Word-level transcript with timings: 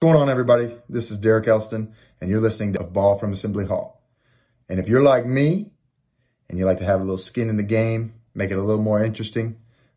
What's 0.00 0.12
going 0.12 0.22
on, 0.22 0.30
everybody? 0.30 0.76
This 0.88 1.10
is 1.10 1.18
Derek 1.18 1.48
Elston, 1.48 1.92
and 2.20 2.30
you're 2.30 2.38
listening 2.38 2.72
to 2.74 2.84
Ball 2.84 3.18
from 3.18 3.32
Assembly 3.32 3.66
Hall. 3.66 4.00
And 4.68 4.78
if 4.78 4.86
you're 4.86 5.02
like 5.02 5.26
me, 5.26 5.72
and 6.48 6.56
you 6.56 6.66
like 6.66 6.78
to 6.78 6.84
have 6.84 7.00
a 7.00 7.02
little 7.02 7.18
skin 7.18 7.48
in 7.48 7.56
the 7.56 7.64
game, 7.64 8.14
make 8.32 8.52
it 8.52 8.58
a 8.58 8.62
little 8.62 8.80
more 8.80 9.02
interesting, 9.02 9.56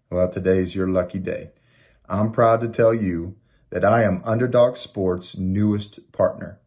well, 0.09 0.27
today's 0.27 0.73
your 0.73 0.87
lucky 0.87 1.19
day. 1.19 1.51
I'm 2.09 2.31
proud 2.31 2.61
to 2.61 2.69
tell 2.69 2.95
you 2.95 3.35
that 3.69 3.85
I 3.85 4.01
am 4.01 4.23
Underdog 4.25 4.77
Sports' 4.77 5.37
newest 5.37 6.11
partner. 6.11 6.59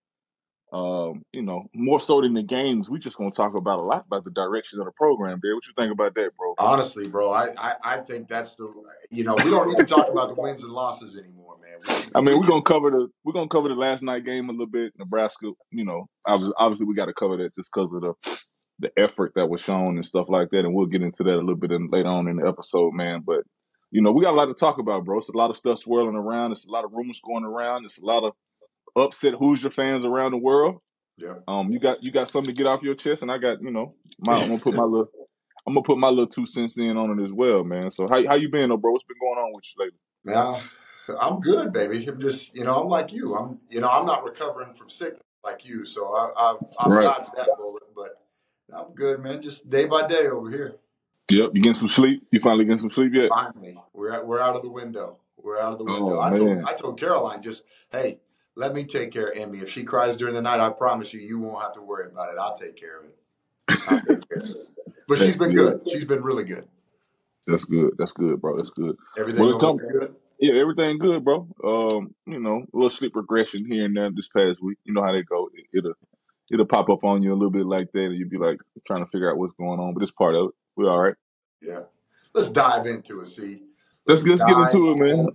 Um, 0.72 1.24
you 1.32 1.42
know, 1.42 1.64
more 1.74 2.00
so 2.00 2.20
than 2.20 2.34
the 2.34 2.44
games, 2.44 2.88
we 2.88 3.00
just 3.00 3.16
gonna 3.16 3.32
talk 3.32 3.56
about 3.56 3.80
a 3.80 3.82
lot 3.82 4.04
about 4.06 4.22
the 4.22 4.30
direction 4.30 4.78
of 4.78 4.84
the 4.84 4.92
program. 4.92 5.40
Derek, 5.42 5.56
what 5.56 5.66
you 5.66 5.72
think 5.76 5.92
about 5.92 6.14
that, 6.14 6.36
bro? 6.38 6.54
Honestly, 6.58 7.08
bro, 7.08 7.32
I, 7.32 7.48
I, 7.58 7.74
I 7.82 7.96
think 7.96 8.28
that's 8.28 8.54
the 8.54 8.72
you 9.10 9.24
know 9.24 9.34
we 9.34 9.50
don't 9.50 9.66
need 9.66 9.78
to 9.78 9.84
talk 9.84 10.08
about 10.08 10.28
the 10.28 10.40
wins 10.40 10.62
and 10.62 10.70
losses 10.70 11.16
anymore, 11.16 11.56
man. 11.60 11.98
We, 12.04 12.10
I 12.14 12.20
mean, 12.20 12.38
we 12.38 12.46
are 12.46 12.48
gonna 12.48 12.62
cover 12.62 12.92
the 12.92 13.08
we're 13.24 13.32
gonna 13.32 13.48
cover 13.48 13.68
the 13.68 13.74
last 13.74 14.04
night 14.04 14.24
game 14.24 14.48
a 14.50 14.52
little 14.52 14.66
bit. 14.66 14.92
Nebraska, 14.96 15.50
you 15.72 15.84
know, 15.84 16.08
obviously, 16.24 16.54
obviously 16.56 16.86
we 16.86 16.94
got 16.94 17.06
to 17.06 17.14
cover 17.14 17.36
that 17.38 17.56
just 17.56 17.70
because 17.74 17.92
of 17.92 18.02
the 18.02 18.38
the 18.80 18.90
effort 18.98 19.32
that 19.36 19.48
was 19.48 19.60
shown 19.60 19.96
and 19.96 20.04
stuff 20.04 20.28
like 20.28 20.50
that. 20.50 20.60
And 20.60 20.74
we'll 20.74 20.86
get 20.86 21.02
into 21.02 21.22
that 21.24 21.34
a 21.34 21.36
little 21.36 21.56
bit 21.56 21.72
in, 21.72 21.88
later 21.90 22.08
on 22.08 22.28
in 22.28 22.36
the 22.36 22.48
episode, 22.48 22.92
man. 22.92 23.22
But 23.24 23.44
you 23.90 24.02
know, 24.02 24.12
we 24.12 24.24
got 24.24 24.32
a 24.32 24.36
lot 24.36 24.46
to 24.46 24.54
talk 24.54 24.78
about, 24.78 25.04
bro. 25.04 25.18
It's 25.18 25.28
a 25.28 25.36
lot 25.36 25.50
of 25.50 25.56
stuff 25.56 25.80
swirling 25.80 26.16
around. 26.16 26.52
It's 26.52 26.66
a 26.66 26.70
lot 26.70 26.84
of 26.84 26.92
rumors 26.92 27.20
going 27.24 27.44
around. 27.44 27.84
It's 27.84 27.98
a 27.98 28.04
lot 28.04 28.24
of 28.24 28.32
upset 28.96 29.34
Hoosier 29.34 29.70
fans 29.70 30.04
around 30.04 30.32
the 30.32 30.38
world. 30.38 30.78
Yeah. 31.16 31.34
Um, 31.46 31.70
you 31.70 31.78
got 31.78 32.02
you 32.02 32.10
got 32.10 32.28
something 32.28 32.54
to 32.54 32.56
get 32.56 32.66
off 32.66 32.82
your 32.82 32.94
chest, 32.94 33.22
and 33.22 33.30
I 33.30 33.38
got 33.38 33.60
you 33.62 33.70
know, 33.70 33.94
my, 34.18 34.36
I'm 34.36 34.48
gonna 34.48 34.60
put 34.60 34.74
my 34.74 34.84
little 34.84 35.10
I'm 35.66 35.74
gonna 35.74 35.84
put 35.84 35.98
my 35.98 36.08
little 36.08 36.26
two 36.26 36.46
cents 36.46 36.78
in 36.78 36.96
on 36.96 37.18
it 37.18 37.22
as 37.22 37.32
well, 37.32 37.62
man. 37.62 37.90
So 37.90 38.08
how 38.08 38.26
how 38.26 38.34
you 38.34 38.48
been, 38.50 38.70
though, 38.70 38.78
bro? 38.78 38.92
What's 38.92 39.04
been 39.04 39.18
going 39.20 39.38
on 39.38 39.52
with 39.52 39.64
you 39.76 39.84
lately? 39.84 39.98
Yeah, 40.24 41.16
I'm 41.20 41.40
good, 41.40 41.72
baby. 41.72 42.06
I'm 42.06 42.20
just 42.20 42.54
you 42.54 42.64
know 42.64 42.76
I'm 42.76 42.88
like 42.88 43.12
you. 43.12 43.36
I'm 43.36 43.58
you 43.68 43.80
know 43.80 43.88
I'm 43.88 44.06
not 44.06 44.24
recovering 44.24 44.72
from 44.72 44.88
sickness 44.88 45.22
like 45.44 45.66
you, 45.66 45.84
so 45.84 46.14
I, 46.14 46.50
I've 46.50 46.56
I've 46.78 46.90
right. 46.90 47.02
dodged 47.02 47.32
that 47.36 47.48
bullet, 47.58 47.82
but 47.94 48.19
I'm 48.76 48.92
good, 48.94 49.20
man. 49.20 49.42
Just 49.42 49.68
day 49.68 49.86
by 49.86 50.06
day 50.06 50.26
over 50.28 50.50
here. 50.50 50.74
Yep. 51.30 51.50
You 51.54 51.62
getting 51.62 51.78
some 51.78 51.88
sleep? 51.88 52.26
You 52.30 52.40
finally 52.40 52.64
getting 52.64 52.80
some 52.80 52.90
sleep 52.90 53.12
yet? 53.14 53.30
Finally, 53.30 53.78
we're 53.92 54.12
at, 54.12 54.26
we're 54.26 54.40
out 54.40 54.56
of 54.56 54.62
the 54.62 54.70
window. 54.70 55.18
We're 55.36 55.58
out 55.58 55.72
of 55.72 55.78
the 55.78 55.84
window. 55.84 56.16
Oh, 56.16 56.20
I 56.20 56.34
told 56.34 56.64
I 56.64 56.72
told 56.74 57.00
Caroline 57.00 57.40
just, 57.40 57.64
hey, 57.90 58.18
let 58.56 58.74
me 58.74 58.84
take 58.84 59.12
care 59.12 59.28
of 59.28 59.38
Emmy. 59.38 59.58
If 59.58 59.70
she 59.70 59.84
cries 59.84 60.16
during 60.16 60.34
the 60.34 60.42
night, 60.42 60.60
I 60.60 60.70
promise 60.70 61.14
you, 61.14 61.20
you 61.20 61.38
won't 61.38 61.62
have 61.62 61.72
to 61.74 61.82
worry 61.82 62.08
about 62.08 62.32
it. 62.32 62.38
I'll 62.38 62.56
take 62.56 62.76
care 62.76 62.98
of 62.98 63.04
it. 63.06 64.28
Care 64.28 64.42
of 64.42 64.50
it. 64.50 64.68
But 65.08 65.18
she's 65.18 65.36
been 65.36 65.54
good. 65.54 65.84
good. 65.84 65.92
She's 65.92 66.04
been 66.04 66.22
really 66.22 66.44
good. 66.44 66.66
That's 67.46 67.64
good. 67.64 67.94
That's 67.98 68.12
good, 68.12 68.40
bro. 68.40 68.56
That's 68.56 68.70
good. 68.70 68.96
Everything 69.18 69.44
well, 69.44 69.74
good. 69.74 70.14
Yeah, 70.38 70.60
everything 70.60 70.98
good, 70.98 71.24
bro. 71.24 71.46
Um, 71.62 72.14
you 72.26 72.38
know, 72.38 72.64
a 72.72 72.76
little 72.76 72.90
sleep 72.90 73.14
regression 73.16 73.66
here 73.66 73.84
and 73.84 73.96
there 73.96 74.10
this 74.10 74.28
past 74.28 74.62
week. 74.62 74.78
You 74.84 74.94
know 74.94 75.02
how 75.02 75.12
they 75.12 75.22
go. 75.22 75.50
It, 75.54 75.66
it'll 75.78 75.94
it'll 76.50 76.66
pop 76.66 76.88
up 76.90 77.04
on 77.04 77.22
you 77.22 77.32
a 77.32 77.34
little 77.34 77.50
bit 77.50 77.66
like 77.66 77.92
that, 77.92 78.06
and 78.06 78.16
you'll 78.16 78.28
be 78.28 78.38
like 78.38 78.58
trying 78.86 79.00
to 79.00 79.06
figure 79.06 79.30
out 79.30 79.38
what's 79.38 79.54
going 79.54 79.80
on. 79.80 79.94
But 79.94 80.02
it's 80.02 80.12
part 80.12 80.34
of 80.34 80.46
it. 80.46 80.54
We're 80.76 80.90
all 80.90 81.00
right. 81.00 81.14
Yeah. 81.60 81.80
Let's 82.34 82.50
dive 82.50 82.86
into 82.86 83.20
it. 83.20 83.28
See. 83.28 83.62
Let's 84.06 84.24
let's, 84.24 84.40
let's 84.40 84.44
get 84.44 84.58
into 84.58 84.92
it, 84.92 84.98
man. 84.98 85.28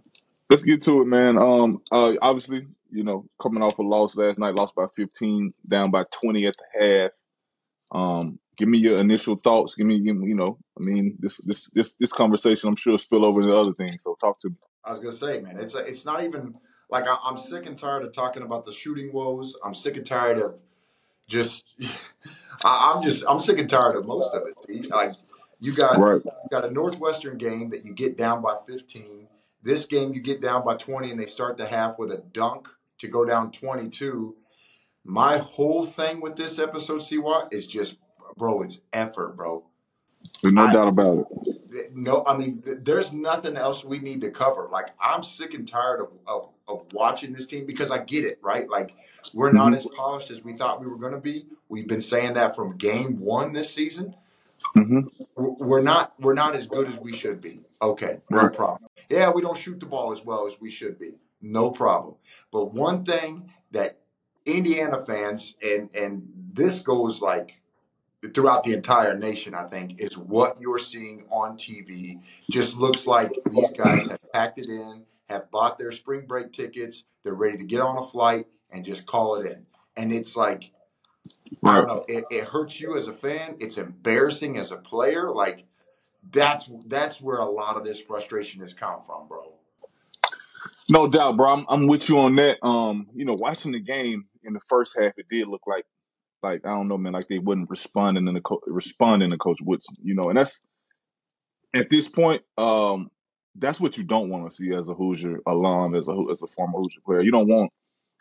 Let's 0.50 0.64
get 0.64 0.84
to 0.84 1.02
it, 1.02 1.06
man. 1.06 1.38
Um, 1.38 1.82
uh, 1.92 2.14
obviously, 2.22 2.68
you 2.92 3.04
know, 3.04 3.26
coming 3.42 3.64
off 3.64 3.80
a 3.80 3.82
loss 3.82 4.16
last 4.16 4.38
night, 4.38 4.56
lost 4.56 4.76
by 4.76 4.86
15, 4.96 5.54
down 5.68 5.92
by 5.92 6.04
20 6.22 6.46
at 6.46 6.56
the 6.58 6.82
half. 6.82 7.12
Um, 7.92 8.40
give 8.58 8.68
me 8.68 8.78
your 8.78 9.00
initial 9.00 9.36
thoughts. 9.44 9.76
Give 9.76 9.88
me, 9.88 10.00
give 10.00 10.16
me, 10.16 10.28
you 10.28 10.36
know, 10.36 10.58
I 10.78 10.84
mean, 10.84 11.18
this 11.20 11.40
this 11.46 11.70
this 11.74 11.96
this 12.00 12.12
conversation, 12.12 12.70
I'm 12.70 12.76
sure, 12.76 12.98
spill 12.98 13.26
over 13.26 13.42
into 13.42 13.56
other 13.56 13.74
things. 13.74 14.04
So 14.04 14.18
talk 14.20 14.40
to 14.42 14.50
me. 14.50 14.56
I 14.84 14.92
was 14.92 15.00
gonna 15.00 15.12
say, 15.12 15.42
man, 15.42 15.60
it's 15.60 15.76
a, 15.76 15.80
it's 15.80 16.06
not 16.06 16.24
even 16.24 16.56
like 16.90 17.06
I, 17.08 17.18
I'm 17.24 17.38
sick 17.38 17.66
and 17.66 17.78
tired 17.78 18.04
of 18.04 18.12
talking 18.12 18.44
about 18.44 18.66
the 18.66 18.72
shooting 18.72 19.12
woes. 19.12 19.58
I'm 19.64 19.74
sick 19.74 19.98
and 19.98 20.06
tired 20.06 20.40
of 20.40 20.56
just 21.28 21.66
I, 22.64 22.94
am 22.96 23.04
just 23.04 23.24
I'm 23.28 23.40
sick 23.40 23.60
and 23.60 23.70
tired 23.70 23.96
of 23.96 24.08
most 24.08 24.34
of 24.34 24.48
it. 24.48 24.56
See? 24.66 24.88
Like 24.90 25.14
you 25.60 25.74
got 25.74 25.98
right. 25.98 26.22
you 26.24 26.50
got 26.52 26.66
a 26.66 26.72
Northwestern 26.72 27.38
game 27.38 27.70
that 27.70 27.86
you 27.86 27.94
get 27.94 28.18
down 28.18 28.42
by 28.42 28.56
15. 28.68 29.28
This 29.64 29.86
game 29.86 30.14
you 30.14 30.22
get 30.22 30.42
down 30.42 30.64
by 30.64 30.76
20 30.76 31.12
and 31.12 31.20
they 31.20 31.26
start 31.26 31.58
the 31.58 31.66
half 31.66 31.98
with 31.98 32.12
a 32.12 32.18
dunk 32.34 32.68
to 33.00 33.08
go 33.08 33.26
down 33.26 33.52
22. 33.52 34.36
My 35.04 35.38
whole 35.38 35.86
thing 35.86 36.22
with 36.22 36.36
this 36.36 36.60
episode, 36.60 37.02
Siwa, 37.02 37.52
is 37.52 37.68
just 37.68 37.98
bro, 38.38 38.62
it's 38.62 38.82
effort, 38.94 39.36
bro. 39.36 39.64
There's 40.42 40.54
no 40.54 40.66
I, 40.66 40.74
doubt 40.74 40.88
about 40.88 41.28
it. 41.46 41.96
No, 41.96 42.24
I 42.26 42.36
mean, 42.38 42.64
there's 42.66 43.14
nothing 43.14 43.58
else 43.58 43.84
we 43.84 44.00
need 44.00 44.22
to 44.22 44.32
cover. 44.32 44.70
Like, 44.72 44.88
I'm 45.00 45.24
sick 45.24 45.54
and 45.54 45.68
tired 45.68 46.02
of, 46.02 46.08
of, 46.28 46.50
of 46.68 46.86
watching 46.94 47.34
this 47.34 47.46
team 47.46 47.66
because 47.66 47.92
I 47.92 48.00
get 48.00 48.26
it, 48.26 48.40
right? 48.42 48.70
Like, 48.70 48.96
we're 49.34 49.52
not 49.52 49.68
mm-hmm. 49.68 49.76
as 49.76 49.88
polished 49.96 50.32
as 50.32 50.44
we 50.44 50.54
thought 50.54 50.82
we 50.82 50.88
were 50.88 50.98
going 50.98 51.14
to 51.14 51.20
be. 51.20 51.46
We've 51.70 51.88
been 51.88 52.02
saying 52.02 52.34
that 52.34 52.56
from 52.56 52.78
game 52.78 53.20
one 53.20 53.54
this 53.54 53.74
season. 53.74 54.16
Mm-hmm. 54.76 55.24
We're 55.36 55.82
not 55.82 56.14
we're 56.20 56.34
not 56.34 56.56
as 56.56 56.66
good 56.68 56.88
as 56.88 56.98
we 56.98 57.14
should 57.14 57.40
be. 57.40 57.62
Okay, 57.82 58.20
no 58.30 58.44
right. 58.44 58.54
problem. 58.54 58.90
Yeah, 59.10 59.30
we 59.30 59.42
don't 59.42 59.58
shoot 59.58 59.80
the 59.80 59.86
ball 59.86 60.12
as 60.12 60.26
well 60.26 60.48
as 60.48 60.60
we 60.60 60.72
should 60.72 60.98
be. 60.98 61.12
No 61.42 61.70
problem. 61.70 62.16
But 62.52 62.74
one 62.74 63.04
thing 63.04 63.52
that 63.72 64.00
Indiana 64.46 64.98
fans 65.00 65.56
and 65.64 65.94
and 65.94 66.28
this 66.54 66.80
goes 66.80 67.22
like 67.22 67.62
throughout 68.34 68.64
the 68.64 68.74
entire 68.74 69.18
nation, 69.18 69.54
I 69.54 69.68
think, 69.68 70.00
is 70.00 70.18
what 70.18 70.60
you're 70.60 70.80
seeing 70.80 71.26
on 71.30 71.58
TV. 71.58 72.20
Just 72.50 72.76
looks 72.76 73.06
like 73.06 73.32
these 73.52 73.72
guys 73.74 74.10
have 74.10 74.32
packed 74.34 74.60
it 74.60 74.70
in, 74.70 75.04
have 75.30 75.50
bought 75.52 75.78
their 75.78 75.92
spring 75.92 76.26
break 76.28 76.52
tickets, 76.52 77.04
they're 77.24 77.34
ready 77.34 77.58
to 77.58 77.64
get 77.64 77.82
on 77.82 77.98
a 77.98 78.04
flight 78.04 78.48
and 78.72 78.86
just 78.86 79.06
call 79.06 79.36
it 79.36 79.48
in. 79.48 79.66
And 79.98 80.14
it's 80.14 80.36
like, 80.36 80.72
I 81.64 81.78
don't 81.78 81.88
know, 81.88 82.06
it, 82.08 82.26
it 82.30 82.44
hurts 82.44 82.80
you 82.80 82.96
as 82.96 83.08
a 83.08 83.14
fan. 83.14 83.56
It's 83.60 83.78
embarrassing 83.78 84.58
as 84.58 84.72
a 84.72 84.78
player. 84.78 85.32
Like 85.32 85.66
that's 86.32 86.72
that's 86.88 87.22
where 87.22 87.38
a 87.38 87.46
lot 87.46 87.78
of 87.78 87.84
this 87.84 88.00
frustration 88.00 88.62
has 88.62 88.74
come 88.74 89.02
from, 89.02 89.28
bro. 89.28 89.54
No 90.90 91.08
doubt, 91.08 91.38
bro. 91.38 91.52
I'm, 91.52 91.66
I'm 91.68 91.88
with 91.88 92.10
you 92.10 92.20
on 92.20 92.36
that. 92.36 92.64
Um, 92.64 93.08
you 93.16 93.26
know, 93.26 93.34
watching 93.34 93.72
the 93.72 93.80
game 93.80 94.26
in 94.44 94.54
the 94.54 94.60
first 94.70 94.96
half, 95.00 95.14
it 95.18 95.26
did 95.30 95.48
look 95.48 95.66
like 95.66 95.86
like 96.44 96.66
I 96.66 96.70
don't 96.70 96.88
know, 96.88 96.98
man, 96.98 97.14
like 97.14 97.28
they 97.28 97.40
wouldn't 97.40 97.70
responding 97.70 98.28
in 98.28 98.34
the 98.34 98.42
co- 98.42 98.62
responding 98.68 99.32
to 99.32 99.38
Coach 99.38 99.58
Woodson, 99.62 99.96
you 100.04 100.14
know, 100.14 100.30
and 100.30 100.38
that's 100.38 100.60
at 101.74 101.90
this 101.90 102.08
point, 102.08 102.44
um, 102.58 103.10
that's 103.58 103.80
what 103.80 103.98
you 103.98 104.04
don't 104.04 104.30
want 104.30 104.50
to 104.50 104.56
see 104.56 104.74
as 104.74 104.88
a 104.90 104.94
Hoosier 104.94 105.40
alum, 105.48 105.96
as 105.96 106.08
a 106.08 106.12
as 106.32 106.42
a 106.42 106.48
former 106.48 106.78
Hoosier 106.78 107.02
player. 107.06 107.22
You 107.22 107.32
don't 107.32 107.48
want 107.48 107.72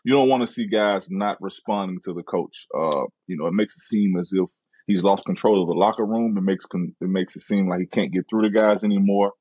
you 0.03 0.13
don't 0.13 0.29
want 0.29 0.47
to 0.47 0.53
see 0.53 0.67
guys 0.67 1.07
not 1.09 1.41
responding 1.41 1.99
to 2.05 2.13
the 2.13 2.23
coach. 2.23 2.67
Uh, 2.75 3.05
you 3.27 3.37
know, 3.37 3.47
it 3.47 3.53
makes 3.53 3.75
it 3.75 3.81
seem 3.81 4.17
as 4.17 4.31
if 4.33 4.49
he's 4.87 5.03
lost 5.03 5.25
control 5.25 5.61
of 5.61 5.67
the 5.67 5.73
locker 5.73 6.05
room. 6.05 6.37
It 6.37 6.41
makes 6.41 6.65
it 6.73 7.07
makes 7.07 7.35
it 7.35 7.41
seem 7.41 7.67
like 7.67 7.79
he 7.79 7.87
can't 7.87 8.13
get 8.13 8.25
through 8.29 8.43
the 8.43 8.49
guys 8.49 8.83
anymore. 8.83 9.33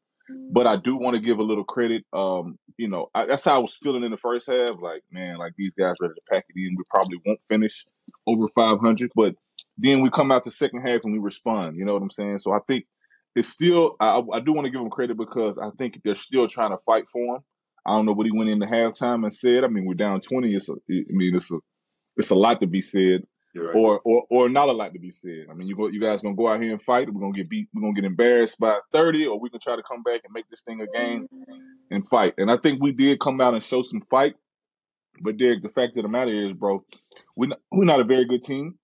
But 0.52 0.66
I 0.66 0.76
do 0.76 0.96
want 0.96 1.16
to 1.16 1.22
give 1.22 1.38
a 1.38 1.42
little 1.42 1.64
credit. 1.64 2.04
Um, 2.14 2.58
you 2.78 2.88
know, 2.88 3.10
I, 3.14 3.26
that's 3.26 3.44
how 3.44 3.56
I 3.56 3.58
was 3.58 3.76
feeling 3.82 4.04
in 4.04 4.10
the 4.10 4.16
first 4.16 4.46
half. 4.46 4.76
Like, 4.80 5.02
man, 5.12 5.36
like 5.36 5.52
these 5.58 5.72
guys 5.78 5.96
ready 6.00 6.14
to 6.14 6.20
pack 6.34 6.46
it 6.48 6.58
in. 6.58 6.74
We 6.78 6.84
probably 6.88 7.18
won't 7.26 7.40
finish 7.46 7.84
over 8.26 8.48
500, 8.48 9.10
but 9.14 9.34
then 9.76 10.00
we 10.00 10.08
come 10.08 10.32
out 10.32 10.44
the 10.44 10.50
second 10.50 10.80
half 10.80 11.02
and 11.04 11.12
we 11.12 11.18
respond. 11.18 11.76
You 11.76 11.84
know 11.84 11.92
what 11.92 12.02
I'm 12.02 12.10
saying? 12.10 12.38
So 12.38 12.52
I 12.52 12.60
think 12.66 12.86
it's 13.34 13.48
still. 13.48 13.96
I, 14.00 14.20
I 14.32 14.40
do 14.40 14.52
want 14.52 14.66
to 14.66 14.70
give 14.70 14.80
them 14.80 14.90
credit 14.90 15.16
because 15.16 15.56
I 15.60 15.70
think 15.78 16.00
they're 16.04 16.14
still 16.14 16.48
trying 16.48 16.70
to 16.70 16.78
fight 16.86 17.04
for 17.12 17.36
him. 17.36 17.42
I 17.86 17.94
don't 17.94 18.06
know 18.06 18.12
what 18.12 18.26
he 18.26 18.32
went 18.32 18.50
into 18.50 18.66
halftime 18.66 19.24
and 19.24 19.34
said. 19.34 19.62
I 19.64 19.66
mean, 19.68 19.84
we're 19.84 19.94
down 19.94 20.20
20. 20.20 20.54
It's 20.54 20.68
a, 20.68 20.72
I 20.72 20.76
mean, 21.10 21.36
it's 21.36 21.50
a, 21.50 21.56
it's 22.16 22.30
a 22.30 22.34
lot 22.34 22.60
to 22.60 22.66
be 22.66 22.82
said. 22.82 23.24
Right. 23.56 23.72
or 23.76 24.00
or 24.04 24.24
or 24.30 24.48
not 24.48 24.68
a 24.68 24.72
lot 24.72 24.92
to 24.94 24.98
be 24.98 25.12
said. 25.12 25.46
I 25.48 25.54
mean, 25.54 25.68
you 25.68 25.76
go, 25.76 25.86
you 25.86 26.00
guys 26.00 26.22
gonna 26.22 26.34
go 26.34 26.48
out 26.48 26.60
here 26.60 26.72
and 26.72 26.82
fight, 26.82 27.08
we're 27.12 27.20
gonna 27.20 27.32
get 27.36 27.48
beat, 27.48 27.68
we're 27.72 27.82
gonna 27.82 27.94
get 27.94 28.04
embarrassed 28.04 28.58
by 28.58 28.80
thirty, 28.92 29.26
or 29.26 29.38
we 29.38 29.48
can 29.48 29.60
try 29.60 29.76
to 29.76 29.82
come 29.84 30.02
back 30.02 30.22
and 30.24 30.32
make 30.32 30.48
this 30.50 30.62
thing 30.62 30.80
a 30.80 30.88
game 30.88 31.28
and 31.92 32.08
fight. 32.08 32.34
And 32.36 32.50
I 32.50 32.56
think 32.56 32.82
we 32.82 32.90
did 32.90 33.20
come 33.20 33.40
out 33.40 33.54
and 33.54 33.62
show 33.62 33.82
some 33.84 34.00
fight. 34.10 34.34
But 35.20 35.36
Derek, 35.36 35.62
the 35.62 35.68
fact 35.68 35.96
of 35.96 36.02
the 36.02 36.08
matter 36.08 36.32
is, 36.32 36.52
bro, 36.52 36.84
we 37.36 37.46
not, 37.46 37.60
we're 37.70 37.84
not 37.84 38.00
a 38.00 38.04
very 38.04 38.24
good 38.24 38.42
team. 38.42 38.76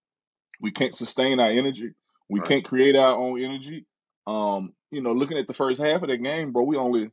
We 0.60 0.70
can't 0.70 0.94
sustain 0.94 1.40
our 1.40 1.50
energy. 1.50 1.90
We 2.28 2.38
Right. 2.38 2.48
can't 2.48 2.64
create 2.64 2.94
our 2.94 3.16
own 3.16 3.42
energy. 3.42 3.86
Um, 4.26 4.74
you 4.90 5.02
know, 5.02 5.12
looking 5.12 5.38
at 5.38 5.46
the 5.48 5.54
first 5.54 5.80
half 5.80 6.02
of 6.02 6.08
the 6.08 6.16
game, 6.16 6.52
bro, 6.52 6.62
we 6.64 6.76
only, 6.76 7.10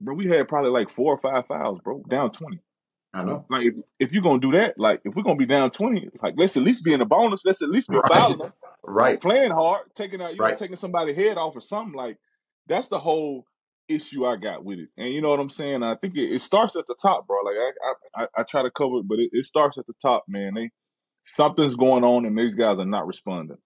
bro, 0.00 0.14
we 0.14 0.26
had 0.28 0.48
probably 0.48 0.70
like 0.70 0.94
four 0.94 1.14
or 1.14 1.18
five 1.18 1.46
fouls, 1.46 1.80
bro, 1.82 2.02
down 2.08 2.32
twenty. 2.32 2.60
I 3.12 3.24
know. 3.24 3.44
Like 3.50 3.66
if, 3.66 3.74
if 3.98 4.12
you're 4.12 4.22
gonna 4.22 4.40
do 4.40 4.52
that, 4.52 4.78
like 4.78 5.02
if 5.04 5.14
we're 5.14 5.22
gonna 5.24 5.36
be 5.36 5.46
down 5.46 5.70
twenty, 5.70 6.08
like 6.22 6.34
let's 6.36 6.56
at 6.56 6.62
least 6.62 6.84
be 6.84 6.92
in 6.92 7.00
the 7.00 7.04
bonus. 7.06 7.44
Let's 7.44 7.62
at 7.62 7.70
least 7.70 7.88
be 7.90 7.96
Right. 7.96 8.08
fouling 8.12 8.38
them, 8.38 8.52
Right. 8.84 9.20
playing 9.20 9.50
hard, 9.50 9.82
taking 9.96 10.22
out, 10.22 10.32
you 10.34 10.38
know, 10.40 10.54
taking 10.56 10.76
somebody's 10.76 11.16
head 11.16 11.38
off 11.38 11.56
or 11.56 11.60
something. 11.60 11.94
Like 11.94 12.18
that's 12.68 12.88
the 12.88 12.98
whole 13.00 13.46
issue 13.88 14.24
I 14.26 14.36
got 14.36 14.64
with 14.64 14.78
it. 14.78 14.88
And 14.96 15.12
you 15.12 15.20
know 15.22 15.30
what 15.30 15.40
I'm 15.40 15.50
saying? 15.50 15.82
I 15.82 15.96
think 15.96 16.16
it, 16.16 16.32
it 16.32 16.42
starts 16.42 16.76
at 16.76 16.86
the 16.86 16.94
top, 17.02 17.26
bro. 17.26 17.38
Like 17.42 17.56
I 17.56 17.72
I, 18.20 18.24
I, 18.24 18.28
I 18.40 18.42
try 18.44 18.62
to 18.62 18.70
cover 18.70 18.98
it, 18.98 19.08
but 19.08 19.18
it, 19.18 19.30
it 19.32 19.44
starts 19.46 19.76
at 19.78 19.86
the 19.86 19.94
top, 20.00 20.24
man. 20.28 20.54
They 20.54 20.70
something's 21.26 21.74
going 21.76 22.04
on, 22.04 22.26
and 22.26 22.38
these 22.38 22.54
guys 22.54 22.78
are 22.78 22.84
not 22.84 23.06
responding. 23.08 23.58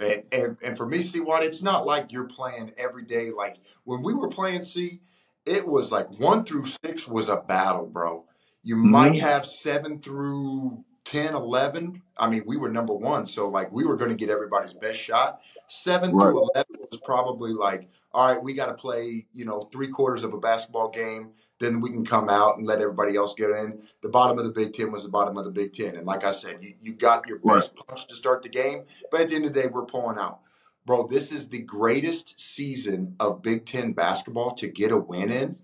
And, 0.00 0.22
and 0.32 0.56
and 0.62 0.76
for 0.76 0.86
me, 0.86 1.02
see 1.02 1.20
what 1.20 1.42
it's 1.42 1.62
not 1.62 1.86
like 1.86 2.12
you're 2.12 2.24
playing 2.24 2.72
every 2.76 3.04
day. 3.04 3.30
Like 3.30 3.56
when 3.84 4.02
we 4.02 4.12
were 4.14 4.28
playing 4.28 4.62
C, 4.62 5.00
it 5.46 5.66
was 5.66 5.90
like 5.90 6.08
one 6.20 6.44
through 6.44 6.66
six 6.84 7.08
was 7.08 7.28
a 7.28 7.36
battle, 7.36 7.86
bro. 7.86 8.24
You 8.62 8.76
might 8.76 9.12
Mhm. 9.12 9.20
have 9.20 9.46
seven 9.46 10.00
through 10.00 10.84
10, 11.04 11.34
11. 11.34 12.02
I 12.18 12.28
mean, 12.28 12.42
we 12.46 12.58
were 12.58 12.68
number 12.68 12.92
one, 12.92 13.24
so 13.24 13.48
like 13.48 13.72
we 13.72 13.86
were 13.86 13.96
going 13.96 14.10
to 14.10 14.16
get 14.16 14.28
everybody's 14.28 14.74
best 14.74 14.98
shot. 15.00 15.40
Seven 15.68 16.12
Right. 16.14 16.24
through 16.24 16.48
11 16.54 16.76
was 16.90 17.00
probably 17.00 17.52
like, 17.52 17.88
all 18.12 18.26
right, 18.26 18.42
we 18.42 18.52
got 18.52 18.66
to 18.66 18.74
play, 18.74 19.26
you 19.32 19.46
know, 19.46 19.62
three 19.72 19.88
quarters 19.88 20.22
of 20.22 20.34
a 20.34 20.38
basketball 20.38 20.90
game. 20.90 21.32
Then 21.60 21.80
we 21.80 21.90
can 21.90 22.04
come 22.04 22.28
out 22.28 22.56
and 22.58 22.66
let 22.66 22.80
everybody 22.80 23.16
else 23.16 23.34
get 23.34 23.50
in. 23.50 23.82
The 24.02 24.08
bottom 24.08 24.38
of 24.38 24.44
the 24.44 24.50
Big 24.52 24.72
Ten 24.74 24.92
was 24.92 25.02
the 25.02 25.08
bottom 25.08 25.36
of 25.36 25.44
the 25.44 25.50
Big 25.50 25.72
Ten. 25.72 25.96
And 25.96 26.06
like 26.06 26.24
I 26.24 26.30
said, 26.30 26.58
you, 26.62 26.74
you 26.82 26.92
got 26.92 27.28
your 27.28 27.38
Right. 27.42 27.56
best 27.56 27.74
punch 27.74 28.06
to 28.08 28.14
start 28.14 28.42
the 28.42 28.48
game. 28.48 28.84
But 29.10 29.22
at 29.22 29.28
the 29.28 29.34
end 29.36 29.46
of 29.46 29.54
the 29.54 29.62
day, 29.62 29.68
we're 29.68 29.84
pulling 29.84 30.18
out. 30.18 30.40
Bro, 30.86 31.08
this 31.08 31.32
is 31.32 31.48
the 31.48 31.58
greatest 31.58 32.40
season 32.40 33.14
of 33.20 33.42
Big 33.42 33.66
Ten 33.66 33.92
basketball 33.92 34.54
to 34.56 34.68
get 34.68 34.92
a 34.92 34.96
win 34.96 35.30
in. 35.32 35.56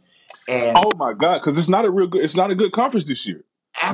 And 0.48 0.76
Oh 0.76 0.90
my 0.96 1.12
god, 1.14 1.40
because 1.42 1.56
it's 1.56 1.68
not 1.68 1.84
a 1.84 1.90
real 1.90 2.08
good. 2.08 2.22
It's 2.24 2.36
not 2.36 2.50
a 2.50 2.54
good 2.54 2.72
conference 2.72 3.06
this 3.06 3.26
year. 3.26 3.44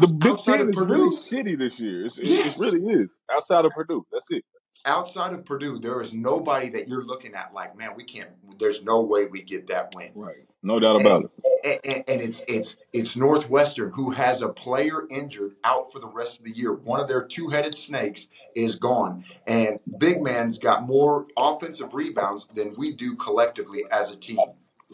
The 0.00 0.06
Big 0.08 0.38
Ten 0.38 0.68
is 0.70 0.76
really 0.76 1.16
shitty 1.16 1.58
this 1.58 1.78
year. 1.78 2.06
It's, 2.06 2.18
it, 2.18 2.24
it 2.28 2.56
really 2.58 2.80
is. 2.80 3.10
Outside 3.32 3.64
of 3.64 3.72
Purdue, 3.72 4.04
that's 4.12 4.26
it. 4.30 4.44
outside 4.86 5.32
of 5.34 5.44
Purdue, 5.44 5.78
there 5.78 6.00
is 6.00 6.12
nobody 6.12 6.68
that 6.70 6.88
you're 6.88 7.04
looking 7.04 7.34
at 7.34 7.52
like, 7.54 7.76
man, 7.76 7.90
we 7.96 8.04
can't. 8.04 8.30
There's 8.58 8.82
no 8.82 9.02
way 9.02 9.26
we 9.26 9.42
get 9.42 9.66
that 9.68 9.94
win. 9.94 10.10
Right. 10.14 10.36
No 10.62 10.80
doubt 10.80 11.00
about 11.00 11.24
it. 11.24 11.30
And, 11.64 12.04
and, 12.08 12.20
it's 12.20 12.42
it's 12.48 12.76
it's 12.92 13.16
Northwestern 13.16 13.90
who 13.92 14.10
has 14.10 14.42
a 14.42 14.48
player 14.48 15.06
injured 15.10 15.56
out 15.64 15.92
for 15.92 15.98
the 15.98 16.06
rest 16.08 16.38
of 16.38 16.44
the 16.44 16.56
year. 16.56 16.72
One 16.72 17.00
of 17.00 17.08
their 17.08 17.24
two-headed 17.24 17.74
snakes 17.74 18.28
is 18.54 18.76
gone, 18.76 19.24
and 19.46 19.78
Big 19.98 20.22
Man's 20.22 20.58
got 20.58 20.84
more 20.84 21.26
offensive 21.36 21.92
rebounds 21.94 22.46
than 22.54 22.74
we 22.76 22.94
do 22.94 23.14
collectively 23.16 23.84
as 23.90 24.10
a 24.12 24.16
team. 24.16 24.38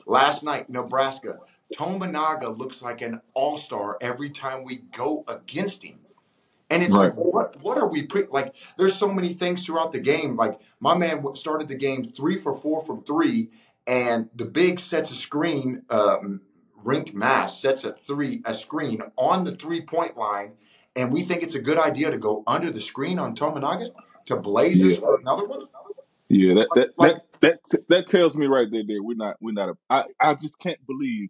Last 0.06 0.42
night, 0.42 0.68
Nebraska, 0.68 1.38
Tominaga 1.74 2.56
looks 2.56 2.82
like 2.82 3.02
an 3.02 3.20
all-star 3.34 3.96
every 4.00 4.30
time 4.30 4.64
we 4.64 4.76
go 4.96 5.24
against 5.28 5.82
him. 5.82 5.98
And 6.70 6.82
it's 6.82 6.94
Right. 6.94 7.04
like, 7.06 7.14
what 7.14 7.62
what 7.62 7.78
are 7.78 7.86
we 7.88 8.06
pre- 8.06 8.26
like? 8.30 8.54
There's 8.76 8.96
so 8.96 9.08
many 9.08 9.34
things 9.34 9.64
throughout 9.64 9.92
the 9.92 10.00
game. 10.00 10.36
Like 10.36 10.58
my 10.80 10.96
man 10.96 11.24
started 11.34 11.68
the 11.68 11.76
game 11.76 12.04
three 12.04 12.36
for 12.36 12.52
four 12.54 12.80
from 12.80 13.02
three, 13.04 13.50
and 13.86 14.28
the 14.34 14.44
big 14.46 14.80
sets 14.80 15.10
a 15.12 15.14
screen. 15.14 15.82
Um, 15.90 16.40
Rienk 16.84 17.14
Mast 17.14 17.60
sets 17.60 17.84
a 17.84 17.92
three 18.06 18.42
a 18.44 18.54
screen 18.54 19.00
on 19.16 19.44
the 19.44 19.56
three 19.56 19.82
point 19.82 20.16
line, 20.16 20.52
and 20.94 21.12
we 21.12 21.22
think 21.22 21.42
it's 21.42 21.54
a 21.54 21.60
good 21.62 21.78
idea 21.78 22.10
to 22.10 22.18
go 22.18 22.42
under 22.46 22.70
the 22.70 22.80
screen 22.80 23.18
on 23.18 23.34
Tominaga 23.34 23.90
to 24.26 24.36
blaze 24.36 24.82
us 24.84 24.94
Yeah. 24.94 24.98
for 25.00 25.18
another 25.20 25.46
one. 25.46 25.66
Yeah. 26.28 26.54
That 26.54 26.68
that 26.74 26.88
Like 26.98 27.16
that 27.40 27.60
that 27.70 27.88
that 27.88 28.08
tells 28.08 28.34
me 28.36 28.46
right 28.46 28.68
there. 28.70 28.82
There, 28.86 29.02
we're 29.02 29.16
not. 29.16 29.36
We're 29.40 29.52
not. 29.52 29.70
A, 29.70 29.74
I 29.90 30.04
I 30.20 30.34
just 30.34 30.58
can't 30.58 30.84
believe 30.86 31.28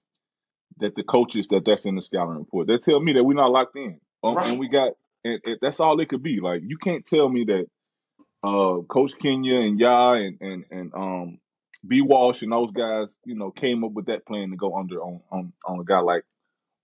that 0.79 0.95
the 0.95 1.03
coaches 1.03 1.47
that 1.51 1.65
that's 1.65 1.87
in 1.87 1.95
the 1.97 2.03
scouting 2.03 2.37
report. 2.39 2.67
They 2.67 2.79
tell 2.79 3.01
me 3.01 3.13
that 3.15 3.25
we're 3.25 3.35
not 3.35 3.51
locked 3.51 3.77
in, 3.77 4.01
um, 4.25 4.37
and 4.39 4.59
we 4.59 4.69
got. 4.69 4.93
And, 5.25 5.41
and 5.45 5.59
that's 5.61 5.81
all 5.81 5.99
it 6.01 6.09
could 6.09 6.23
be. 6.23 6.41
Like 6.41 6.63
you 6.65 6.79
can't 6.79 7.05
tell 7.05 7.29
me 7.29 7.45
that 7.47 7.67
uh, 8.45 8.83
Coach 8.89 9.15
Kenya 9.21 9.57
and 9.61 9.79
Ya 9.81 10.13
and 10.13 10.39
and 10.41 10.65
and 10.71 10.95
um, 10.95 11.39
B 11.87 12.03
Walsh 12.03 12.43
and 12.43 12.53
those 12.53 12.71
guys, 12.71 13.17
you 13.25 13.35
know, 13.35 13.51
came 13.51 13.85
up 13.85 13.93
with 13.93 14.07
that 14.07 14.27
plan 14.27 14.51
to 14.51 14.57
go 14.57 14.77
under 14.77 15.01
on 15.01 15.21
on, 15.31 15.53
on 15.67 15.81
a 15.81 15.85
guy 15.85 15.99
like 15.99 16.25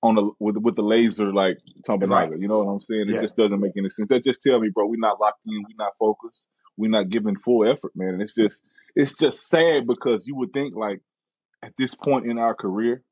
on 0.03 0.15
the 0.17 0.31
with 0.39 0.57
with 0.57 0.77
the 0.77 0.83
laser 0.83 1.33
like 1.33 1.59
right, 1.89 2.01
Tominaga. 2.01 2.41
You 2.41 2.49
know 2.49 2.63
what 2.65 2.73
I'm 2.73 2.81
saying? 2.81 3.09
It 3.09 3.15
yeah. 3.15 3.23
just 3.23 3.37
doesn't 3.37 3.61
make 3.61 3.73
any 3.77 3.91
sense. 3.91 4.09
That 4.09 4.25
just 4.25 4.43
tell 4.43 4.59
me, 4.61 4.69
bro, 4.69 4.87
we're 4.87 4.97
not 4.99 5.21
locked 5.21 5.41
in, 5.47 5.63
we're 5.63 5.85
not 5.85 5.93
focused, 5.99 6.45
we're 6.77 6.91
not 6.91 7.09
giving 7.09 7.37
full 7.37 7.69
effort, 7.69 7.93
man. 7.95 8.15
And 8.15 8.23
it's 8.23 8.35
just 8.35 8.61
it's 8.95 9.15
just 9.15 9.49
sad 9.49 9.87
because 9.87 10.27
you 10.27 10.37
would 10.37 10.53
think 10.53 10.75
like 10.75 11.01
at 11.63 11.73
this 11.79 11.95
point 11.95 12.27
in 12.27 12.39
our 12.39 12.55
career, 12.55 13.03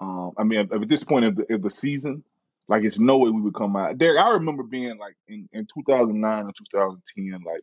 um, 0.00 0.32
I 0.36 0.42
mean, 0.44 0.60
at, 0.60 0.72
at 0.72 0.88
this 0.88 1.04
point 1.04 1.24
of 1.24 1.36
the, 1.36 1.54
of 1.54 1.62
the 1.62 1.70
season, 1.70 2.24
like 2.68 2.84
it's 2.84 2.98
no 2.98 3.18
way 3.18 3.30
we 3.30 3.40
would 3.40 3.54
come 3.54 3.76
out. 3.76 3.96
Derek, 3.98 4.22
I 4.22 4.30
remember 4.30 4.62
being 4.62 4.98
like 4.98 5.14
in, 5.28 5.48
in 5.52 5.66
2009 5.72 6.40
and 6.40 6.54
2010, 6.72 7.42
like 7.44 7.62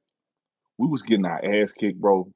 we 0.78 0.88
was 0.88 1.04
getting 1.04 1.26
our 1.26 1.44
ass 1.44 1.74
kicked, 1.74 2.00
bro, 2.00 2.32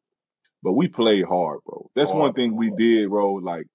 but 0.64 0.74
we 0.74 0.88
played 0.88 1.26
hard, 1.26 1.60
bro. 1.66 1.90
That's 1.96 2.12
one 2.12 2.22
Hard. 2.22 2.36
thing 2.36 2.56
we 2.56 2.72
did, 2.78 3.10
bro. 3.10 3.36
Like 3.36 3.68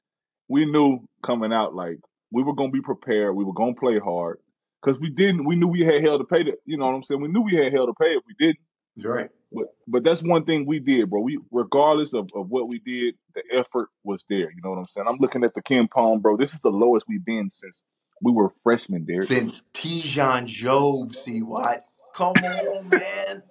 we 0.49 0.65
knew 0.65 1.01
coming 1.23 1.53
out, 1.53 1.75
like 1.75 1.99
we 2.31 2.43
were 2.43 2.55
gonna 2.55 2.71
be 2.71 2.83
prepared, 2.83 3.35
we 3.35 3.45
were 3.45 3.53
gonna 3.55 3.75
play 3.75 3.99
hard, 3.99 4.39
cause 4.85 4.99
we 4.99 5.11
didn't. 5.11 5.45
We 5.45 5.57
knew 5.57 5.69
we 5.69 5.81
had 5.81 6.03
hell 6.03 6.19
to 6.19 6.25
pay. 6.25 6.43
To, 6.45 6.53
you 6.65 6.77
know 6.77 6.87
what 6.87 6.95
I'm 6.95 7.03
saying? 7.03 7.21
We 7.21 7.29
knew 7.29 7.43
we 7.43 7.55
had 7.57 7.73
hell 7.73 7.87
to 7.87 7.95
pay 8.01 8.13
if 8.13 8.23
we 8.27 8.35
didn't. 8.39 8.59
Right. 9.05 9.31
But 9.53 9.67
but 9.87 10.05
that's 10.05 10.23
one 10.23 10.45
thing 10.45 10.67
we 10.67 10.79
did, 10.79 11.11
bro. 11.11 11.21
We 11.21 11.39
regardless 11.51 12.13
of, 12.13 12.29
of 12.35 12.49
what 12.49 12.69
we 12.69 12.81
did, 12.81 13.15
the 13.35 13.43
effort 13.53 13.89
was 14.03 14.25
there. 14.29 14.51
You 14.51 14.61
know 14.63 14.71
what 14.71 14.79
I'm 14.79 14.87
saying? 14.89 15.07
I'm 15.09 15.19
looking 15.21 15.45
at 15.45 15.55
the 15.55 15.63
KenPom, 15.63 16.23
bro. 16.23 16.37
This 16.37 16.55
is 16.55 16.61
the 16.61 16.71
lowest 16.71 17.07
we've 17.09 17.25
been 17.25 17.51
since 17.53 17.83
we 18.21 18.33
were 18.33 18.53
freshmen, 18.63 19.05
there. 19.07 19.23
Since 19.23 19.63
Tijan 19.75 20.47
Jobe, 20.47 21.15
see 21.15 21.43
what? 21.43 21.85
Come 22.15 22.35
on, 22.37 22.89
man. 22.89 23.43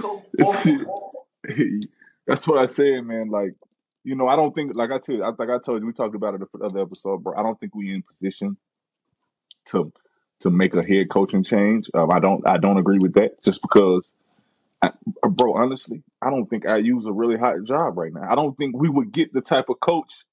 Come 0.00 0.22
on. 0.38 1.80
That's 2.26 2.46
what 2.46 2.58
I 2.58 2.66
said, 2.66 3.04
man. 3.04 3.28
Like, 3.28 3.54
you 4.04 4.14
know, 4.14 4.28
I 4.28 4.36
don't 4.36 4.54
think, 4.54 4.74
like 4.74 4.90
I 4.90 4.98
told, 4.98 5.36
think 5.36 5.50
I 5.50 5.58
told 5.64 5.80
you, 5.80 5.86
we 5.86 5.92
talked 5.92 6.14
about 6.14 6.34
it 6.34 6.40
the 6.52 6.64
other 6.64 6.80
episode, 6.80 7.22
bro. 7.22 7.36
I 7.36 7.42
don't 7.42 7.58
think 7.58 7.74
we 7.74 7.92
in 7.92 8.02
position 8.02 8.56
to 9.66 9.92
to 10.40 10.50
make 10.50 10.74
a 10.74 10.82
head 10.82 11.08
coaching 11.10 11.42
change. 11.44 11.88
Um, 11.94 12.10
I 12.10 12.20
don't, 12.20 12.46
I 12.46 12.58
don't 12.58 12.76
agree 12.76 12.98
with 12.98 13.14
that. 13.14 13.42
Just 13.42 13.62
because, 13.62 14.12
I, 14.82 14.90
bro, 15.26 15.56
honestly, 15.56 16.02
I 16.20 16.28
don't 16.30 16.46
think 16.46 16.64
IU's 16.66 17.06
a 17.06 17.12
really 17.12 17.38
hot 17.38 17.64
job 17.64 17.96
right 17.96 18.12
now. 18.12 18.30
I 18.30 18.34
don't 18.34 18.54
think 18.56 18.76
we 18.76 18.88
would 18.88 19.12
get 19.12 19.32
the 19.32 19.40
type 19.40 19.70
of 19.70 19.80
coach 19.80 20.24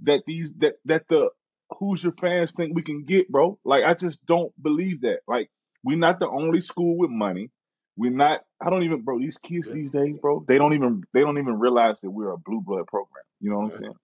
that 0.00 0.22
these 0.26 0.52
that 0.58 0.74
that 0.86 1.04
the 1.08 1.30
Hoosier 1.78 2.12
fans 2.20 2.52
think 2.52 2.74
we 2.74 2.82
can 2.82 3.04
get, 3.04 3.30
bro. 3.30 3.58
Like, 3.64 3.84
I 3.84 3.94
just 3.94 4.24
don't 4.26 4.52
believe 4.60 5.02
that. 5.02 5.20
Like, 5.28 5.48
we're 5.84 5.96
not 5.96 6.18
the 6.18 6.28
only 6.28 6.60
school 6.60 6.98
with 6.98 7.10
money. 7.10 7.50
We're 7.96 8.10
not. 8.10 8.42
I 8.60 8.70
don't 8.70 8.82
even, 8.84 9.02
bro. 9.02 9.18
These 9.18 9.38
kids 9.38 9.68
Yeah. 9.68 9.74
these 9.74 9.90
days, 9.90 10.16
bro, 10.20 10.44
they 10.48 10.58
don't 10.58 10.74
even 10.74 11.02
they 11.12 11.20
don't 11.20 11.38
even 11.38 11.58
realize 11.58 12.00
that 12.00 12.10
we're 12.10 12.30
a 12.32 12.38
blue 12.38 12.60
blood 12.60 12.86
program. 12.86 13.24
You 13.40 13.50
know 13.50 13.58
what 13.58 13.74
I'm 13.74 13.80
saying? 13.80 13.94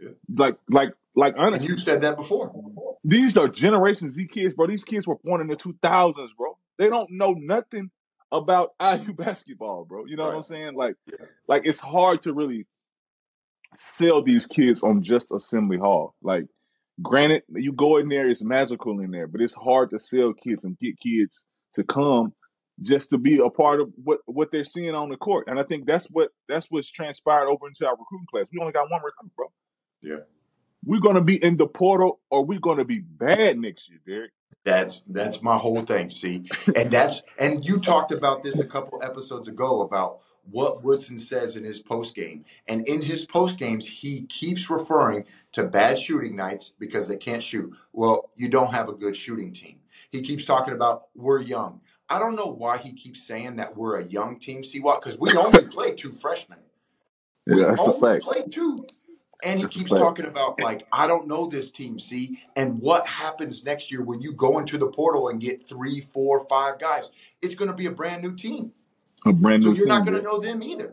Yeah. 0.00 0.08
Like 0.36 0.56
like 0.68 0.92
like 1.16 1.34
And 1.36 1.46
honestly, 1.46 1.68
you 1.68 1.76
said 1.76 2.02
that 2.02 2.16
before. 2.16 2.52
these 3.04 3.36
are 3.38 3.48
Generation 3.48 4.12
Z 4.12 4.26
kids, 4.28 4.54
bro. 4.54 4.66
These 4.66 4.84
kids 4.84 5.06
were 5.06 5.16
born 5.24 5.40
in 5.40 5.46
the 5.46 5.56
2000s, 5.56 6.28
bro. 6.36 6.56
They 6.78 6.88
don't 6.88 7.10
know 7.10 7.32
nothing 7.32 7.90
about 8.30 8.74
IU 8.80 9.14
basketball, 9.14 9.84
bro. 9.86 10.04
You 10.04 10.16
know 10.16 10.26
what 10.26 10.34
I'm 10.34 10.42
saying? 10.42 10.74
Like 10.74 10.96
Yeah. 11.10 11.26
like 11.48 11.62
it's 11.64 11.80
hard 11.80 12.22
to 12.24 12.32
really 12.34 12.66
sell 13.76 14.22
these 14.22 14.46
kids 14.46 14.82
on 14.82 15.02
just 15.02 15.30
Assembly 15.30 15.76
Hall. 15.78 16.14
Like, 16.22 16.46
granted, 17.02 17.42
you 17.50 17.72
go 17.72 17.98
in 17.98 18.08
there, 18.08 18.28
it's 18.28 18.42
magical 18.42 19.00
in 19.00 19.10
there, 19.10 19.26
but 19.26 19.40
it's 19.40 19.54
hard 19.54 19.90
to 19.90 19.98
sell 19.98 20.32
kids 20.32 20.64
and 20.64 20.78
get 20.78 20.98
kids 20.98 21.40
to 21.74 21.84
come 21.84 22.32
just 22.82 23.10
to 23.10 23.18
be 23.18 23.38
a 23.38 23.50
part 23.50 23.80
of 23.80 23.92
what 24.02 24.20
what 24.26 24.50
they're 24.52 24.64
seeing 24.64 24.94
on 24.94 25.08
the 25.08 25.16
court. 25.16 25.48
And 25.48 25.58
I 25.58 25.62
think 25.62 25.86
that's 25.86 26.06
what 26.06 26.30
that's 26.48 26.66
what's 26.70 26.90
transpired 26.90 27.48
over 27.48 27.66
into 27.66 27.86
our 27.86 27.96
recruiting 27.96 28.26
class. 28.30 28.46
We 28.52 28.60
only 28.60 28.72
got 28.72 28.90
one 28.90 29.02
recruit, 29.02 29.32
bro. 29.36 29.46
Yeah. 30.02 30.24
We're 30.84 31.00
gonna 31.00 31.20
be 31.20 31.42
in 31.42 31.56
the 31.56 31.66
portal, 31.66 32.20
or 32.30 32.44
we're 32.44 32.60
gonna 32.60 32.84
be 32.84 33.00
bad 33.00 33.58
next 33.58 33.88
year, 33.88 33.98
Derek. 34.06 34.30
That's 34.64 35.02
that's 35.08 35.42
my 35.42 35.56
whole 35.56 35.80
thing. 35.82 36.10
See, 36.10 36.44
and 36.76 36.90
that's 36.90 37.22
and 37.38 37.66
you 37.66 37.78
talked 37.78 38.12
about 38.12 38.42
this 38.42 38.60
a 38.60 38.66
couple 38.66 39.02
episodes 39.02 39.48
ago 39.48 39.82
about 39.82 40.20
what 40.50 40.82
Woodson 40.82 41.18
says 41.18 41.56
in 41.56 41.64
his 41.64 41.80
post 41.80 42.14
game, 42.14 42.44
and 42.68 42.86
in 42.86 43.02
his 43.02 43.26
post 43.26 43.58
games 43.58 43.86
he 43.86 44.22
keeps 44.26 44.70
referring 44.70 45.24
to 45.52 45.64
bad 45.64 45.98
shooting 45.98 46.36
nights 46.36 46.72
because 46.78 47.08
they 47.08 47.16
can't 47.16 47.42
shoot. 47.42 47.72
Well, 47.92 48.30
you 48.36 48.48
don't 48.48 48.72
have 48.72 48.88
a 48.88 48.92
good 48.92 49.16
shooting 49.16 49.52
team. 49.52 49.80
He 50.10 50.22
keeps 50.22 50.44
talking 50.44 50.74
about 50.74 51.08
we're 51.14 51.40
young. 51.40 51.80
I 52.10 52.18
don't 52.18 52.36
know 52.36 52.46
why 52.46 52.78
he 52.78 52.92
keeps 52.92 53.22
saying 53.22 53.56
that 53.56 53.76
we're 53.76 53.98
a 53.98 54.04
young 54.04 54.38
team. 54.38 54.64
See 54.64 54.80
what? 54.80 55.00
Because 55.00 55.18
we 55.18 55.36
only 55.36 55.64
play 55.70 55.94
two 55.94 56.12
freshmen. 56.12 56.58
We 57.46 57.60
Yeah, 57.60 57.68
that's 57.68 57.86
only 57.86 58.20
play 58.20 58.44
two. 58.50 58.86
And 59.44 59.58
he 59.58 59.64
That's 59.64 59.76
keeps 59.76 59.90
talking 59.90 60.24
about 60.24 60.58
like 60.58 60.86
I 60.92 61.06
don't 61.06 61.28
know 61.28 61.46
this 61.46 61.70
team, 61.70 61.98
see, 61.98 62.40
and 62.56 62.80
what 62.80 63.06
happens 63.06 63.64
next 63.64 63.92
year 63.92 64.02
when 64.02 64.20
you 64.20 64.32
go 64.32 64.58
into 64.58 64.78
the 64.78 64.88
portal 64.88 65.28
and 65.28 65.40
get 65.40 65.68
three, 65.68 66.00
four, 66.00 66.44
five 66.48 66.80
guys. 66.80 67.12
It's 67.40 67.54
going 67.54 67.70
to 67.70 67.76
be 67.76 67.86
a 67.86 67.90
brand 67.92 68.22
new 68.22 68.34
team, 68.34 68.72
A 69.26 69.32
brand 69.32 69.62
new. 69.62 69.70
so 69.70 69.76
you're 69.76 69.86
not 69.86 70.04
going 70.04 70.16
to 70.16 70.24
know 70.24 70.38
them 70.38 70.60
either. 70.62 70.92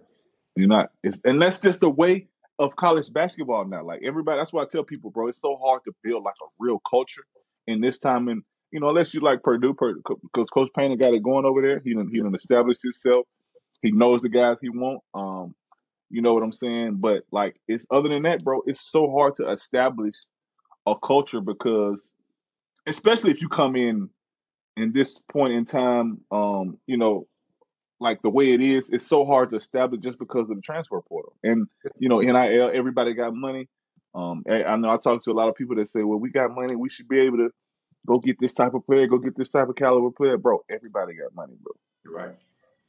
You're 0.55 0.67
not. 0.67 0.91
It's, 1.03 1.17
and 1.25 1.41
that's 1.41 1.60
just 1.60 1.79
the 1.79 1.89
way 1.89 2.27
of 2.60 2.75
college 2.75 3.12
basketball 3.12 3.65
now. 3.65 3.84
Like 3.84 4.01
everybody, 4.03 4.38
that's 4.38 4.53
why 4.53 4.62
I 4.62 4.65
tell 4.72 4.84
people, 4.84 5.10
bro, 5.10 5.27
it's 5.27 5.41
so 5.41 5.57
hard 5.57 5.81
to 5.86 5.95
build 6.03 6.24
like 6.24 6.36
a 6.41 6.48
real 6.60 6.79
culture 6.89 7.25
in 7.67 7.81
this 7.81 7.98
time. 7.98 8.27
And 8.27 8.43
you 8.72 8.79
know, 8.79 8.89
unless 8.89 9.13
you 9.13 9.22
like 9.22 9.43
Purdue, 9.43 9.74
because 9.74 10.50
Coach 10.50 10.69
Payne 10.75 10.98
got 10.98 11.13
it 11.13 11.24
going 11.24 11.45
over 11.45 11.62
there. 11.62 11.79
He 11.79 11.93
done, 11.93 12.10
he 12.12 12.19
done 12.19 12.36
established 12.36 12.81
himself. 12.84 13.25
He 13.81 13.91
knows 13.91 14.22
the 14.22 14.29
guys 14.29 14.57
he 14.62 14.69
want. 14.69 15.01
Um, 15.13 15.55
you 16.10 16.22
know 16.22 16.34
what 16.34 16.43
I'm 16.43 16.53
saying? 16.53 16.95
But 16.95 17.24
like, 17.31 17.55
it's 17.67 17.86
other 17.91 18.10
than 18.10 18.24
that, 18.24 18.43
bro. 18.43 18.62
It's 18.65 18.91
so 18.91 19.12
hard 19.12 19.36
to 19.38 19.51
establish 19.51 20.15
a 20.86 20.95
culture 20.95 21.41
because, 21.41 22.07
especially 22.88 23.31
if 23.31 23.41
you 23.41 23.50
come 23.50 23.75
in 23.75 24.10
in 24.77 24.91
this 24.91 25.19
point 25.31 25.53
in 25.53 25.65
time, 25.65 26.22
um, 26.31 26.77
you 26.86 26.98
know, 26.98 27.27
like 28.00 28.22
the 28.22 28.29
way 28.29 28.53
it 28.53 28.62
is, 28.62 28.89
it's 28.89 29.07
so 29.07 29.25
hard 29.25 29.50
to 29.51 29.55
establish 29.55 30.01
just 30.01 30.19
because 30.19 30.50
of 30.50 30.55
the 30.55 30.62
transfer 30.62 31.01
portal. 31.01 31.34
And 31.43 31.67
you 31.98 32.10
know, 32.10 32.19
NIL, 32.19 32.72
everybody 32.74 33.13
got 33.13 33.34
money. 33.34 33.67
Um, 34.13 34.43
I 34.50 34.63
I 34.63 34.75
know 34.75 34.89
I 34.89 34.98
talk 34.98 35.24
to 35.25 35.31
a 35.31 35.34
lot 35.34 35.50
of 35.50 35.55
people 35.55 35.75
that 35.77 35.89
say, 35.89 36.03
"Well, 36.03 36.19
we 36.19 36.29
got 36.29 36.53
money, 36.53 36.75
we 36.75 36.89
should 36.89 37.07
be 37.07 37.19
able 37.19 37.38
to 37.38 37.50
go 38.05 38.19
get 38.19 38.39
this 38.39 38.53
type 38.53 38.74
of 38.74 38.85
player, 38.85 39.07
go 39.07 39.17
get 39.17 39.35
this 39.38 39.50
type 39.50 39.69
of 39.69 39.75
caliber 39.75 40.12
player." 40.12 40.38
Bro, 40.38 40.63
everybody 40.69 41.15
got 41.15 41.33
money, 41.35 41.53
bro, 41.62 41.74
you're 42.03 42.13
right. 42.15 42.35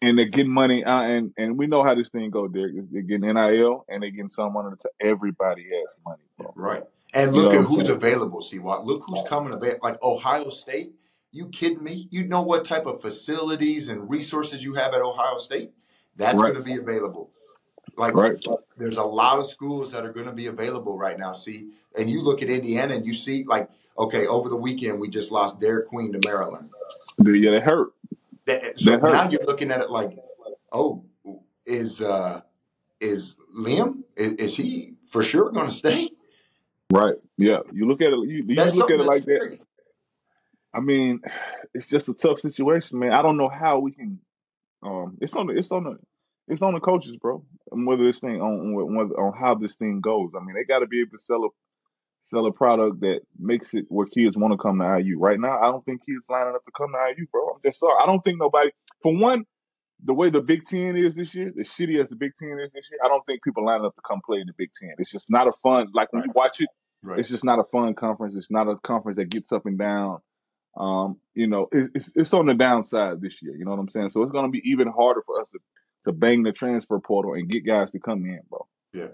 and 0.02 0.18
they're 0.18 0.26
getting 0.26 0.52
money. 0.52 0.84
Uh, 0.84 1.02
and 1.02 1.32
and 1.38 1.56
we 1.58 1.66
know 1.66 1.82
how 1.82 1.94
this 1.94 2.08
thing 2.10 2.30
go, 2.30 2.48
Derek. 2.48 2.74
They're 2.92 3.02
getting 3.02 3.32
NIL 3.32 3.84
and 3.88 4.02
they're 4.02 4.10
getting 4.10 4.30
some 4.30 4.52
money. 4.52 4.76
To 4.80 4.90
everybody 5.00 5.64
has 5.64 5.94
money, 6.04 6.22
bro. 6.38 6.52
Right. 6.56 6.84
And 7.14 7.34
You 7.34 7.42
know 7.42 7.44
look 7.44 7.46
what 7.48 7.54
at 7.54 7.60
I'm 7.60 7.66
who's 7.66 7.86
saying? 7.86 7.96
available, 7.96 8.42
see 8.42 8.58
what? 8.58 8.84
Look 8.84 9.04
who's 9.06 9.22
coming 9.28 9.52
available. 9.54 9.80
Like 9.82 10.02
Ohio 10.02 10.50
State. 10.50 10.92
You 11.32 11.48
kidding 11.48 11.82
me? 11.84 12.08
You 12.10 12.26
know 12.26 12.42
what 12.42 12.64
type 12.64 12.86
of 12.86 13.02
facilities 13.02 13.88
and 13.88 14.08
resources 14.08 14.64
you 14.64 14.74
have 14.74 14.94
at 14.94 15.02
Ohio 15.02 15.36
State? 15.38 15.70
That's 16.16 16.40
Right, 16.40 16.52
going 16.54 16.64
to 16.64 16.70
be 16.74 16.80
available. 16.80 17.30
Like 17.98 18.14
right, 18.14 18.42
there's 18.78 18.96
a 18.96 19.02
lot 19.02 19.38
of 19.38 19.46
schools 19.46 19.92
that 19.92 20.04
are 20.04 20.12
going 20.12 20.26
to 20.26 20.32
be 20.32 20.46
available 20.46 20.96
right 20.98 21.18
now. 21.18 21.32
See, 21.32 21.68
and 21.98 22.10
you 22.10 22.22
look 22.22 22.42
at 22.42 22.48
Indiana 22.50 22.94
and 22.94 23.04
you 23.06 23.12
see 23.14 23.44
like, 23.44 23.68
okay, 23.98 24.26
over 24.26 24.48
the 24.48 24.56
weekend 24.56 25.00
we 25.00 25.08
just 25.08 25.32
lost 25.32 25.60
Derek 25.60 25.88
Queen 25.88 26.12
to 26.12 26.20
Maryland. 26.28 26.70
yeah, 27.24 27.52
that 27.52 27.62
hurt. 27.62 27.92
That, 28.46 28.78
so 28.78 28.90
That 28.90 29.00
hurt. 29.00 29.12
now 29.12 29.28
you're 29.28 29.44
looking 29.44 29.70
at 29.70 29.80
it 29.80 29.90
like, 29.90 30.16
oh, 30.72 31.04
is 31.64 32.00
uh 32.00 32.40
is 33.00 33.36
Liam 33.58 34.02
is, 34.16 34.32
is 34.34 34.56
he 34.56 34.94
for 35.10 35.22
sure 35.22 35.50
going 35.50 35.68
to 35.68 35.74
stay? 35.74 36.08
Right. 36.92 37.16
Yeah. 37.36 37.60
You 37.72 37.88
look 37.88 38.00
at 38.00 38.12
it. 38.12 38.28
You, 38.28 38.44
you 38.46 38.54
look 38.54 38.90
at 38.90 39.00
it 39.00 39.06
like 39.06 39.24
that. 39.24 39.58
I 40.72 40.80
mean, 40.80 41.20
it's 41.74 41.86
just 41.86 42.08
a 42.08 42.14
tough 42.14 42.40
situation, 42.40 42.98
man. 42.98 43.12
I 43.12 43.22
don't 43.22 43.36
know 43.36 43.48
how 43.48 43.78
we 43.78 43.92
can. 43.92 44.20
Um, 44.82 45.16
it's 45.20 45.34
on 45.34 45.46
the 45.46 45.56
it's 45.56 45.72
on 45.72 45.84
the 45.84 45.98
it's 46.48 46.62
on 46.62 46.74
the 46.74 46.80
coaches, 46.80 47.16
bro. 47.16 47.44
And 47.72 47.86
whether 47.86 48.04
this 48.04 48.20
thing 48.20 48.40
on 48.40 48.74
on 48.76 48.94
whether 48.94 49.18
on 49.18 49.32
how 49.38 49.54
this 49.54 49.74
thing 49.76 50.00
goes. 50.00 50.32
I 50.36 50.44
mean, 50.44 50.54
they 50.54 50.64
got 50.64 50.80
to 50.80 50.86
be 50.86 51.00
able 51.00 51.16
to 51.16 51.22
sell 51.22 51.44
a 51.44 51.48
sell 52.30 52.46
a 52.46 52.52
product 52.52 53.00
that 53.00 53.20
makes 53.38 53.74
it 53.74 53.86
where 53.88 54.06
kids 54.06 54.36
want 54.36 54.52
to 54.52 54.58
come 54.58 54.78
to 54.80 54.98
IU. 55.00 55.18
Right 55.18 55.38
now, 55.38 55.58
I 55.60 55.66
don't 55.66 55.84
think 55.84 56.04
kids 56.04 56.24
lining 56.28 56.54
up 56.54 56.64
to 56.64 56.72
come 56.76 56.92
to 56.92 57.14
IU, 57.16 57.26
bro. 57.32 57.48
I'm 57.50 57.60
just 57.64 57.80
sorry. 57.80 57.96
I 58.02 58.06
don't 58.06 58.22
think 58.24 58.38
nobody. 58.38 58.70
For 59.02 59.16
one, 59.16 59.44
the 60.04 60.12
way 60.14 60.30
the 60.30 60.40
Big 60.42 60.66
Ten 60.66 60.96
is 60.96 61.14
this 61.14 61.34
year, 61.34 61.48
as 61.58 61.68
shitty 61.68 62.02
as 62.02 62.08
the 62.10 62.16
Big 62.16 62.32
Ten 62.38 62.58
is 62.62 62.72
this 62.72 62.88
year, 62.90 63.00
I 63.04 63.08
don't 63.08 63.24
think 63.26 63.42
people 63.42 63.64
lining 63.64 63.86
up 63.86 63.94
to 63.94 64.02
come 64.06 64.20
play 64.26 64.38
in 64.40 64.46
the 64.46 64.52
Big 64.58 64.70
Ten. 64.80 64.90
It's 64.98 65.10
just 65.10 65.30
not 65.30 65.46
a 65.48 65.52
fun. 65.62 65.88
Like 65.94 66.12
when 66.12 66.20
Right. 66.22 66.26
you 66.26 66.32
watch 66.34 66.60
it, 66.60 66.68
Right. 67.02 67.18
it's 67.20 67.28
just 67.28 67.44
not 67.44 67.58
a 67.58 67.64
fun 67.64 67.94
conference. 67.94 68.34
It's 68.34 68.50
not 68.50 68.68
a 68.68 68.76
conference 68.76 69.16
that 69.16 69.30
gets 69.30 69.52
up 69.52 69.64
and 69.66 69.78
down. 69.78 70.18
Um, 70.76 71.18
you 71.34 71.46
know, 71.46 71.68
it, 71.72 71.90
it's 71.94 72.12
it's 72.14 72.34
on 72.34 72.46
the 72.46 72.54
downside 72.54 73.20
this 73.22 73.40
year. 73.40 73.56
You 73.56 73.64
know 73.64 73.70
what 73.70 73.80
I'm 73.80 73.88
saying? 73.88 74.10
So 74.10 74.22
it's 74.22 74.32
going 74.32 74.44
to 74.44 74.50
be 74.50 74.62
even 74.70 74.88
harder 74.88 75.22
for 75.24 75.40
us 75.40 75.48
to, 75.50 75.58
to 76.04 76.12
bang 76.12 76.42
the 76.42 76.52
transfer 76.52 76.98
portal 76.98 77.32
and 77.34 77.48
get 77.48 77.64
guys 77.64 77.90
to 77.92 77.98
come 77.98 78.26
in, 78.26 78.40
bro. 78.50 78.66
Yeah. 78.92 79.08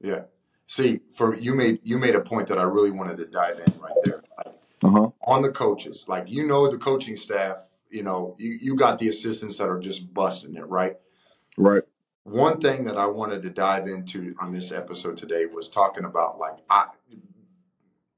Yeah. 0.00 0.22
See, 0.66 1.00
for 1.14 1.36
you 1.36 1.54
made 1.54 1.80
you 1.82 1.98
made 1.98 2.14
a 2.14 2.20
point 2.20 2.48
that 2.48 2.58
I 2.58 2.62
really 2.62 2.90
wanted 2.90 3.18
to 3.18 3.26
dive 3.26 3.58
in 3.58 3.72
right 3.80 3.94
there. 4.04 4.22
Uh 4.82 4.90
huh. 4.90 5.10
On 5.26 5.42
the 5.42 5.50
coaches, 5.50 6.06
like 6.08 6.30
you 6.30 6.46
know 6.46 6.70
the 6.70 6.78
coaching 6.78 7.16
staff, 7.16 7.66
you 7.90 8.02
know, 8.02 8.36
you, 8.38 8.58
you 8.60 8.76
got 8.76 8.98
the 8.98 9.08
assistants 9.08 9.56
that 9.58 9.68
are 9.68 9.78
just 9.78 10.12
busting 10.12 10.56
it, 10.56 10.66
right? 10.66 10.96
Right. 11.56 11.82
One 12.24 12.60
thing 12.60 12.84
that 12.84 12.96
I 12.96 13.06
wanted 13.06 13.42
to 13.44 13.50
dive 13.50 13.86
into 13.86 14.34
on 14.40 14.50
this 14.50 14.72
episode 14.72 15.16
today 15.16 15.46
was 15.46 15.68
talking 15.68 16.04
about 16.04 16.38
like 16.38 16.58
I 16.68 16.86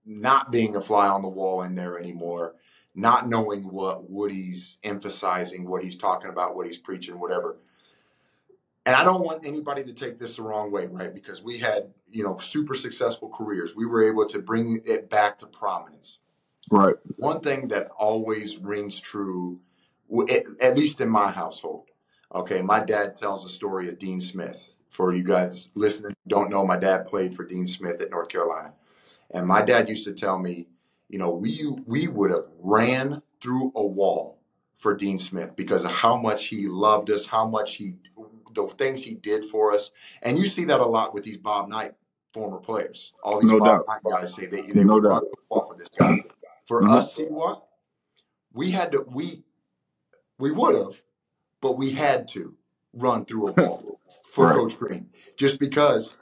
not 0.08 0.50
being 0.50 0.74
a 0.76 0.80
fly 0.80 1.06
on 1.06 1.20
the 1.20 1.28
wall 1.28 1.62
in 1.62 1.74
there 1.74 1.98
anymore, 1.98 2.54
not 2.94 3.28
knowing 3.28 3.64
what 3.64 4.10
Woody's 4.10 4.78
emphasizing, 4.82 5.68
what 5.68 5.82
he's 5.82 5.96
talking 5.96 6.30
about, 6.30 6.56
what 6.56 6.66
he's 6.66 6.78
preaching, 6.78 7.20
whatever. 7.20 7.58
And 8.86 8.96
I 8.96 9.04
don't 9.04 9.22
want 9.22 9.46
anybody 9.46 9.84
to 9.84 9.92
take 9.92 10.18
this 10.18 10.36
the 10.36 10.42
wrong 10.42 10.72
way, 10.72 10.86
right? 10.86 11.12
Because 11.12 11.42
we 11.42 11.58
had, 11.58 11.92
you 12.10 12.24
know, 12.24 12.38
super 12.38 12.74
successful 12.74 13.28
careers. 13.28 13.76
We 13.76 13.86
were 13.86 14.02
able 14.02 14.26
to 14.26 14.38
bring 14.38 14.80
it 14.84 15.10
back 15.10 15.38
to 15.38 15.46
prominence. 15.46 16.18
Right. 16.70 16.94
One 17.16 17.40
thing 17.40 17.68
that 17.68 17.88
always 17.98 18.58
rings 18.58 19.00
true, 19.00 19.60
at, 20.60 20.76
least 20.76 21.00
in 21.00 21.08
my 21.08 21.30
household, 21.30 21.90
okay, 22.34 22.62
my 22.62 22.80
dad 22.80 23.16
tells 23.16 23.44
the 23.44 23.50
story 23.50 23.88
of 23.88 23.98
Dean 23.98 24.20
Smith. 24.20 24.74
For 24.90 25.14
you 25.14 25.22
guys 25.22 25.68
listening 25.74 26.16
don't 26.28 26.50
know, 26.50 26.66
my 26.66 26.78
dad 26.78 27.06
played 27.06 27.34
for 27.34 27.44
Dean 27.44 27.66
Smith 27.66 28.00
at 28.00 28.10
North 28.10 28.30
Carolina. 28.30 28.72
And 29.32 29.46
my 29.46 29.60
dad 29.60 29.88
used 29.88 30.04
to 30.04 30.14
tell 30.14 30.38
me, 30.38 30.66
you 31.10 31.18
know, 31.18 31.30
we 31.30 31.70
we 31.86 32.08
would 32.08 32.30
have 32.30 32.46
ran 32.58 33.22
through 33.40 33.70
a 33.76 33.86
wall 33.86 34.38
for 34.74 34.94
Dean 34.94 35.18
Smith 35.18 35.54
because 35.56 35.84
of 35.84 35.90
how 35.90 36.16
much 36.16 36.46
he 36.46 36.68
loved 36.68 37.10
us, 37.10 37.26
how 37.26 37.46
much 37.46 37.74
he 37.74 37.96
the 38.54 38.66
things 38.68 39.02
he 39.04 39.14
did 39.14 39.44
for 39.46 39.72
us. 39.72 39.90
And 40.22 40.38
you 40.38 40.46
see 40.46 40.64
that 40.66 40.80
a 40.80 40.86
lot 40.86 41.14
with 41.14 41.24
these 41.24 41.36
Bob 41.38 41.68
Knight 41.68 41.94
former 42.32 42.58
players. 42.58 43.12
All 43.22 43.40
these 43.40 43.50
No 43.50 43.58
Bob 43.58 43.86
doubt. 43.86 43.86
Knight 43.88 44.02
guys 44.20 44.34
say 44.34 44.46
they, 44.46 44.62
they 44.62 44.84
No 44.84 44.94
would 44.94 45.04
run 45.04 45.12
doubt. 45.22 45.28
through 45.50 45.60
for 45.66 45.76
this 45.78 45.88
guy. 45.88 46.18
For 46.66 46.82
Mhm. 46.82 46.90
us, 46.92 47.14
see 47.14 47.24
what? 47.24 47.66
We 48.52 48.70
had 48.70 48.92
to 48.92 49.04
we 49.08 49.42
we 50.38 50.50
would 50.52 50.74
have, 50.74 51.02
but 51.60 51.76
we 51.76 51.90
had 51.90 52.28
to 52.28 52.54
run 52.92 53.24
through 53.24 53.48
a 53.48 53.52
wall 53.52 54.00
for 54.24 54.46
Right. 54.46 54.54
Coach 54.54 54.76
Crean. 54.78 55.10
Just 55.36 55.58
because 55.58 56.14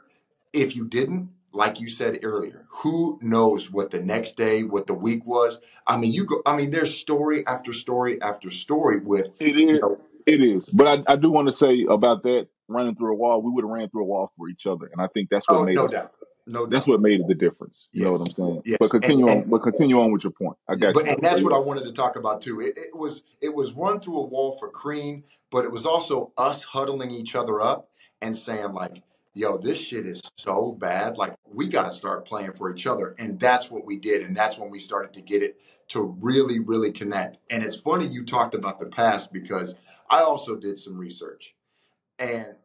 if 0.52 0.74
you 0.76 0.84
didn't, 0.86 1.30
like 1.52 1.80
you 1.80 1.88
said 1.88 2.20
earlier, 2.22 2.66
who 2.68 3.18
knows 3.22 3.70
what 3.70 3.90
the 3.90 4.02
next 4.02 4.36
day, 4.36 4.62
what 4.62 4.86
the 4.86 4.94
week 4.94 5.24
was? 5.26 5.60
I 5.86 5.96
mean, 5.96 6.12
you 6.12 6.24
go. 6.24 6.42
I 6.46 6.56
mean, 6.56 6.70
there's 6.70 6.94
story 6.96 7.46
after 7.46 7.72
story 7.72 8.20
after 8.22 8.50
story 8.50 8.98
with 9.00 9.28
you 9.40 9.80
know. 9.80 9.98
It 10.26 10.42
is. 10.42 10.70
But 10.70 10.88
I, 11.08 11.14
I 11.14 11.16
do 11.16 11.30
want 11.30 11.48
to 11.48 11.54
say 11.54 11.86
about 11.90 12.24
that 12.24 12.48
running 12.68 12.96
through 12.96 13.14
a 13.14 13.16
wall. 13.16 13.42
We 13.42 13.52
would 13.52 13.64
have 13.64 13.70
ran 13.72 13.90
through 13.90 14.04
a 14.04 14.06
wall 14.06 14.32
for 14.38 14.48
each 14.48 14.66
other, 14.66 14.86
and 14.92 15.02
I 15.02 15.08
think 15.08 15.30
that's 15.30 15.50
what 15.50 15.60
Oh, 15.60 15.64
made 15.64 15.76
no 15.76 15.84
us. 15.84 15.92
doubt, 15.92 16.12
no 16.46 16.66
That's 16.70 16.86
doubt. 16.86 16.88
what 16.88 17.00
made 17.02 17.20
it 17.20 17.28
the 17.28 17.34
difference. 17.34 17.88
You 17.94 18.04
know 18.04 18.12
what 18.12 18.20
Yes, 18.20 18.22
I'm 18.22 18.32
saying? 18.32 18.64
yes, 18.64 18.78
But 18.78 18.90
and 19.02 19.14
continue 19.14 19.26
on. 19.28 19.48
But 19.50 19.60
continue 19.60 20.00
on 20.00 20.12
with 20.12 20.24
your 20.24 20.32
point. 20.32 20.58
I 20.68 20.76
got 20.76 20.94
but 20.94 21.04
you, 21.04 21.10
and 21.10 21.18
that's 21.22 21.42
what 21.44 21.52
I 21.54 21.58
wanted 21.58 21.84
to 21.84 21.92
talk 21.92 22.16
about 22.16 22.42
too. 22.42 22.60
It, 22.60 22.78
it 22.78 22.96
was 22.96 23.24
it 23.42 23.54
was 23.54 23.72
run 23.74 24.00
through 24.00 24.18
a 24.18 24.26
wall 24.26 24.52
for 24.58 24.70
Crean, 24.70 25.24
but 25.50 25.64
it 25.64 25.72
was 25.72 25.86
also 25.86 26.32
us 26.38 26.64
huddling 26.64 27.10
each 27.10 27.36
other 27.36 27.60
up 27.60 27.90
and 28.22 28.36
saying 28.36 28.72
like, 28.72 29.02
"Yo, 29.36 29.58
this 29.58 29.78
shit 29.78 30.06
is 30.06 30.22
so 30.38 30.72
bad. 30.72 31.18
Like, 31.18 31.36
we 31.46 31.68
got 31.68 31.86
to 31.86 31.92
start 31.92 32.26
playing 32.26 32.54
for 32.54 32.70
each 32.70 32.86
other." 32.86 33.14
And 33.18 33.40
that's 33.40 33.70
what 33.70 33.86
we 33.86 33.98
did, 33.98 34.22
and 34.24 34.36
that's 34.36 34.58
when 34.58 34.70
we 34.70 34.80
started 34.80 35.14
to 35.14 35.22
get 35.22 35.42
it 35.44 35.60
to 35.90 36.02
really, 36.20 36.60
really 36.60 36.92
connect. 36.92 37.38
And 37.50 37.64
it's 37.64 37.76
funny 37.80 38.06
you 38.06 38.24
talked 38.24 38.54
about 38.54 38.80
the 38.80 38.86
past 38.86 39.32
because 39.32 39.76
I 40.10 40.22
also 40.22 40.56
did 40.56 40.80
some 40.80 40.98
research, 40.98 41.54
and 42.18 42.56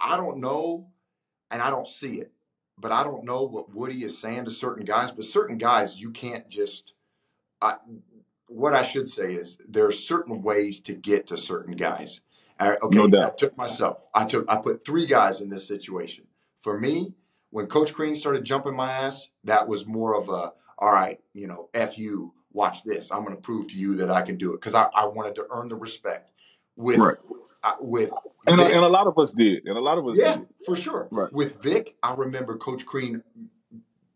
I 0.00 0.16
don't 0.16 0.38
know, 0.40 0.88
and 1.50 1.62
I 1.62 1.70
don't 1.70 1.88
see 1.88 2.20
it, 2.20 2.32
but 2.78 2.92
I 2.92 3.04
don't 3.04 3.24
know 3.24 3.44
what 3.44 3.74
Woody 3.74 4.04
is 4.04 4.18
saying 4.18 4.46
to 4.46 4.52
certain 4.52 4.86
guys. 4.86 5.12
But 5.12 5.26
certain 5.26 5.58
guys, 5.58 6.00
you 6.00 6.12
can't 6.12 6.48
just 6.48 6.94
I, 7.62 7.76
what 8.48 8.74
I 8.74 8.82
should 8.82 9.08
say 9.08 9.34
is 9.34 9.58
there 9.68 9.86
are 9.86 9.92
certain 9.92 10.42
ways 10.42 10.80
to 10.82 10.94
get 10.94 11.28
to 11.28 11.36
certain 11.36 11.76
guys. 11.76 12.20
No 12.88 13.08
okay, 13.08 13.12
I 13.22 13.30
doubt. 13.30 13.38
took 13.38 13.56
myself. 13.58 14.08
I 14.14 14.24
took 14.26 14.46
I 14.48 14.56
put 14.56 14.84
three 14.86 15.06
guys 15.06 15.40
in 15.42 15.50
this 15.50 15.66
situation. 15.68 16.26
For 16.60 16.78
me, 16.80 17.14
when 17.50 17.66
Coach 17.66 17.94
Crean 17.94 18.14
started 18.16 18.44
jumping 18.44 18.76
my 18.76 18.90
ass, 18.92 19.28
that 19.44 19.68
was 19.68 19.86
more 19.86 20.16
of 20.16 20.28
a 20.30 20.52
all 20.78 20.92
right, 20.92 21.20
you 21.34 21.48
know, 21.48 21.68
f 21.74 21.98
you. 21.98 22.34
Watch 22.52 22.84
this. 22.84 23.12
I'm 23.12 23.24
going 23.24 23.36
to 23.36 23.42
prove 23.42 23.68
to 23.68 23.76
you 23.78 23.94
that 23.96 24.10
I 24.10 24.22
can 24.22 24.36
do 24.36 24.52
it 24.54 24.60
because 24.60 24.74
I, 24.74 24.88
I 24.94 25.06
wanted 25.06 25.34
to 25.36 25.46
earn 25.50 25.68
the 25.68 25.76
respect 25.76 26.32
with 26.76 27.00
Right. 27.00 27.18
uh, 27.64 27.74
with 27.80 28.12
And 28.46 28.60
a, 28.60 28.64
and 28.66 28.84
a 28.84 28.88
lot 28.88 29.06
of 29.06 29.18
us 29.18 29.32
did. 29.32 29.66
And 29.66 29.78
a 29.78 29.80
lot 29.80 29.98
of 29.98 30.06
us 30.08 30.18
Yeah, 30.18 30.22
did. 30.22 30.46
for 30.64 30.76
sure. 30.76 31.10
Right. 31.10 31.30
With 31.30 31.62
Vic, 31.62 31.96
I 32.02 32.14
remember 32.14 32.56
Coach 32.58 32.86
Crean 32.86 33.22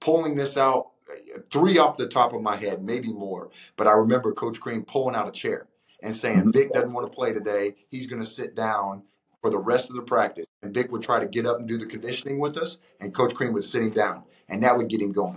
pulling 0.01 0.37
this 0.37 0.57
out, 0.57 0.93
uh, 1.11 1.41
three 1.51 1.79
off 1.79 1.97
the 1.97 2.09
top 2.09 2.33
of 2.35 2.43
my 2.43 2.57
head, 2.57 2.85
maybe 2.85 3.13
more. 3.13 3.51
But 3.77 3.87
I 3.89 3.93
remember 3.93 4.33
Coach 4.33 4.61
Crean 4.61 4.85
pulling 4.85 5.17
out 5.17 5.29
a 5.29 5.33
chair 5.33 5.69
and 6.07 6.17
saying 6.17 6.45
Mhm. 6.45 6.55
Vic 6.55 6.73
doesn't 6.73 6.95
want 6.95 7.11
to 7.11 7.17
play 7.17 7.35
today. 7.35 7.77
He's 7.91 8.09
going 8.09 8.23
to 8.23 8.29
sit 8.29 8.57
down 8.57 9.05
for 9.43 9.51
the 9.51 9.59
rest 9.59 9.91
of 9.91 9.97
the 9.97 10.03
practice. 10.03 10.47
And 10.63 10.75
Vic 10.75 10.93
would 10.93 11.03
try 11.03 11.21
to 11.21 11.29
get 11.29 11.47
up 11.47 11.59
and 11.61 11.69
do 11.69 11.79
the 11.79 11.87
conditioning 11.87 12.41
with 12.41 12.59
us, 12.59 12.79
and 13.01 13.15
Coach 13.15 13.35
Crean 13.35 13.55
would 13.55 13.65
sit 13.65 13.83
him 13.83 13.93
down, 13.93 14.25
and 14.49 14.63
that 14.65 14.77
would 14.79 14.89
get 14.89 15.03
him 15.03 15.13
going. 15.13 15.37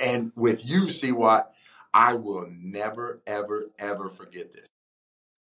And 0.00 0.32
with 0.36 0.64
you, 0.68 0.88
see 0.90 1.12
what 1.12 1.54
I 1.94 2.14
will 2.14 2.46
never, 2.50 3.20
ever, 3.26 3.70
ever 3.78 4.08
forget 4.10 4.52
this. 4.52 4.66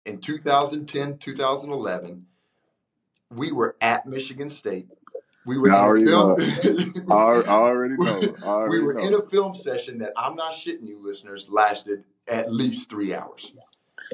In 0.06 0.20
2010, 0.20 1.18
2011, 1.18 2.26
we 3.30 3.52
were 3.52 3.76
at 3.80 4.06
Michigan 4.06 4.48
State. 4.50 4.88
We 5.46 5.58
were 5.58 5.72
I 5.72 5.90
in 5.90 6.02
a 6.02 6.06
film. 6.06 6.36
I, 7.10 7.42
already 7.48 7.96
know. 7.96 8.36
I 8.44 8.66
we 8.68 8.80
were 8.80 8.94
know. 8.94 9.02
in 9.02 9.14
a 9.14 9.22
film 9.28 9.54
session 9.54 9.98
that 9.98 10.12
I'm 10.16 10.36
not 10.36 10.54
shitting 10.54 10.88
you, 10.88 11.00
listeners, 11.02 11.48
lasted 11.50 12.04
at 12.28 12.52
least 12.52 12.90
three 12.90 13.14
hours. 13.14 13.52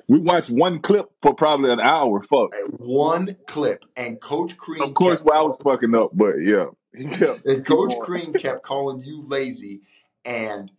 We 0.06 0.18
watched 0.20 0.50
one 0.50 0.80
clip 0.80 1.10
for 1.22 1.34
probably 1.34 1.72
an 1.72 1.80
hour. 1.80 2.22
Fuck. 2.22 2.54
One 2.78 3.36
clip, 3.46 3.84
and 3.96 4.20
Coach 4.20 4.54
Of 4.80 4.94
course, 4.94 5.22
well, 5.22 5.38
I 5.38 5.42
was 5.42 5.58
fucking 5.62 5.94
up, 5.94 6.10
but 6.12 6.36
yeah, 6.36 6.66
kept 7.12 7.44
and 7.46 7.64
Coach. 7.64 7.94
Crean 8.00 8.32
kept 8.32 8.62
calling 8.62 9.02
you 9.02 9.22
lazy, 9.22 9.80
and 10.24 10.70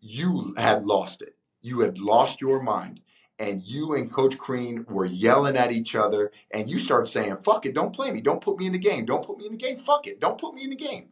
you 0.00 0.54
had 0.56 0.86
lost 0.86 1.22
it. 1.22 1.36
You 1.62 1.80
had 1.80 1.98
lost 1.98 2.40
your 2.40 2.62
mind. 2.62 3.00
And 3.38 3.62
you 3.62 3.94
and 3.94 4.10
Coach 4.10 4.38
Crean 4.38 4.86
were 4.88 5.04
yelling 5.04 5.58
at 5.58 5.70
each 5.70 5.94
other, 5.94 6.32
and 6.54 6.70
you 6.70 6.78
started 6.78 7.06
saying, 7.06 7.36
Fuck 7.36 7.66
it, 7.66 7.74
don't 7.74 7.94
play 7.94 8.10
me. 8.10 8.22
Don't 8.22 8.40
put 8.40 8.58
me 8.58 8.64
in 8.64 8.72
the 8.72 8.78
game. 8.78 9.04
Don't 9.04 9.22
put 9.22 9.36
me 9.36 9.44
in 9.44 9.52
the 9.52 9.58
game. 9.58 9.76
Fuck 9.76 10.06
it. 10.06 10.20
Don't 10.20 10.38
put 10.38 10.54
me 10.54 10.64
in 10.64 10.70
the 10.70 10.76
game. 10.76 11.08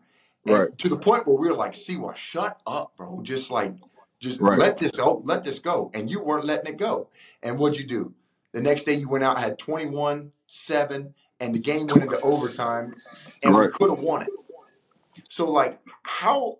And 0.46 0.58
Right, 0.58 0.78
to 0.78 0.88
the 0.88 0.96
point 0.96 1.26
where 1.26 1.36
we 1.36 1.48
were 1.48 1.54
like, 1.54 1.74
Siwa, 1.74 2.16
shut 2.16 2.62
up, 2.66 2.96
bro. 2.96 3.20
Just 3.22 3.50
like, 3.50 3.74
just 4.24 4.40
right, 4.40 4.58
let 4.58 4.78
this 4.78 4.90
go, 4.92 5.22
let 5.24 5.44
this 5.44 5.58
go. 5.58 5.90
And 5.94 6.10
you 6.10 6.22
weren't 6.22 6.44
letting 6.44 6.72
it 6.72 6.78
go. 6.78 7.08
And 7.42 7.58
what'd 7.58 7.78
you 7.78 7.86
do? 7.86 8.12
The 8.52 8.60
next 8.60 8.84
day 8.84 8.94
you 8.94 9.08
went 9.08 9.24
out, 9.24 9.38
had 9.38 9.58
21, 9.58 10.32
7, 10.46 11.14
and 11.40 11.54
the 11.54 11.58
game 11.58 11.86
went 11.86 12.02
into 12.02 12.20
overtime, 12.20 12.94
and 13.42 13.54
we 13.54 13.60
right. 13.62 13.72
could 13.72 13.90
have 13.90 13.98
won 13.98 14.22
it. 14.22 14.28
So 15.28 15.50
like 15.50 15.80
how 16.02 16.58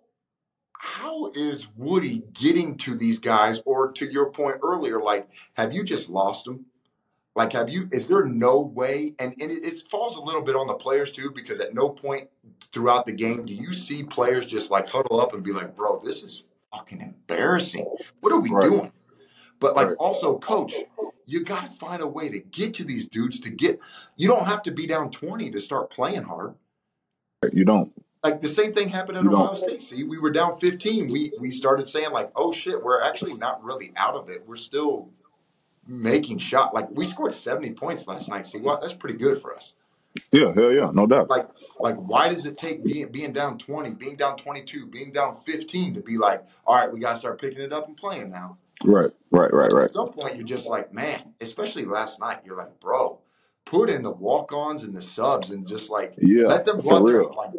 how 0.73 1.31
is 1.35 1.69
Woody 1.77 2.23
getting 2.35 2.77
to 2.79 2.95
these 2.95 3.19
guys 3.19 3.63
or 3.65 3.91
to 3.93 4.11
your 4.11 4.31
point 4.31 4.57
earlier 4.63 5.01
like 5.01 5.29
have 5.55 5.73
you 5.73 5.83
just 5.83 6.11
lost 6.11 6.45
them? 6.45 6.67
Like 7.35 7.53
have 7.53 7.69
you 7.69 7.89
is 7.93 8.09
there 8.09 8.25
no 8.25 8.61
way 8.61 9.15
and, 9.19 9.35
and 9.41 9.51
it, 9.51 9.65
it 9.65 9.89
falls 9.89 10.17
a 10.17 10.21
little 10.21 10.43
bit 10.43 10.57
on 10.57 10.67
the 10.67 10.75
players 10.75 11.11
too 11.11 11.31
because 11.35 11.59
at 11.61 11.75
no 11.75 11.89
point 11.89 12.29
throughout 12.73 13.07
the 13.07 13.13
game 13.13 13.45
do 13.45 13.55
you 13.55 13.73
see 13.73 14.03
players 14.03 14.47
just 14.47 14.71
like 14.71 14.89
huddle 14.89 15.21
up 15.21 15.33
and 15.35 15.43
be 15.43 15.53
like, 15.53 15.75
"Bro, 15.75 16.03
this 16.05 16.23
is 16.23 16.45
fucking 16.75 17.01
embarrassing. 17.01 17.87
What 18.21 18.33
are 18.33 18.41
we 18.41 18.51
Right, 18.51 18.63
doing?" 18.63 18.93
But 19.61 19.77
like 19.77 19.89
right. 19.89 19.97
also 19.99 20.39
coach, 20.39 20.75
you 21.27 21.45
got 21.45 21.65
to 21.67 21.73
find 21.73 22.03
a 22.03 22.07
way 22.07 22.29
to 22.29 22.41
get 22.41 22.75
to 22.75 22.85
these 22.85 23.09
dudes 23.09 23.41
to 23.41 23.51
get 23.51 23.81
you 24.17 24.29
don't 24.29 24.47
have 24.47 24.63
to 24.65 24.73
be 24.73 24.87
down 24.87 25.11
20 25.11 25.51
to 25.51 25.61
start 25.61 25.91
playing 25.91 26.23
hard. 26.25 26.55
You 27.53 27.65
don't. 27.65 27.93
Like 28.23 28.41
the 28.41 28.49
same 28.49 28.73
thing 28.73 28.89
happened 28.89 29.19
at 29.19 29.25
You 29.25 29.35
Ohio 29.35 29.49
don't. 29.49 29.57
State. 29.59 29.83
See, 29.83 30.05
we 30.05 30.19
were 30.19 30.31
down 30.31 30.53
15. 30.53 31.11
We 31.11 31.33
we 31.41 31.51
started 31.51 31.87
saying 31.87 32.11
like, 32.11 32.31
"Oh 32.37 32.53
shit, 32.53 32.83
we're 32.83 33.01
actually 33.03 33.35
not 33.35 33.63
really 33.63 33.93
out 33.97 34.15
of 34.15 34.31
it. 34.31 34.45
We're 34.47 34.57
still 34.57 35.11
making 35.87 36.39
shot. 36.39 36.75
Like 36.75 36.91
we 36.91 37.05
scored 37.05 37.35
70 37.35 37.75
points 37.75 38.07
last 38.09 38.29
night. 38.29 38.47
See, 38.47 38.59
what? 38.59 38.81
That's 38.81 38.95
pretty 38.95 39.19
good 39.19 39.39
for 39.39 39.55
us. 39.55 39.75
Yeah, 40.33 40.53
hell 40.55 40.73
yeah, 40.73 40.91
no 40.93 41.07
doubt. 41.07 41.29
Like 41.31 41.49
like 41.79 41.97
why 41.97 42.29
does 42.29 42.47
it 42.47 42.57
take 42.59 42.85
being 42.85 43.09
being 43.11 43.33
down 43.33 43.59
20, 43.59 43.93
being 43.95 44.17
down 44.17 44.37
22, 44.37 44.87
being 44.89 45.13
down 45.13 45.35
15 45.35 45.95
to 45.95 46.01
be 46.03 46.19
like, 46.19 46.45
"All 46.67 46.77
right, 46.77 46.93
we 46.93 47.01
got 47.01 47.13
to 47.13 47.17
start 47.19 47.41
picking 47.41 47.63
it 47.63 47.73
up 47.73 47.89
and 47.89 47.97
playing 47.97 48.31
now." 48.31 48.59
Right, 48.85 49.13
right, 49.31 49.53
right, 49.53 49.73
right. 49.73 49.91
at 49.91 49.93
some 49.93 50.11
point 50.11 50.37
you're 50.37 50.47
just 50.47 50.69
like, 50.69 50.93
"Man, 50.95 51.35
especially 51.41 51.85
last 51.87 52.21
night, 52.21 52.41
you're 52.45 52.57
like, 52.57 52.81
"Bro, 52.81 53.21
put 53.67 53.91
in 53.91 54.03
the 54.03 54.11
walk-ons 54.13 54.85
and 54.85 54.95
the 54.97 55.03
subs 55.03 55.51
and 55.51 55.67
just 55.67 55.91
like 55.91 56.19
Yeah, 56.19 56.45
let 56.45 56.65
them 56.65 56.81
go 56.81 56.93
their, 56.93 56.99
out 56.99 57.07
there 57.07 57.23
and 57.23 57.31
real. 57.31 57.37
like 57.37 57.53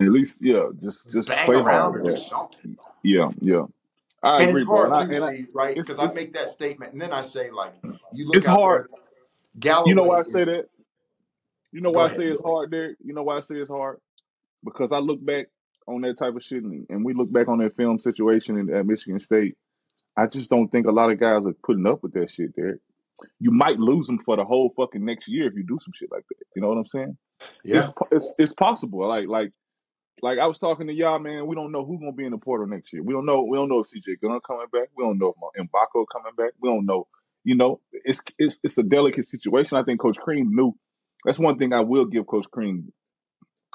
At 0.00 0.08
least, 0.10 0.38
yeah, 0.42 0.68
just 0.82 1.10
just 1.12 1.28
bang 1.28 1.38
play 1.38 1.56
around 1.56 1.94
hard, 1.94 1.96
or 1.96 2.00
do 2.02 2.16
something." 2.16 2.76
Yeah, 3.02 3.30
yeah. 3.40 3.64
I 4.22 4.40
And 4.40 4.50
agree, 4.50 4.62
it's. 4.62 4.64
Hard 4.64 4.94
too, 4.94 5.10
and 5.10 5.24
I, 5.24 5.30
see, 5.30 5.46
right? 5.54 5.76
Because 5.76 5.98
I 6.00 6.08
make 6.12 6.34
that 6.34 6.50
statement, 6.50 6.92
and 6.92 7.00
then 7.02 7.12
I 7.12 7.22
say, 7.22 7.50
like, 7.50 7.74
you 8.12 8.28
look 8.28 8.36
it's 8.36 8.46
hard. 8.46 8.88
there, 9.54 9.84
You 9.84 9.94
know 9.94 10.04
why 10.04 10.20
Galloway 10.20 10.20
I 10.20 10.24
say 10.24 10.44
is. 10.44 10.46
that? 10.46 10.66
You 11.74 11.80
know 11.80 11.90
why 11.90 12.04
I 12.04 12.12
say 12.12 12.26
it's 12.26 12.40
hard, 12.40 12.70
Derek? 12.70 12.98
You 13.04 13.14
know 13.14 13.24
why 13.24 13.36
I 13.36 13.40
say 13.40 13.56
it's 13.56 13.68
hard? 13.68 13.98
Because 14.64 14.90
I 14.92 14.98
look 14.98 15.24
back 15.24 15.46
on 15.88 16.02
that 16.02 16.16
type 16.18 16.36
of 16.36 16.42
shit, 16.44 16.62
and, 16.62 16.86
and 16.88 17.04
we 17.04 17.14
look 17.14 17.32
back 17.32 17.48
on 17.48 17.58
that 17.58 17.74
film 17.76 17.98
situation 17.98 18.56
in, 18.56 18.72
at 18.72 18.86
Michigan 18.86 19.18
State. 19.18 19.56
I 20.16 20.28
just 20.28 20.48
don't 20.48 20.68
think 20.68 20.86
a 20.86 20.92
lot 20.92 21.10
of 21.10 21.18
guys 21.18 21.42
are 21.44 21.52
putting 21.64 21.84
up 21.88 22.04
with 22.04 22.12
that 22.12 22.30
shit, 22.30 22.54
Derek. 22.54 22.80
You 23.40 23.50
might 23.50 23.80
lose 23.80 24.06
them 24.06 24.20
for 24.24 24.36
the 24.36 24.44
whole 24.44 24.72
fucking 24.76 25.04
next 25.04 25.26
year 25.26 25.48
if 25.48 25.54
you 25.54 25.64
do 25.66 25.78
some 25.80 25.90
shit 25.96 26.12
like 26.12 26.22
that. 26.28 26.46
You 26.54 26.62
know 26.62 26.68
what 26.68 26.78
I'm 26.78 26.86
saying? 26.86 27.16
Yeah, 27.64 27.80
It's 27.80 27.92
it's 28.12 28.28
it's 28.38 28.52
possible. 28.52 29.08
Like 29.08 29.26
like 29.26 29.50
like 30.22 30.38
I 30.38 30.46
was 30.46 30.58
talking 30.60 30.86
to 30.86 30.92
y'all, 30.92 31.18
man. 31.18 31.48
We 31.48 31.56
don't 31.56 31.72
know 31.72 31.84
who's 31.84 31.98
gonna 31.98 32.12
be 32.12 32.24
in 32.24 32.30
the 32.30 32.38
portal 32.38 32.68
next 32.68 32.92
year. 32.92 33.02
We 33.02 33.12
don't 33.12 33.26
know. 33.26 33.42
We 33.42 33.56
don't 33.56 33.68
know 33.68 33.80
if 33.80 33.88
CJ 33.88 34.20
Gunn 34.22 34.38
coming 34.46 34.66
back. 34.72 34.90
We 34.96 35.02
don't 35.02 35.18
know 35.18 35.34
if 35.36 35.42
uh, 35.42 35.64
Mgbako 35.64 36.04
coming 36.12 36.34
back. 36.36 36.52
We 36.60 36.68
don't 36.68 36.86
know. 36.86 37.08
You 37.42 37.56
know, 37.56 37.80
it's 37.92 38.22
it's 38.38 38.60
it's 38.62 38.78
a 38.78 38.84
delicate 38.84 39.28
situation. 39.28 39.76
I 39.76 39.82
think 39.82 40.00
Coach 40.00 40.18
Crean 40.18 40.54
knew. 40.54 40.76
That's 41.24 41.38
one 41.38 41.58
thing 41.58 41.72
I 41.72 41.80
will 41.80 42.04
give 42.04 42.26
Coach 42.26 42.46
Crean 42.50 42.92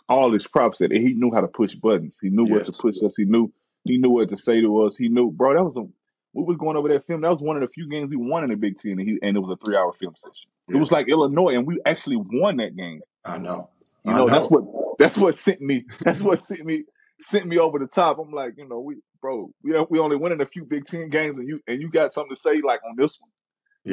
all 0.08 0.34
his 0.34 0.48
props 0.48 0.80
that 0.80 0.92
he 0.92 1.14
knew 1.14 1.32
how 1.34 1.42
to 1.42 1.48
push 1.48 1.76
buttons. 1.76 2.18
He 2.22 2.30
knew 2.30 2.46
what 2.46 2.66
to 2.66 2.72
push 2.74 2.96
us. 3.04 3.14
He 3.16 3.26
knew 3.26 3.52
he 3.84 3.98
knew 3.98 4.10
what 4.10 4.30
to 4.30 4.38
say 4.38 4.62
to 4.62 4.84
us. 4.84 4.96
He 4.98 5.08
knew, 5.08 5.32
bro. 5.32 5.54
That 5.54 5.64
was 5.64 5.78
a 5.78 5.86
we 6.34 6.44
was 6.44 6.58
going 6.58 6.78
over 6.78 6.90
that 6.90 7.08
film. 7.08 7.22
That 7.22 7.32
was 7.32 7.42
one 7.42 7.56
of 7.56 7.62
the 7.62 7.70
few 7.70 7.90
games 7.90 8.10
we 8.10 8.18
won 8.18 8.44
in 8.44 8.50
the 8.50 8.56
Big 8.56 8.80
Ten, 8.80 8.94
and 8.94 9.02
he 9.02 9.18
and 9.22 9.38
it 9.38 9.40
was 9.40 9.58
a 9.60 9.66
three 9.66 9.76
hour 9.76 9.94
film 9.94 10.16
session. 10.16 10.50
It 10.68 10.78
was 10.78 10.92
like 10.92 11.08
Illinois, 11.08 11.56
and 11.56 11.66
we 11.66 11.80
actually 11.86 12.18
won 12.18 12.58
that 12.58 12.76
game. 12.76 13.02
I 13.26 13.38
know, 13.38 13.70
You 14.04 14.14
I 14.14 14.18
know, 14.18 14.30
that's 14.30 14.46
what 14.46 14.64
that's 15.00 15.18
what 15.18 15.38
sent 15.38 15.62
me. 15.62 15.86
That's 16.02 16.22
what 16.22 16.42
sent 16.42 16.66
me 16.66 16.84
sent 17.22 17.46
me 17.46 17.58
over 17.58 17.80
the 17.80 17.88
top. 17.88 18.20
I'm 18.20 18.32
like, 18.32 18.54
you 18.58 18.68
know, 18.68 18.80
we 18.80 18.98
bro, 19.22 19.52
we 19.64 19.74
we 19.90 20.00
only 20.00 20.18
winning 20.18 20.42
a 20.42 20.46
few 20.46 20.66
Big 20.66 20.86
Ten 20.86 21.10
games, 21.10 21.38
and 21.38 21.48
you 21.48 21.60
and 21.68 21.82
you 21.82 21.90
got 21.90 22.14
something 22.14 22.36
to 22.36 22.40
say 22.40 22.62
like 22.64 22.82
on 22.88 22.96
this 22.98 23.20
one. 23.20 23.30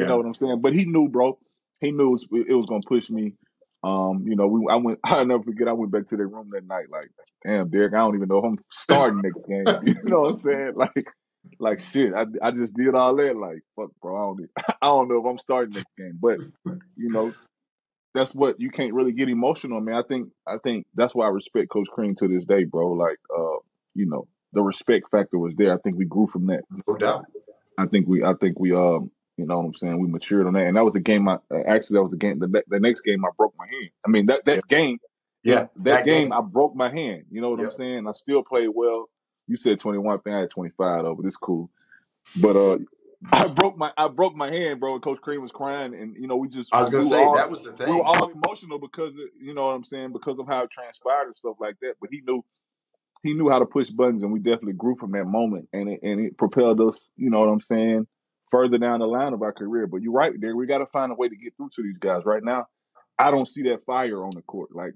You 0.03 0.07
know 0.07 0.17
what 0.17 0.27
I'm 0.27 0.35
saying? 0.35 0.61
But 0.61 0.75
he 0.75 0.85
knew, 0.85 1.09
bro. 1.09 1.39
He 1.81 1.91
knew 1.91 2.09
it 2.09 2.11
was, 2.11 2.27
it 2.49 2.55
was 2.55 2.67
gonna 2.67 2.81
push 2.87 3.09
me. 3.09 3.35
Um, 3.87 4.25
you 4.27 4.35
know, 4.35 4.49
we 4.49 4.67
I 4.69 4.77
went. 4.77 4.99
I'll 5.05 5.25
never 5.25 5.45
forget. 5.45 5.69
I 5.69 5.73
went 5.73 5.93
back 5.93 6.09
to 6.09 6.17
their 6.17 6.27
room 6.27 6.51
that 6.53 6.67
night. 6.67 6.91
Like, 6.91 7.09
damn, 7.45 7.69
Derek, 7.69 7.95
I 7.95 7.99
don't 7.99 8.17
even 8.17 8.29
know 8.29 8.39
if 8.39 8.45
I'm 8.45 8.59
starting 8.71 9.21
next 9.23 9.47
game. 9.47 9.65
You 9.87 10.11
know 10.11 10.23
what 10.23 10.31
I'm 10.31 10.37
saying? 10.37 10.73
Like, 10.77 11.07
like 11.61 11.81
shit. 11.81 12.13
I 12.13 12.25
I 12.43 12.51
just 12.51 12.75
did 12.75 12.97
all 12.97 13.15
that. 13.17 13.37
Like, 13.37 13.61
fuck, 13.77 13.91
bro. 14.03 14.17
I 14.17 14.27
don't. 14.27 14.51
I 14.83 14.87
don't 14.87 15.09
know 15.09 15.21
if 15.21 15.27
I'm 15.27 15.39
starting 15.39 15.75
next 15.75 15.97
game. 15.97 16.19
But 16.21 16.41
you 16.97 17.11
know, 17.11 17.33
that's 18.15 18.35
what 18.35 18.61
you 18.61 18.71
can't 18.71 18.95
really 18.95 19.13
get 19.13 19.29
emotional, 19.29 19.81
man. 19.81 19.95
I 19.95 20.03
think 20.03 20.31
I 20.47 20.59
think 20.59 20.87
that's 20.95 21.15
why 21.15 21.27
I 21.27 21.31
respect 21.31 21.71
Coach 21.71 21.89
Crean 21.89 22.17
to 22.17 22.27
this 22.27 22.45
day, 22.45 22.65
bro. 22.65 22.89
Like, 22.93 23.19
uh, 23.37 23.59
you 23.95 24.07
know, 24.07 24.27
the 24.53 24.63
respect 24.63 25.11
factor 25.11 25.39
was 25.39 25.55
there. 25.55 25.73
I 25.73 25.79
think 25.79 25.97
we 25.97 26.05
grew 26.05 26.27
from 26.27 26.47
that. 26.47 26.65
no 26.89 26.97
doubt. 26.97 27.27
I 27.79 27.87
think 27.87 28.09
we, 28.09 28.25
I 28.25 28.33
think 28.33 28.59
we, 28.59 28.73
um, 28.73 29.11
you 29.37 29.47
know 29.47 29.59
what 29.59 29.67
I'm 29.67 29.75
saying? 29.75 29.99
We 29.99 30.09
matured 30.09 30.47
on 30.47 30.55
that, 30.55 30.67
and 30.67 30.77
that 30.77 30.85
was 30.85 30.95
the 30.95 31.01
game. 31.01 31.29
I 31.29 31.35
uh, 31.51 31.63
actually 31.67 31.97
that 31.97 32.03
was 32.03 32.11
the 32.11 32.17
game. 32.17 32.39
The, 32.39 32.63
the 32.69 32.81
next 32.81 33.01
game, 33.01 33.25
I 33.25 33.29
broke 33.37 33.55
my 33.59 33.67
hand. 33.67 33.91
I 34.07 34.11
mean 34.11 34.27
that 34.27 34.43
Yeah, 34.47 34.55
that 34.57 34.69
game, 34.69 34.99
yeah. 35.43 35.55
that 35.55 35.71
That 35.85 36.05
game, 36.05 36.25
game. 36.25 36.33
I 36.33 36.41
broke 36.41 36.75
my 36.75 36.91
hand. 36.91 37.25
You 37.31 37.41
know 37.41 37.51
what 37.51 37.61
I'm 37.61 37.71
saying? 37.71 38.07
I 38.07 38.13
still 38.13 38.43
played 38.43 38.69
well. 38.75 39.09
You 39.49 39.57
said 39.57 39.79
21 39.79 40.21
thing. 40.21 40.35
I 40.35 40.41
had 40.41 40.51
25 40.51 41.03
though, 41.03 41.15
but 41.15 41.27
it's 41.27 41.37
cool. 41.37 41.71
But 42.35 42.57
uh, 42.57 42.79
I 43.33 43.47
broke 43.47 43.77
my 43.77 43.93
I 43.97 44.09
broke 44.09 44.35
my 44.35 44.51
hand, 44.51 44.81
bro. 44.81 44.95
And 44.95 45.03
Coach 45.03 45.21
Crean 45.21 45.43
was 45.43 45.53
crying, 45.53 45.95
and 45.95 46.17
you 46.17 46.27
know 46.27 46.37
we 46.37 46.49
just 46.49 46.75
I 46.75 46.81
was 46.81 46.89
gonna 46.89 47.05
were 47.05 47.11
say 47.11 47.25
all 47.25 47.35
that 47.35 47.51
was 47.51 47.63
the 47.63 47.73
thing. 47.73 47.89
we 47.89 47.97
were 47.97 48.05
all 48.05 48.31
emotional 48.31 48.79
because 48.79 49.13
of, 49.13 49.21
you 49.41 49.55
know 49.55 49.67
what 49.67 49.73
I'm 49.73 49.85
saying 49.85 50.13
because 50.13 50.39
of 50.39 50.47
how 50.47 50.65
it 50.65 50.71
transpired 50.71 51.27
and 51.27 51.37
stuff 51.37 51.57
like 51.61 51.77
that. 51.81 51.95
But 52.01 52.11
he 52.11 52.23
knew 52.27 52.45
he 53.23 53.35
knew 53.35 53.49
how 53.49 53.59
to 53.59 53.67
push 53.67 53.89
buttons, 53.89 54.23
and 54.23 54.33
we 54.33 54.39
definitely 54.39 54.75
grew 54.75 54.97
from 54.97 55.13
that 55.13 55.25
moment, 55.25 55.69
and 55.73 55.89
it, 55.89 56.01
and 56.03 56.21
it 56.21 56.39
propelled 56.39 56.81
us. 56.81 57.09
You 57.17 57.31
know 57.31 57.41
what 57.41 57.49
I'm 57.49 57.61
saying? 57.61 58.07
Further 58.51 58.79
down 58.79 59.01
the 59.01 59.07
line 59.07 59.33
of 59.33 59.43
our 59.43 59.53
career. 59.53 59.87
But 59.87 60.03
you're 60.03 60.13
right, 60.13 60.33
there. 60.39 60.55
We 60.55 60.67
got 60.67 60.79
to 60.79 60.87
find 60.87 61.11
a 61.11 61.15
way 61.17 61.29
to 61.29 61.37
get 61.37 61.57
through 61.57 61.71
to 61.75 61.83
these 61.83 61.99
guys. 61.99 62.25
Right 62.25 62.43
now, 62.43 62.67
I 63.19 63.31
don't 63.31 63.49
see 63.49 63.63
that 63.65 63.85
fire 63.85 64.25
on 64.25 64.33
the 64.35 64.43
court. 64.43 64.75
Like 64.75 64.95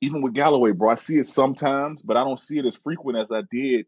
even 0.00 0.22
with 0.22 0.34
Galloway, 0.34 0.72
bro, 0.72 0.90
I 0.90 0.94
see 0.96 1.18
it 1.18 1.28
sometimes, 1.28 2.02
but 2.02 2.16
I 2.16 2.24
don't 2.24 2.38
see 2.38 2.58
it 2.58 2.66
as 2.66 2.76
frequent 2.76 3.18
as 3.18 3.30
I 3.30 3.42
did, 3.50 3.86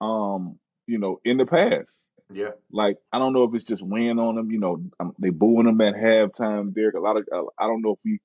um, 0.00 0.58
you 0.86 0.98
know, 0.98 1.20
in 1.24 1.38
the 1.38 1.46
past. 1.46 1.90
Yeah, 2.32 2.50
Like 2.70 2.96
I 3.12 3.18
don't 3.18 3.32
know 3.32 3.44
if 3.44 3.54
it's 3.54 3.64
just 3.64 3.82
weighing 3.82 4.20
on 4.20 4.36
them. 4.36 4.50
You 4.52 4.60
know, 4.60 4.84
um, 5.00 5.14
they 5.18 5.30
booing 5.30 5.66
them 5.66 5.80
at 5.80 5.94
halftime. 5.94 6.72
Derek, 6.72 6.94
a 6.94 7.00
lot 7.00 7.16
of 7.16 7.26
uh, 7.32 7.42
I 7.58 7.66
don't 7.66 7.82
know 7.82 7.92
if 7.92 7.98
we 8.04 8.20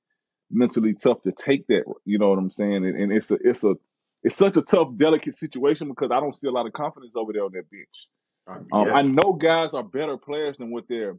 mentally 0.51 0.93
tough 0.93 1.21
to 1.23 1.31
take 1.31 1.65
that. 1.67 1.83
You 2.05 2.19
know 2.19 2.29
what 2.29 2.37
I'm 2.37 2.51
saying? 2.51 2.85
And, 2.85 2.95
and 2.95 3.11
it's 3.11 3.31
a 3.31 3.37
it's 3.43 3.63
a 3.63 3.73
it's 4.21 4.35
such 4.35 4.57
a 4.57 4.61
tough, 4.61 4.89
delicate 4.95 5.35
situation 5.35 5.87
because 5.87 6.11
I 6.11 6.19
don't 6.19 6.35
see 6.35 6.47
a 6.47 6.51
lot 6.51 6.67
of 6.67 6.73
confidence 6.73 7.13
over 7.15 7.33
there 7.33 7.45
on 7.45 7.51
that 7.53 7.69
bench. 7.71 8.07
Um, 8.47 8.67
Um, 8.71 8.87
yeah, 8.87 8.93
I 8.93 9.03
know 9.03 9.33
guys 9.33 9.73
are 9.73 9.83
better 9.83 10.17
players 10.17 10.57
than 10.57 10.71
what 10.71 10.85
they're 10.89 11.15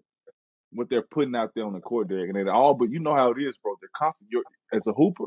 what 0.72 0.88
they're 0.90 1.02
putting 1.02 1.36
out 1.36 1.52
there 1.54 1.66
on 1.66 1.74
the 1.74 1.80
court, 1.80 2.08
Derek, 2.08 2.30
and 2.30 2.36
they 2.46 2.50
all. 2.50 2.74
But 2.74 2.90
you 2.90 3.00
know 3.00 3.14
how 3.14 3.30
it 3.32 3.40
is, 3.42 3.56
bro. 3.62 3.76
They're 3.80 3.90
confident. 3.96 4.30
You're, 4.32 4.44
as 4.74 4.86
a 4.86 4.92
hooper, 4.92 5.26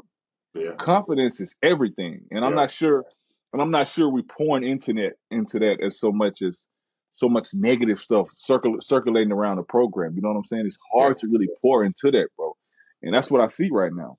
yeah, 0.56 0.76
confidence 0.78 1.42
is 1.42 1.54
everything, 1.64 2.26
and 2.32 2.46
I'm 2.46 2.52
yeah, 2.52 2.56
not 2.56 2.72
sure, 2.72 3.06
and 3.54 3.62
I'm 3.62 3.72
not 3.72 3.88
sure 3.88 4.10
we 4.10 4.24
pouring 4.24 4.66
into 4.66 4.94
that 4.96 5.14
into 5.32 5.60
that 5.60 5.82
as 5.86 6.00
so 6.00 6.12
much 6.12 6.42
as 6.42 6.64
so 7.12 7.30
much 7.30 7.50
negative 7.54 8.00
stuff 8.02 8.28
circul- 8.36 8.84
circulating 8.84 9.32
around 9.34 9.58
the 9.58 9.64
program. 9.64 10.16
You 10.16 10.22
know 10.22 10.30
what 10.30 10.38
I'm 10.38 10.46
saying? 10.46 10.66
It's 10.68 10.78
Yeah. 10.98 11.04
hard 11.04 11.20
to 11.20 11.28
really 11.28 11.50
pour 11.62 11.86
into 11.86 12.12
that, 12.12 12.30
bro. 12.38 12.56
And 13.04 13.14
that's 13.16 13.32
what 13.32 13.42
I 13.42 13.50
see 13.50 13.70
right 13.72 13.94
now. 13.94 14.18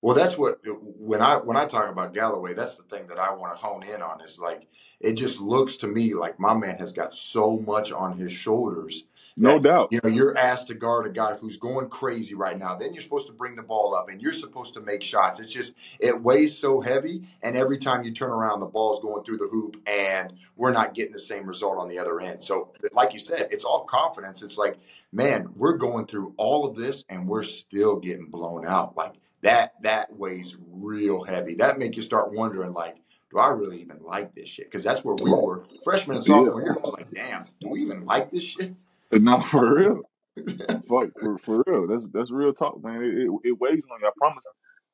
Well, 0.00 0.14
that's 0.14 0.38
what 0.38 0.60
when 0.64 1.20
I 1.20 1.36
when 1.36 1.56
I 1.56 1.64
talk 1.66 1.90
about 1.90 2.14
Galloway, 2.14 2.54
that's 2.54 2.76
the 2.76 2.84
thing 2.84 3.06
that 3.08 3.18
I 3.18 3.32
want 3.34 3.58
to 3.58 3.64
hone 3.64 3.82
in 3.82 4.00
on. 4.00 4.20
Is 4.20 4.38
like 4.38 4.68
it 5.00 5.14
just 5.14 5.40
looks 5.40 5.76
to 5.78 5.88
me 5.88 6.14
like 6.14 6.38
my 6.38 6.54
man 6.54 6.76
has 6.78 6.92
got 6.92 7.14
so 7.14 7.58
much 7.58 7.92
on 7.92 8.16
his 8.16 8.32
shoulders 8.32 9.04
No 9.36 9.54
that 9.54 9.62
doubt. 9.62 9.88
you 9.90 10.00
know 10.02 10.10
you're 10.10 10.36
asked 10.36 10.68
to 10.68 10.74
guard 10.74 11.06
a 11.06 11.10
guy 11.10 11.34
who's 11.34 11.56
going 11.56 11.88
crazy 11.88 12.34
right 12.34 12.58
now. 12.58 12.76
Then 12.76 12.94
you're 12.94 13.02
supposed 13.02 13.26
to 13.28 13.32
bring 13.32 13.56
the 13.56 13.62
ball 13.62 13.94
up 13.94 14.08
and 14.08 14.22
you're 14.22 14.32
supposed 14.32 14.74
to 14.74 14.80
make 14.80 15.02
shots. 15.02 15.40
It's 15.40 15.52
just 15.52 15.74
it 15.98 16.20
weighs 16.22 16.56
so 16.56 16.80
heavy, 16.80 17.22
and 17.42 17.56
every 17.56 17.78
time 17.78 18.04
you 18.04 18.12
turn 18.12 18.30
around, 18.30 18.60
the 18.60 18.66
ball's 18.66 19.00
going 19.00 19.24
through 19.24 19.38
the 19.38 19.48
hoop, 19.48 19.76
and 19.88 20.32
we're 20.56 20.72
not 20.72 20.94
getting 20.94 21.12
the 21.12 21.18
same 21.18 21.46
result 21.46 21.78
on 21.78 21.88
the 21.88 21.98
other 21.98 22.20
end. 22.20 22.42
So, 22.44 22.72
like 22.92 23.12
you 23.12 23.18
said, 23.18 23.48
it's 23.50 23.64
all 23.64 23.84
confidence. 23.84 24.42
It's 24.42 24.58
like, 24.58 24.78
man, 25.12 25.48
we're 25.56 25.76
going 25.76 26.06
through 26.06 26.34
all 26.36 26.66
of 26.66 26.76
this, 26.76 27.04
and 27.08 27.26
we're 27.28 27.42
still 27.42 27.96
getting 27.96 28.26
blown 28.26 28.66
out. 28.66 28.96
Like 28.96 29.14
that 29.42 29.74
that 29.82 30.12
weighs 30.16 30.56
real 30.70 31.24
heavy. 31.24 31.54
That 31.56 31.78
make 31.78 31.96
you 31.96 32.02
start 32.02 32.32
wondering, 32.32 32.72
like, 32.72 32.96
do 33.30 33.38
I 33.38 33.48
really 33.50 33.80
even 33.80 34.00
like 34.02 34.34
this 34.34 34.48
shit? 34.48 34.66
Because 34.66 34.84
that's 34.84 35.04
where 35.04 35.14
we 35.16 35.30
were 35.32 35.64
freshman 35.84 36.16
and 36.16 36.26
Yeah. 36.26 36.34
sophomore 36.34 36.62
year. 36.62 36.76
It's 36.80 36.92
like, 36.92 37.10
damn, 37.12 37.46
do 37.60 37.68
we 37.70 37.82
even 37.82 38.04
like 38.06 38.30
this 38.30 38.44
shit? 38.44 38.74
Not 39.12 39.44
for 39.48 39.74
real. 39.74 40.02
Fuck, 40.88 41.10
for, 41.20 41.38
for 41.38 41.64
real. 41.66 41.86
That's 41.88 42.06
that's 42.12 42.30
real 42.32 42.52
talk, 42.54 42.82
man. 42.82 43.02
It, 43.02 43.14
it, 43.26 43.50
it 43.50 43.60
weighs 43.60 43.84
on 43.92 44.00
you. 44.00 44.08
I 44.08 44.10
promise. 44.18 44.44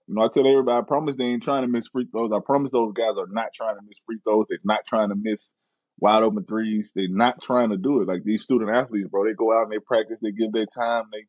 You 0.07 0.15
know, 0.17 0.23
I 0.23 0.29
tell 0.35 0.47
everybody, 0.47 0.79
I 0.79 0.87
promise 0.87 1.17
they 1.17 1.25
ain't 1.25 1.43
trying 1.43 1.63
to 1.63 1.69
miss 1.69 1.89
free 1.89 2.07
throws. 2.13 2.31
I 2.33 2.41
promise 2.45 2.71
those 2.73 2.93
guys 2.93 3.15
are 3.19 3.27
not 3.29 3.49
trying 3.55 3.77
to 3.77 3.83
miss 3.89 3.99
free 4.07 4.19
throws. 4.25 4.47
They're 4.49 4.59
not 4.65 4.81
trying 4.87 5.09
to 5.09 5.15
miss 5.17 5.51
wide 5.99 6.23
open 6.23 6.45
threes. 6.45 6.93
They're 6.95 7.09
not 7.09 7.43
trying 7.43 7.71
to 7.71 7.79
do 7.79 8.03
it. 8.03 8.09
Like 8.09 8.23
these 8.25 8.43
student 8.43 8.71
athletes, 8.71 9.09
bro, 9.09 9.25
they 9.25 9.33
go 9.33 9.53
out 9.57 9.65
and 9.65 9.73
they 9.73 9.79
practice. 9.79 10.19
They 10.23 10.33
give 10.33 10.53
their 10.53 10.67
time. 10.67 11.05
They 11.13 11.25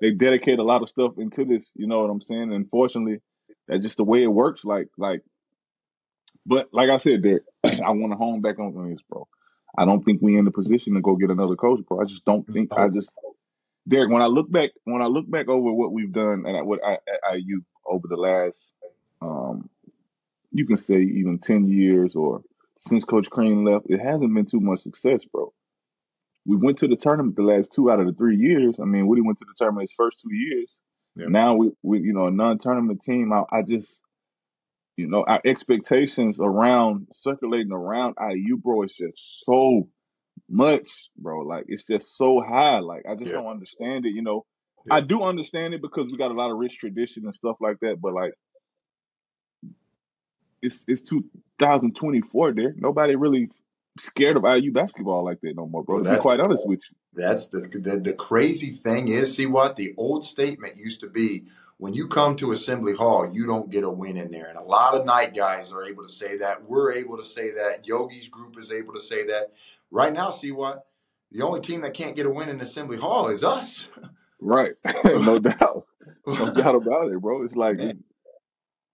they 0.00 0.10
dedicate 0.12 0.58
a 0.58 0.64
lot 0.64 0.82
of 0.82 0.88
stuff 0.88 1.12
into 1.18 1.44
this. 1.44 1.72
You 1.74 1.86
know 1.86 2.00
what 2.00 2.10
I'm 2.10 2.20
saying? 2.20 2.52
Unfortunately, 2.52 3.20
that's 3.66 3.82
just 3.82 3.96
the 3.96 4.04
way 4.04 4.22
it 4.22 4.28
works. 4.28 4.64
Like 4.64 4.88
like, 4.96 5.22
but 6.46 6.68
like 6.72 6.90
I 6.90 6.98
said, 6.98 7.22
Derek, 7.22 7.42
I 7.64 7.90
want 7.90 8.12
to 8.12 8.18
hone 8.18 8.40
back 8.40 8.58
on 8.58 8.90
this, 8.90 9.00
bro. 9.08 9.26
I 9.76 9.84
don't 9.84 10.04
think 10.04 10.20
we're 10.22 10.38
in 10.38 10.44
the 10.44 10.50
position 10.50 10.94
to 10.94 11.00
go 11.00 11.16
get 11.16 11.30
another 11.30 11.56
coach, 11.56 11.80
bro. 11.86 12.00
I 12.00 12.04
just 12.04 12.24
don't 12.24 12.46
think. 12.46 12.72
I 12.72 12.88
just 12.88 13.10
Derek, 13.88 14.10
when 14.10 14.22
I 14.22 14.26
look 14.26 14.50
back, 14.50 14.70
when 14.84 15.02
I 15.02 15.06
look 15.06 15.30
back 15.30 15.48
over 15.48 15.72
what 15.72 15.92
we've 15.92 16.12
done 16.12 16.44
and 16.46 16.66
what 16.66 16.80
I, 16.84 16.94
at 16.94 17.38
IU 17.38 17.62
over 17.86 18.06
the 18.06 18.16
last, 18.16 18.60
um, 19.22 19.68
you 20.52 20.66
can 20.66 20.78
say 20.78 21.00
even 21.00 21.38
ten 21.38 21.68
years 21.68 22.14
or 22.14 22.42
since 22.78 23.04
Coach 23.04 23.28
Crean 23.30 23.64
left, 23.64 23.86
it 23.88 23.98
hasn't 23.98 24.32
been 24.34 24.46
too 24.46 24.60
much 24.60 24.80
success, 24.80 25.24
bro. 25.24 25.52
We 26.48 26.56
went 26.56 26.78
to 26.78 26.88
the 26.88 26.96
tournament 26.96 27.36
the 27.36 27.42
last 27.42 27.74
two 27.74 27.90
out 27.90 28.00
of 28.00 28.06
the 28.06 28.14
three 28.14 28.38
years. 28.38 28.76
I 28.80 28.86
mean, 28.86 29.06
Woody 29.06 29.20
went 29.20 29.36
to 29.38 29.44
the 29.44 29.52
tournament 29.58 29.90
his 29.90 29.94
first 29.94 30.18
two 30.22 30.34
years. 30.34 30.74
Yeah. 31.14 31.26
Now 31.28 31.54
we, 31.54 31.72
we, 31.82 32.00
you 32.00 32.14
know, 32.14 32.26
a 32.28 32.30
non-tournament 32.30 33.02
team. 33.02 33.34
I, 33.34 33.42
I 33.52 33.60
just, 33.60 34.00
you 34.96 35.08
know, 35.08 35.24
our 35.24 35.42
expectations 35.44 36.38
around 36.40 37.08
circulating 37.12 37.70
around 37.72 38.14
IU, 38.18 38.56
bro, 38.56 38.84
is 38.84 38.94
just 38.94 39.44
so 39.44 39.90
much, 40.48 41.10
bro. 41.18 41.40
Like 41.40 41.66
it's 41.68 41.84
just 41.84 42.16
so 42.16 42.40
high. 42.40 42.78
Like 42.78 43.04
I 43.06 43.14
just 43.14 43.26
Yeah. 43.30 43.36
don't 43.36 43.48
understand 43.48 44.06
it. 44.06 44.14
You 44.14 44.22
know, 44.22 44.46
Yeah. 44.86 44.94
I 44.94 45.00
do 45.02 45.24
understand 45.24 45.74
it 45.74 45.82
because 45.82 46.10
we 46.10 46.16
got 46.16 46.30
a 46.30 46.34
lot 46.34 46.50
of 46.50 46.56
rich 46.56 46.78
tradition 46.78 47.26
and 47.26 47.34
stuff 47.34 47.58
like 47.60 47.78
that. 47.80 48.00
But 48.00 48.14
like, 48.14 48.32
it's 50.62 50.82
it's 50.88 51.02
2024. 51.02 52.52
There, 52.54 52.74
nobody 52.78 53.16
really 53.16 53.50
scared 53.98 54.36
of 54.36 54.44
IU 54.44 54.72
basketball 54.72 55.24
like 55.24 55.40
that 55.42 55.56
no 55.56 55.66
more, 55.66 55.82
bro. 55.82 55.96
Well, 55.96 56.04
to 56.04 56.10
be 56.10 56.14
that's 56.14 56.22
quite 56.24 56.40
honest 56.40 56.66
with 56.66 56.80
you. 56.80 56.96
That's 57.14 57.48
the, 57.48 57.60
the 57.60 57.98
the 57.98 58.12
crazy 58.12 58.80
thing 58.84 59.08
is, 59.08 59.34
see 59.34 59.46
what 59.46 59.76
the 59.76 59.94
old 59.96 60.24
statement 60.24 60.76
used 60.76 61.00
to 61.00 61.08
be: 61.08 61.44
when 61.78 61.94
you 61.94 62.08
come 62.08 62.36
to 62.36 62.52
Assembly 62.52 62.94
Hall, 62.94 63.30
you 63.32 63.46
don't 63.46 63.70
get 63.70 63.84
a 63.84 63.90
win 63.90 64.16
in 64.16 64.30
there. 64.30 64.46
And 64.46 64.58
a 64.58 64.62
lot 64.62 64.94
of 64.94 65.06
Knight 65.06 65.34
guys 65.34 65.72
are 65.72 65.84
able 65.84 66.02
to 66.02 66.12
say 66.12 66.36
that. 66.38 66.62
We're 66.64 66.92
able 66.92 67.16
to 67.16 67.24
say 67.24 67.52
that. 67.52 67.86
Yogi's 67.86 68.28
group 68.28 68.58
is 68.58 68.72
able 68.72 68.94
to 68.94 69.00
say 69.00 69.26
that. 69.26 69.52
Right 69.90 70.12
now, 70.12 70.30
see 70.30 70.50
what 70.50 70.86
the 71.30 71.42
only 71.42 71.60
team 71.60 71.82
that 71.82 71.94
can't 71.94 72.16
get 72.16 72.26
a 72.26 72.30
win 72.30 72.48
in 72.48 72.60
Assembly 72.60 72.96
Hall 72.96 73.28
is 73.28 73.44
us. 73.44 73.86
Right, 74.40 74.72
no 75.04 75.38
doubt, 75.38 75.86
no 76.26 76.50
doubt 76.54 76.74
about 76.74 77.12
it, 77.12 77.20
bro. 77.20 77.44
It's 77.44 77.56
like 77.56 77.78
it's, 77.78 77.98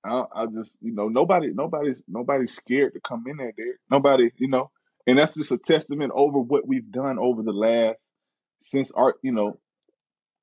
I, 0.04 0.24
I 0.34 0.46
just, 0.46 0.76
you 0.82 0.92
know, 0.92 1.08
nobody, 1.08 1.50
nobody's, 1.54 2.02
nobody's 2.06 2.54
scared 2.54 2.92
to 2.94 3.00
come 3.00 3.24
in 3.26 3.38
there, 3.38 3.52
dude. 3.56 3.76
Nobody, 3.90 4.30
you 4.36 4.48
know, 4.48 4.70
and 5.06 5.18
that's 5.18 5.34
just 5.34 5.52
a 5.52 5.58
testament 5.58 6.12
over 6.14 6.38
what 6.38 6.66
we've 6.66 6.90
done 6.90 7.18
over 7.18 7.42
the 7.42 7.52
last 7.52 7.98
since 8.62 8.90
art, 8.92 9.16
you 9.22 9.32
know, 9.32 9.58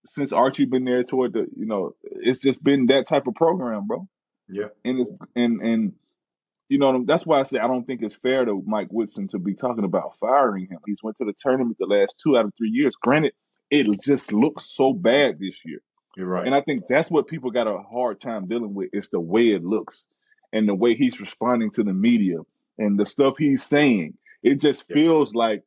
since 0.06 0.32
Archie 0.32 0.66
been 0.66 0.86
there 0.86 1.04
toward 1.04 1.34
the, 1.34 1.48
you 1.56 1.66
know, 1.66 1.96
it's 2.04 2.40
just 2.40 2.64
been 2.64 2.88
that 2.88 3.08
type 3.08 3.28
of 3.28 3.36
program, 3.36 3.88
bro. 3.88 4.08
Yeah. 4.48 4.68
And 4.84 5.00
it's 5.00 5.12
and 5.36 5.62
and 5.62 5.94
you 6.70 6.78
know 6.78 7.04
that's 7.06 7.26
why 7.26 7.40
I 7.40 7.44
say 7.44 7.60
I 7.60 7.68
don't 7.68 7.86
think 7.86 8.02
it's 8.02 8.16
fair 8.16 8.46
to 8.46 8.64
Mike 8.66 8.90
Woodson 8.92 9.28
to 9.30 9.40
be 9.40 9.56
talking 9.56 9.84
about 9.84 10.18
firing 10.20 10.68
him. 10.68 10.80
He's 10.86 11.04
went 11.04 11.18
to 11.18 11.26
the 11.26 11.34
tournament 11.40 11.78
the 11.80 11.86
last 11.86 12.16
two 12.22 12.38
out 12.38 12.46
of 12.46 12.54
three 12.58 12.70
years. 12.70 12.96
Granted, 13.02 13.34
it 13.70 14.02
just 14.02 14.32
looks 14.32 14.66
so 14.66 14.94
bad 14.94 15.40
this 15.40 15.56
year. 15.66 15.82
You're 16.18 16.28
right. 16.28 16.46
And 16.46 16.54
I 16.54 16.62
think 16.62 16.84
that's 16.90 17.10
what 17.10 17.28
people 17.28 17.52
got 17.52 17.68
a 17.68 17.78
hard 17.78 18.20
time 18.20 18.48
dealing 18.48 18.74
with 18.74 18.90
is 18.94 19.10
the 19.10 19.20
way 19.20 19.50
it 19.50 19.64
looks 19.64 20.04
and 20.52 20.68
the 20.68 20.76
way 20.76 20.96
he's 20.96 21.22
responding 21.22 21.72
to 21.72 21.84
the 21.84 21.94
media 21.94 22.38
and 22.78 23.00
the 23.00 23.06
stuff 23.06 23.36
he's 23.38 23.64
saying. 23.64 24.18
It 24.44 24.56
just 24.60 24.86
Yeah. 24.90 24.96
feels 24.96 25.34
like 25.34 25.64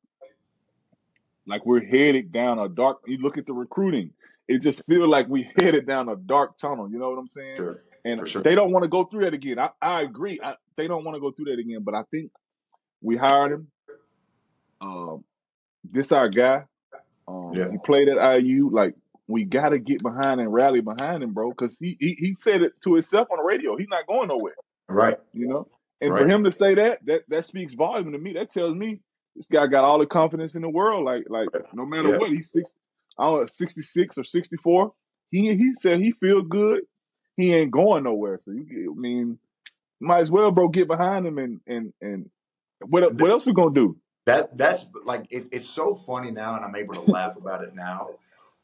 like 1.47 1.65
we're 1.67 1.85
headed 1.85 2.33
down 2.33 2.59
a 2.59 2.69
dark 2.69 3.01
you 3.07 3.19
look 3.19 3.37
at 3.39 3.47
the 3.47 3.53
recruiting. 3.53 4.11
It 4.49 4.59
just 4.63 4.85
feels 4.87 5.07
like 5.07 5.29
we 5.29 5.51
headed 5.59 5.87
down 5.87 6.09
a 6.09 6.17
dark 6.17 6.59
tunnel. 6.59 6.91
You 6.91 6.99
know 6.99 7.11
what 7.11 7.19
I'm 7.19 7.29
saying? 7.29 7.57
Sure. 7.57 7.79
And 8.05 8.27
sure. 8.29 8.43
they 8.43 8.55
don't 8.55 8.73
want 8.73 8.83
to 8.83 8.89
go 8.89 9.05
through 9.05 9.25
that 9.25 9.35
again. 9.35 9.59
I, 9.59 9.71
I 9.81 10.03
agree. 10.03 10.39
I, 10.43 10.55
they 10.77 10.87
don't 10.87 11.05
want 11.05 11.17
to 11.17 11.21
go 11.21 11.31
through 11.33 11.47
that 11.47 11.59
again. 11.59 11.83
But 11.83 11.95
I 11.95 12.03
think 12.11 12.31
we 13.01 13.17
hired 13.17 13.53
him. 13.53 13.69
Um, 14.81 15.25
this 15.91 16.13
our 16.13 16.29
guy. 16.29 16.65
Um, 17.27 17.53
Yeah. 17.55 17.71
He 17.71 17.79
played 17.79 18.09
at 18.09 18.41
IU. 18.41 18.71
Like 18.71 18.95
we 19.29 19.45
got 19.45 19.71
to 19.71 19.79
get 19.79 20.03
behind 20.03 20.41
and 20.41 20.53
rally 20.53 20.81
behind 20.83 21.23
him, 21.23 21.33
bro. 21.33 21.51
Because 21.51 21.79
he, 21.79 21.97
he 21.99 22.15
he 22.19 22.37
said 22.39 22.61
it 22.63 22.73
to 22.83 22.95
himself 22.95 23.29
on 23.31 23.39
the 23.39 23.45
radio. 23.45 23.77
He's 23.77 23.89
not 23.89 24.07
going 24.07 24.29
nowhere. 24.29 24.55
Right. 24.89 25.19
You 25.33 25.49
know. 25.49 25.69
And 26.05 26.17
for 26.17 26.29
him 26.29 26.45
to 26.45 26.53
say 26.53 26.75
that, 26.75 27.05
that 27.07 27.23
that 27.29 27.45
speaks 27.45 27.75
volume 27.75 28.13
to 28.13 28.19
me. 28.19 28.35
That 28.35 28.51
tells 28.51 28.75
me 28.77 29.01
this 29.37 29.47
guy 29.47 29.67
got 29.67 29.85
all 29.85 29.99
the 29.99 30.07
confidence 30.07 30.55
in 30.55 30.63
the 30.63 30.69
world. 30.69 31.05
Like 31.05 31.25
like 31.29 31.49
no 31.73 31.87
matter 31.87 32.11
Yeah. 32.11 32.19
what, 32.19 32.31
he's 32.31 32.51
six, 32.51 32.71
I 33.19 33.25
don't 33.25 33.41
know, 33.41 33.47
sixty 33.47 33.83
six 33.83 34.19
or 34.19 34.25
sixty 34.25 34.57
four. 34.57 34.93
He 35.31 35.55
he 35.57 35.75
said 35.81 35.99
he 36.01 36.13
feels 36.13 36.47
good. 36.49 36.83
He 37.37 37.53
ain't 37.53 37.71
going 37.71 38.05
nowhere. 38.05 38.39
So 38.39 38.53
you, 38.53 38.95
I 38.97 39.01
mean, 39.01 39.39
might 40.01 40.21
as 40.21 40.31
well, 40.31 40.51
bro, 40.51 40.69
get 40.69 40.89
behind 40.89 41.27
him 41.27 41.39
and 41.39 41.61
and 41.67 41.93
and 42.01 42.31
what 42.87 43.15
what 43.15 43.31
else 43.31 43.47
we 43.47 43.55
gonna 43.55 43.75
do? 43.75 43.97
That 44.27 44.57
that's 44.57 44.87
like 45.05 45.27
it, 45.31 45.49
it's 45.53 45.69
so 45.69 45.95
funny 45.95 46.31
now, 46.31 46.57
and 46.57 46.65
I'm 46.65 46.77
able 46.77 46.95
to 46.95 47.01
laugh 47.01 47.37
about 47.37 47.65
it 47.65 47.75
now 47.75 48.11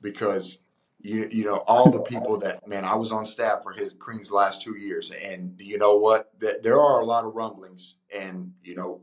because 0.01 0.59
you 1.03 1.29
you 1.31 1.45
know 1.45 1.59
all 1.67 1.91
the 1.91 2.01
people 2.01 2.39
that 2.39 2.67
man 2.67 2.85
I 2.85 2.95
was 2.95 3.13
on 3.13 3.25
staff 3.25 3.63
for 3.63 3.73
his 3.73 3.95
Crean's 3.99 4.31
last 4.31 4.63
two 4.63 4.77
years, 4.77 5.11
and 5.11 5.55
you 5.59 5.79
know 5.79 5.97
what? 5.97 6.39
Th- 6.41 6.57
There 6.63 6.81
are 6.81 7.01
a 7.01 7.05
lot 7.05 7.25
of 7.25 7.35
rumblings, 7.35 7.95
and 8.15 8.53
you 8.63 8.75
know, 8.75 9.01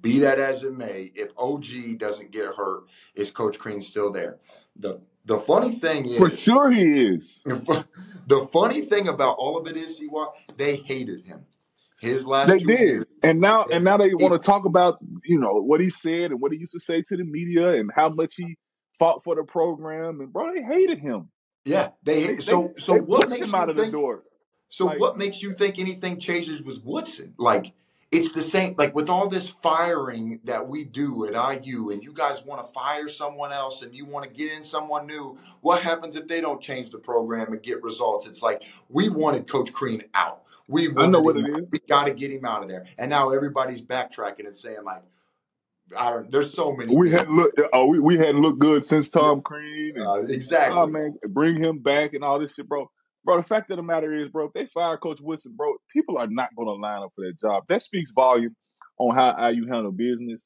be 0.00 0.18
that 0.20 0.38
as 0.38 0.62
it 0.62 0.76
may, 0.76 1.10
if 1.14 1.30
OG 1.36 1.98
doesn't 1.98 2.30
get 2.30 2.54
hurt, 2.54 2.84
is 3.14 3.30
Coach 3.30 3.58
Crean 3.58 3.82
still 3.82 4.12
there? 4.12 4.38
The 4.76 5.00
the 5.24 5.38
funny 5.38 5.74
thing 5.74 6.06
is, 6.06 6.18
For 6.18 6.30
sure, 6.30 6.70
he 6.70 7.04
is. 7.14 7.42
the 7.44 8.48
funny 8.52 8.82
thing 8.82 9.08
about 9.08 9.36
all 9.38 9.56
of 9.58 9.66
it 9.66 9.76
is, 9.76 9.98
see 9.98 10.06
what 10.06 10.34
they 10.56 10.76
hated 10.76 11.26
him. 11.26 11.44
His 12.00 12.24
last 12.24 12.48
They 12.48 12.58
two 12.58 12.66
did, 12.66 12.80
years, 12.80 13.04
and 13.22 13.40
now 13.40 13.64
and 13.70 13.84
now 13.84 13.98
they 13.98 14.14
want 14.14 14.32
to 14.32 14.38
talk 14.38 14.64
about 14.64 14.98
you 15.24 15.38
know 15.38 15.60
what 15.60 15.80
he 15.80 15.90
said 15.90 16.30
and 16.30 16.40
what 16.40 16.52
he 16.52 16.58
used 16.58 16.72
to 16.72 16.80
say 16.80 17.02
to 17.02 17.16
the 17.16 17.24
media 17.24 17.74
and 17.74 17.90
how 17.94 18.08
much 18.08 18.34
he 18.36 18.56
fought 18.98 19.22
for 19.24 19.34
the 19.34 19.42
program. 19.42 20.20
And 20.20 20.32
bro, 20.32 20.52
they 20.54 20.62
hated 20.62 20.98
him. 20.98 21.28
Yeah, 21.64 21.88
they 22.02 22.26
They 22.26 22.36
So 22.38 22.72
so 22.78 22.94
they 22.94 23.00
what 23.00 23.28
makes 23.30 23.48
him 23.48 23.54
out 23.54 23.64
you 23.66 23.70
of 23.70 23.76
the 23.76 23.82
think? 23.82 23.92
door. 23.92 24.22
So 24.68 24.86
Like 24.86 25.00
what 25.00 25.16
makes 25.18 25.42
you 25.42 25.52
think 25.52 25.78
anything 25.78 26.18
changes 26.18 26.62
with 26.62 26.82
Woodson? 26.84 27.34
Like 27.38 27.72
it's 28.10 28.32
the 28.32 28.42
same 28.42 28.74
like 28.78 28.94
with 28.94 29.08
all 29.08 29.28
this 29.28 29.48
firing 29.48 30.40
that 30.44 30.66
we 30.66 30.84
do 30.84 31.26
at 31.26 31.64
IU 31.64 31.90
and 31.90 32.02
you 32.02 32.12
guys 32.12 32.44
want 32.44 32.66
to 32.66 32.72
fire 32.72 33.08
someone 33.08 33.52
else 33.52 33.82
and 33.82 33.94
you 33.94 34.04
want 34.04 34.24
to 34.24 34.30
get 34.30 34.52
in 34.52 34.62
someone 34.64 35.06
new. 35.06 35.38
What 35.60 35.82
happens 35.82 36.16
if 36.16 36.26
they 36.26 36.40
don't 36.40 36.60
change 36.60 36.90
the 36.90 36.98
program 36.98 37.52
and 37.52 37.62
get 37.62 37.82
results? 37.82 38.26
It's 38.26 38.42
like 38.42 38.64
we 38.88 39.08
wanted 39.08 39.48
Coach 39.48 39.72
Crean 39.72 40.02
out. 40.14 40.42
We 40.68 40.88
I 40.96 41.06
know 41.06 41.20
what 41.20 41.36
it 41.36 41.44
out. 41.44 41.60
is. 41.62 41.66
We 41.70 41.78
got 41.80 42.06
to 42.06 42.14
get 42.14 42.30
him 42.32 42.44
out 42.44 42.62
of 42.62 42.68
there. 42.68 42.86
And 42.98 43.10
now 43.10 43.30
everybody's 43.30 43.82
backtracking 43.82 44.46
and 44.46 44.56
saying 44.56 44.82
like 44.84 45.02
I 45.98 46.10
don't 46.10 46.30
there's 46.30 46.52
so 46.54 46.74
many 46.74 46.94
We 46.96 47.10
hadn't 47.10 47.34
looked. 47.34 47.60
Oh, 47.72 47.86
we, 47.86 47.98
we 47.98 48.16
hadn't 48.18 48.40
looked 48.42 48.58
good 48.60 48.84
since 48.86 49.08
Tom 49.10 49.40
Crean, 49.42 49.94
and 49.96 50.06
Uh, 50.06 50.12
oh 50.12 50.26
exactly. 50.28 50.92
man, 50.92 51.14
bring 51.28 51.62
him 51.62 51.78
back 51.80 52.14
and 52.14 52.22
all 52.24 52.38
this 52.38 52.54
shit, 52.54 52.68
bro. 52.68 52.90
Bro, 53.24 53.38
the 53.42 53.46
fact 53.46 53.70
of 53.70 53.76
the 53.76 53.82
matter 53.82 54.14
is, 54.14 54.30
bro, 54.30 54.46
if 54.46 54.52
they 54.54 54.66
fire 54.72 54.96
Coach 54.96 55.18
Woodson, 55.20 55.54
bro, 55.56 55.74
people 55.92 56.16
are 56.16 56.26
not 56.28 56.48
going 56.56 56.68
to 56.68 56.74
line 56.74 57.02
up 57.02 57.10
for 57.14 57.24
that 57.26 57.40
job. 57.40 57.64
That 57.68 57.82
speaks 57.82 58.12
volume 58.12 58.56
on 58.98 59.14
how 59.14 59.48
IU 59.48 59.66
handle 59.66 59.92
business. 59.92 60.40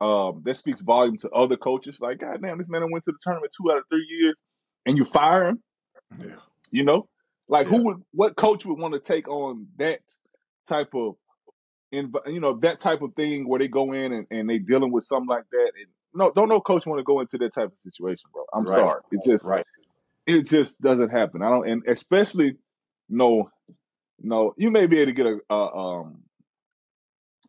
um, 0.00 0.42
that 0.44 0.56
speaks 0.56 0.80
volume 0.80 1.18
to 1.18 1.30
other 1.30 1.56
coaches. 1.56 1.98
Like, 2.00 2.20
God 2.20 2.40
damn, 2.40 2.58
this 2.58 2.68
man 2.68 2.82
went 2.90 3.04
to 3.04 3.12
the 3.12 3.18
tournament 3.22 3.52
two 3.56 3.70
out 3.72 3.78
of 3.78 3.84
three 3.90 4.06
years, 4.08 4.36
and 4.86 4.96
you 4.96 5.04
fire 5.04 5.48
him. 5.48 5.62
Yeah. 6.18 6.36
You 6.70 6.84
know, 6.84 7.08
like 7.48 7.66
Yeah. 7.66 7.76
who 7.78 7.84
would, 7.86 7.96
what 8.12 8.36
coach 8.36 8.64
would 8.64 8.78
want 8.78 8.94
to 8.94 9.00
take 9.00 9.28
on 9.28 9.66
that 9.78 10.00
type 10.68 10.94
of, 10.94 11.16
inv- 11.94 12.32
you 12.32 12.40
know, 12.40 12.58
that 12.60 12.80
type 12.80 13.02
of 13.02 13.14
thing 13.14 13.48
where 13.48 13.58
they 13.58 13.68
go 13.68 13.92
in 13.92 14.12
and, 14.12 14.26
and 14.30 14.50
they 14.50 14.58
dealing 14.58 14.92
with 14.92 15.04
something 15.04 15.28
like 15.28 15.44
that? 15.52 15.72
And 15.78 15.88
no, 16.14 16.32
don't 16.34 16.48
no 16.48 16.60
coach 16.60 16.86
want 16.86 17.00
to 17.00 17.04
go 17.04 17.20
into 17.20 17.38
that 17.38 17.54
type 17.54 17.68
of 17.68 17.78
situation, 17.82 18.30
bro. 18.32 18.44
I'm 18.54 18.66
Right. 18.66 18.68
sorry, 18.68 19.00
it 19.12 19.20
just 19.24 19.46
Right. 19.46 19.66
it 20.26 20.44
just 20.46 20.80
doesn't 20.80 21.10
happen. 21.10 21.42
I 21.42 21.50
don't, 21.50 21.68
and 21.68 21.84
especially 21.88 22.56
no, 23.08 23.50
no, 24.20 24.54
you 24.58 24.70
may 24.70 24.86
be 24.86 24.98
able 25.00 25.12
to 25.12 25.14
get 25.14 25.26
a, 25.26 25.54
a 25.54 25.76
um 25.78 26.22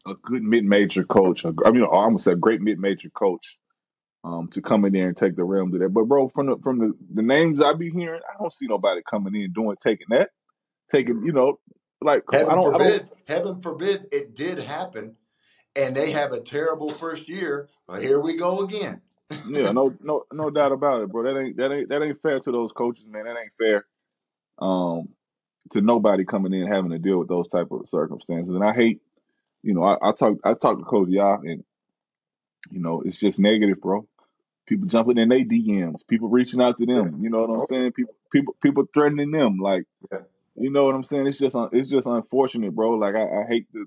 a 0.08 0.16
good 0.24 0.44
mid 0.44 0.66
major 0.66 1.04
coach. 1.06 1.46
a- 1.46 1.54
I 1.66 1.72
mean, 1.72 1.84
I 1.84 1.88
almost 1.88 2.26
said 2.26 2.34
a 2.34 2.38
great 2.38 2.62
mid 2.62 2.80
major 2.80 3.10
coach. 3.12 3.58
Um, 4.24 4.50
to 4.54 4.62
come 4.62 4.86
in 4.86 4.94
there 4.94 5.08
and 5.08 5.18
take 5.18 5.36
the 5.36 5.44
realm 5.46 5.72
to 5.74 5.80
that, 5.80 5.90
but 5.94 6.06
bro, 6.06 6.30
from 6.30 6.48
the 6.48 6.58
from 6.64 6.80
the, 6.80 6.94
the 7.16 7.22
names 7.24 7.62
I 7.62 7.74
be 7.74 7.90
hearing, 7.92 8.22
I 8.30 8.38
don't 8.42 8.54
see 8.54 8.68
nobody 8.68 9.02
coming 9.10 9.36
in 9.36 9.54
doing 9.54 9.78
taking 9.84 10.08
that, 10.12 10.30
taking 10.92 11.24
you 11.26 11.34
know, 11.34 11.60
like 12.02 12.24
I 12.32 12.38
Heaven 12.38 12.56
don't, 12.56 12.76
I 12.76 12.78
don't, 12.78 12.88
forbid, 12.88 13.10
heaven 13.28 13.62
forbid 13.62 14.08
it 14.12 14.36
did 14.36 14.60
happen 14.60 15.16
and 15.76 15.96
they 15.96 16.12
have 16.12 16.32
a 16.32 16.40
terrible 16.40 16.92
first 16.92 17.30
year. 17.30 17.70
Well, 17.88 18.00
here 18.00 18.20
we 18.20 18.38
go 18.38 18.60
again. 18.60 19.02
yeah, 19.48 19.72
no, 19.72 19.96
no, 20.02 20.24
no 20.34 20.50
doubt 20.50 20.72
about 20.72 21.04
it, 21.04 21.12
bro. 21.12 21.24
That 21.24 21.40
ain't 21.40 21.58
that 21.58 21.72
ain't 21.72 21.90
that 21.90 22.02
ain't 22.02 22.22
fair 22.22 22.40
to 22.40 22.52
those 22.52 22.72
coaches, 22.72 23.06
man. 23.08 23.26
That 23.26 23.38
ain't 23.38 23.54
fair, 23.60 23.86
um, 24.58 25.10
to 25.72 25.82
nobody 25.82 26.26
coming 26.26 26.54
in 26.54 26.68
having 26.68 26.92
to 26.92 26.98
deal 26.98 27.20
with 27.20 27.28
those 27.28 27.48
type 27.48 27.68
of 27.72 27.88
circumstances. 27.90 28.56
And 28.56 28.64
I 28.64 28.74
hate, 28.74 29.02
you 29.62 29.76
know, 29.76 29.84
I, 29.84 29.98
I 30.02 30.12
talk 30.14 30.38
I 30.44 30.56
talk 30.56 30.80
to 30.80 30.84
Coach 30.84 31.10
Yah, 31.10 31.38
and 31.44 31.64
you 32.72 32.80
know, 32.80 33.02
it's 33.06 33.20
just 33.20 33.38
negative, 33.38 33.82
bro. 33.82 34.08
People 34.68 34.88
jumping 34.88 35.18
in 35.18 35.30
their 35.30 35.40
DMs, 35.40 36.08
people 36.08 36.30
reaching 36.30 36.62
out 36.62 36.78
to 36.80 36.86
them. 36.86 37.20
You 37.22 37.30
know 37.30 37.42
what 37.42 37.56
I'm 37.56 37.66
saying? 37.66 37.92
People, 37.94 38.16
people, 38.32 38.56
people 38.62 38.86
threatening 38.94 39.32
them. 39.32 39.58
Like, 39.58 39.86
yeah. 40.12 40.20
You 40.60 40.70
know 40.72 40.86
what 40.86 40.96
I'm 40.96 41.04
saying? 41.04 41.28
It's 41.28 41.40
just, 41.40 41.56
it's 41.72 41.90
just 41.90 42.08
unfortunate, 42.08 42.76
bro. 42.76 42.92
Like, 42.92 43.16
I, 43.16 43.24
I 43.24 43.44
hate 43.48 43.72
to, 43.74 43.86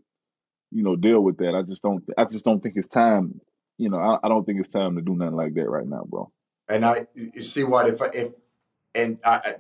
you 0.71 0.83
know, 0.83 0.97
deal 0.97 1.21
with 1.21 1.37
that. 1.39 1.55
I 1.55 1.63
just 1.63 1.83
don't, 1.83 2.03
I 2.17 2.25
just 2.25 2.45
don't 2.45 2.63
think 2.63 2.77
it's 2.77 2.89
time. 2.89 3.41
You 3.79 3.91
know, 3.91 3.99
I, 3.99 4.19
I 4.25 4.29
don't 4.29 4.45
think 4.45 4.61
it's 4.61 4.69
time 4.69 4.97
to 4.97 5.03
do 5.03 5.15
nothing 5.15 5.37
like 5.37 5.55
that 5.55 5.69
right 5.69 5.87
now, 5.87 6.05
bro. 6.09 6.31
And 6.69 6.85
I 6.85 7.07
you 7.15 7.43
see 7.43 7.65
what 7.65 7.89
if 7.89 8.01
I, 8.01 8.07
if 8.15 8.35
and 8.95 9.21
I, 9.25 9.41
I 9.45 9.55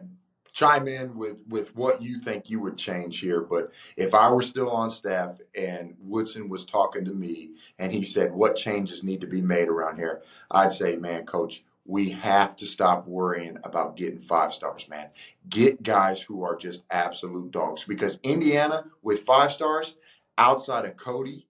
chime 0.52 0.86
in 0.86 1.16
with 1.16 1.42
with 1.48 1.74
what 1.74 2.00
you 2.02 2.20
think 2.20 2.48
you 2.48 2.60
would 2.60 2.76
change 2.76 3.20
here. 3.20 3.40
But 3.40 3.72
if 3.96 4.14
I 4.14 4.30
were 4.30 4.42
still 4.42 4.70
on 4.70 4.90
staff 4.90 5.40
and 5.54 5.94
Woodson 5.98 6.48
was 6.48 6.64
talking 6.64 7.04
to 7.04 7.12
me 7.12 7.52
and 7.78 7.90
he 7.90 8.04
said 8.04 8.32
what 8.32 8.56
changes 8.56 9.02
need 9.02 9.20
to 9.22 9.26
be 9.26 9.42
made 9.42 9.68
around 9.68 9.96
here, 9.96 10.22
I'd 10.50 10.72
say, 10.72 10.96
man, 10.96 11.26
coach, 11.26 11.64
we 11.84 12.10
have 12.10 12.56
to 12.56 12.66
stop 12.66 13.06
worrying 13.06 13.58
about 13.64 13.96
getting 13.96 14.20
five 14.20 14.52
stars, 14.52 14.88
man. 14.88 15.08
Get 15.48 15.82
guys 15.82 16.22
who 16.22 16.42
are 16.42 16.56
just 16.56 16.84
absolute 16.90 17.50
dogs 17.50 17.84
because 17.84 18.20
Indiana 18.22 18.84
with 19.02 19.20
five 19.20 19.52
stars 19.52 19.96
outside 20.38 20.84
of 20.84 20.96
Cody, 20.96 21.46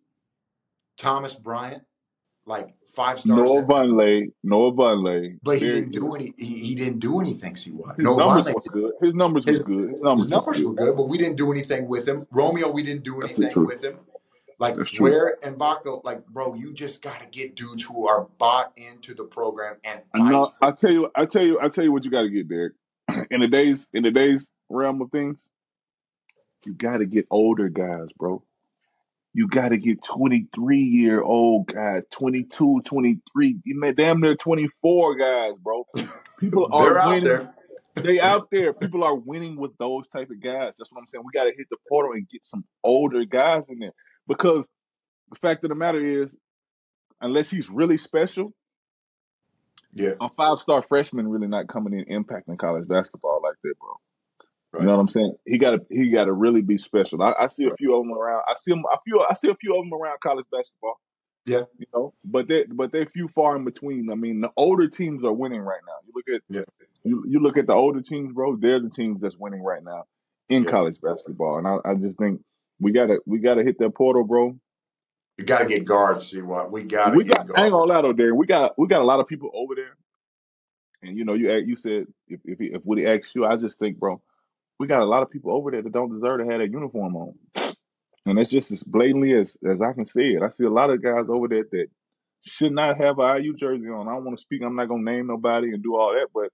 Thomas 0.96 1.34
Bryant, 1.34 1.82
like 2.46 2.74
five 2.86 3.20
stars. 3.20 3.48
Noah 3.50 3.62
Vonleh, 3.62 4.32
Noah 4.42 4.72
Vonleh. 4.72 5.38
but 5.42 5.58
he 5.58 5.66
didn't 5.68 5.90
do 5.90 6.14
any. 6.14 6.32
He, 6.38 6.58
he 6.58 6.74
didn't 6.74 7.00
do 7.00 7.20
anything. 7.20 7.54
See 7.56 7.70
what? 7.70 7.96
His 7.96 8.04
No, 8.04 8.16
numbers 8.16 8.54
was 8.54 8.68
good. 8.72 8.92
His 9.02 9.14
numbers 9.14 9.44
his, 9.44 9.64
good. 9.64 9.80
His 9.80 9.90
his 9.90 10.00
numbers, 10.00 10.28
numbers 10.28 10.64
were 10.64 10.74
good, 10.74 10.96
but 10.96 11.08
we 11.08 11.18
didn't 11.18 11.36
do 11.36 11.52
anything 11.52 11.88
with 11.88 12.08
him. 12.08 12.26
Romeo, 12.30 12.70
we 12.70 12.82
didn't 12.82 13.04
do 13.04 13.20
anything 13.20 13.66
with 13.66 13.84
him. 13.84 13.98
Like. 14.62 14.76
And 15.42 15.56
Baco, 15.58 16.04
like 16.04 16.24
bro, 16.28 16.54
you 16.54 16.72
just 16.72 17.02
got 17.02 17.20
to 17.20 17.26
get 17.28 17.56
dudes 17.56 17.82
who 17.82 18.06
are 18.06 18.28
bought 18.38 18.72
into 18.76 19.12
the 19.12 19.24
program 19.24 19.76
and 19.82 20.00
fight. 20.16 20.50
For, 20.56 20.64
I 20.64 20.70
tell 20.70 20.92
you. 20.92 21.10
I 21.16 21.26
tell 21.26 21.42
you. 21.42 21.60
I 21.60 21.68
tell 21.68 21.82
you 21.82 21.90
what 21.90 22.04
you 22.04 22.12
got 22.12 22.22
to 22.22 22.30
get, 22.30 22.48
Derek. 22.48 22.74
In 23.30 23.40
the 23.40 23.48
days, 23.48 23.88
in 23.92 24.04
the 24.04 24.12
days 24.12 24.46
realm 24.70 25.02
of 25.02 25.10
things, 25.10 25.36
you 26.64 26.74
got 26.74 26.98
to 26.98 27.06
get 27.06 27.26
older 27.28 27.68
guys, 27.68 28.06
bro. 28.16 28.42
You 29.34 29.48
got 29.48 29.70
to 29.70 29.78
get 29.78 30.04
23 30.04 30.78
year 30.78 31.20
old 31.20 31.66
guys, 31.66 32.04
22, 32.12 32.82
23, 32.84 33.56
you 33.64 33.80
may 33.80 33.92
damn 33.92 34.20
near 34.20 34.36
24 34.36 35.16
guys, 35.16 35.52
bro. 35.60 35.86
People 36.38 36.68
they're 36.78 36.92
are 36.92 36.98
out 36.98 37.08
winning. 37.08 37.24
there. 37.24 37.54
They 37.94 38.20
out 38.32 38.48
there. 38.52 38.72
People 38.72 39.02
are 39.02 39.14
winning 39.14 39.56
with 39.56 39.76
those 39.78 40.08
type 40.08 40.30
of 40.30 40.40
guys. 40.40 40.74
That's 40.78 40.92
what 40.92 41.00
I'm 41.00 41.06
saying. 41.08 41.24
We 41.24 41.32
got 41.32 41.44
to 41.44 41.52
hit 41.56 41.66
the 41.70 41.78
portal 41.88 42.12
and 42.12 42.28
get 42.28 42.46
some 42.46 42.64
older 42.84 43.24
guys 43.24 43.64
in 43.68 43.80
there 43.80 43.92
because 44.28 44.66
the 45.30 45.36
fact 45.38 45.64
of 45.64 45.70
the 45.70 45.74
matter 45.76 46.00
is, 46.04 46.30
unless 47.20 47.50
he's 47.50 47.70
really 47.70 47.98
special, 47.98 48.52
Yeah, 49.92 50.14
a 50.20 50.28
five 50.36 50.58
star 50.60 50.82
freshman 50.82 51.28
really 51.28 51.48
not 51.48 51.68
coming 51.68 51.98
in 51.98 52.24
impacting 52.24 52.58
college 52.58 52.88
basketball 52.88 53.40
like 53.42 53.56
that, 53.64 53.74
bro. 53.80 53.94
You 54.78 54.86
know 54.86 54.92
what 54.94 55.00
I'm 55.00 55.08
saying? 55.08 55.34
He 55.46 55.58
got 55.58 55.72
to 55.72 55.80
he 55.90 56.10
got 56.10 56.24
to 56.26 56.32
really 56.32 56.62
be 56.62 56.78
special. 56.78 57.22
I, 57.22 57.34
I 57.38 57.48
see 57.48 57.64
a 57.66 57.70
Right. 57.70 57.78
few 57.78 57.94
of 57.96 58.04
them 58.04 58.12
around. 58.16 58.42
I 58.48 58.54
see 58.56 58.72
them. 58.72 58.84
I 58.90 58.96
feel 59.04 59.24
I 59.28 59.34
see 59.34 59.50
a 59.50 59.54
few 59.54 59.76
of 59.78 59.84
them 59.84 59.92
around 59.94 60.18
college 60.22 60.46
basketball. 60.50 60.98
Yeah, 61.46 61.64
You 61.78 61.86
know, 61.94 62.14
but 62.24 62.48
they 62.48 62.64
but 62.64 62.92
they're 62.92 63.06
few 63.06 63.28
far 63.28 63.56
in 63.56 63.64
between. 63.64 64.10
I 64.10 64.14
mean, 64.14 64.40
the 64.40 64.50
older 64.56 64.88
teams 64.88 65.24
are 65.24 65.32
winning 65.32 65.62
right 65.62 65.80
now. 65.86 65.94
You 66.06 66.12
look 66.14 66.26
at 66.36 66.42
yeah, 66.48 66.62
you, 67.04 67.24
you 67.28 67.40
look 67.40 67.56
at 67.56 67.66
the 67.66 67.74
older 67.74 68.02
teams, 68.02 68.32
bro. 68.34 68.56
They're 68.56 68.80
the 68.80 68.90
teams 68.90 69.20
that's 69.22 69.36
winning 69.38 69.62
right 69.62 69.82
now 69.84 70.04
in 70.48 70.64
yeah. 70.64 70.70
college 70.70 71.00
basketball, 71.02 71.58
and 71.58 71.66
I, 71.68 71.78
I 71.84 71.94
just 71.96 72.18
think 72.18 72.42
we 72.82 72.92
gotta 72.92 73.20
we 73.26 73.40
gotta 73.40 73.64
hit 73.64 73.78
that 73.80 73.96
portal, 73.96 74.24
bro. 74.24 74.58
We 75.38 75.44
got 75.44 75.60
to 75.60 75.66
get 75.66 75.84
guards. 75.86 76.28
See 76.28 76.42
what? 76.42 76.72
We 76.72 76.84
got 76.84 77.12
to 77.12 77.18
We 77.18 77.24
got 77.24 77.40
get 77.40 77.46
I 77.56 77.64
ain't 77.64 77.72
gonna 77.72 77.84
guards. 77.84 77.92
lie 77.92 78.02
though, 78.02 78.14
Darren. 78.14 78.36
We 78.36 78.46
got 78.46 78.78
we 78.78 78.88
got 78.88 79.02
a 79.02 79.06
lot 79.06 79.20
of 79.20 79.28
people 79.28 79.50
over 79.54 79.74
there, 79.76 79.96
and 81.02 81.16
you 81.18 81.24
know 81.24 81.34
you 81.34 81.52
act- 81.52 81.66
you 81.68 81.76
said 81.76 82.06
if 82.28 82.40
if 82.44 82.58
he- 82.60 82.72
if 82.74 82.82
Woody 82.84 83.06
asked 83.06 83.34
you, 83.34 83.46
I 83.46 83.56
just 83.56 83.78
think, 83.78 83.98
bro, 83.98 84.22
we 84.80 84.86
got 84.88 85.00
a 85.00 85.06
lot 85.06 85.22
of 85.22 85.30
people 85.30 85.52
over 85.52 85.70
there 85.72 85.82
that 85.82 85.92
don't 85.92 86.14
deserve 86.14 86.40
to 86.40 86.46
have 86.52 86.60
that 86.60 86.70
uniform 86.72 87.16
on. 87.16 87.34
And 88.26 88.38
that's 88.38 88.50
just 88.50 88.70
as 88.72 88.82
blatantly 88.82 89.32
as, 89.34 89.56
as 89.68 89.80
I 89.82 89.92
can 89.92 90.06
say 90.06 90.34
it. 90.34 90.42
I 90.42 90.48
see 90.50 90.64
a 90.64 90.70
lot 90.70 90.90
of 90.90 91.02
guys 91.02 91.26
over 91.28 91.48
there 91.48 91.64
that 91.72 91.86
should 92.44 92.72
not 92.72 92.98
have 92.98 93.18
an 93.18 93.42
IU 93.42 93.56
jersey 93.56 93.88
on. 93.88 94.08
I 94.08 94.12
don't 94.12 94.24
want 94.24 94.38
to 94.38 94.42
speak. 94.42 94.62
I'm 94.62 94.76
not 94.76 94.88
gonna 94.88 95.02
name 95.10 95.26
nobody 95.28 95.72
and 95.72 95.82
do 95.82 95.96
all 95.96 96.14
that, 96.14 96.28
but 96.34 96.50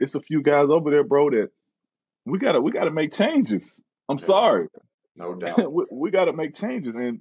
it's 0.00 0.14
a 0.16 0.20
few 0.20 0.42
guys 0.42 0.68
over 0.70 0.90
there, 0.90 1.04
bro, 1.04 1.30
that 1.30 1.50
we 2.26 2.38
gotta 2.38 2.60
we 2.60 2.72
gotta 2.72 2.90
make 2.92 3.14
changes. 3.14 3.80
I'm 4.08 4.18
Yeah, 4.18 4.26
sorry. 4.26 4.68
No 5.16 5.34
doubt. 5.38 5.72
we, 5.72 5.84
we 5.90 6.10
gotta 6.10 6.32
make 6.32 6.54
changes, 6.54 6.96
and 6.96 7.20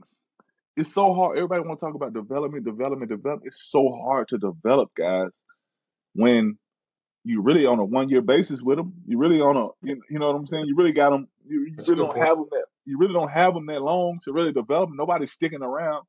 it's 0.77 0.93
so 0.93 1.13
hard. 1.13 1.37
Everybody 1.37 1.61
want 1.61 1.79
to 1.79 1.85
talk 1.85 1.95
about 1.95 2.13
development, 2.13 2.65
development, 2.65 3.09
development. 3.09 3.47
It's 3.47 3.69
so 3.69 3.89
hard 4.03 4.27
to 4.29 4.37
develop 4.37 4.91
guys 4.95 5.31
when 6.13 6.57
you 7.23 7.41
really 7.41 7.65
on 7.65 7.79
a 7.79 7.85
one 7.85 8.09
year 8.09 8.21
basis 8.21 8.61
with 8.61 8.77
them. 8.77 8.93
You 9.07 9.17
really 9.17 9.41
on 9.41 9.57
a 9.57 9.67
you, 9.81 10.01
you 10.09 10.19
know 10.19 10.27
what 10.27 10.35
I'm 10.35 10.47
saying. 10.47 10.65
You 10.67 10.75
really 10.75 10.93
got 10.93 11.11
them. 11.11 11.27
You, 11.47 11.65
you 11.65 11.75
really 11.79 11.95
don't 11.95 12.13
point. 12.13 12.25
have 12.25 12.37
them 12.37 12.47
that. 12.51 12.65
You 12.85 12.99
really 12.99 13.13
don't 13.13 13.31
have 13.31 13.53
them 13.53 13.65
that 13.67 13.81
long 13.81 14.19
to 14.25 14.33
really 14.33 14.51
develop. 14.51 14.89
Nobody's 14.93 15.31
sticking 15.31 15.63
around. 15.63 16.05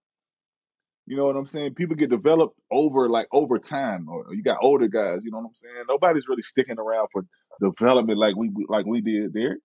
You 1.06 1.16
know 1.16 1.26
what 1.26 1.36
I'm 1.36 1.46
saying? 1.46 1.74
People 1.74 1.94
get 1.94 2.10
developed 2.10 2.58
over 2.70 3.08
like 3.08 3.28
over 3.32 3.58
time, 3.58 4.08
or 4.08 4.26
you 4.34 4.42
got 4.42 4.58
older 4.60 4.88
guys. 4.88 5.20
You 5.22 5.30
know 5.30 5.38
what 5.38 5.46
I'm 5.46 5.54
saying? 5.54 5.84
Nobody's 5.88 6.28
really 6.28 6.42
sticking 6.42 6.78
around 6.78 7.08
for 7.12 7.24
development 7.60 8.18
like 8.18 8.34
we 8.36 8.50
like 8.68 8.84
we 8.86 9.00
did 9.00 9.32
there. 9.32 9.58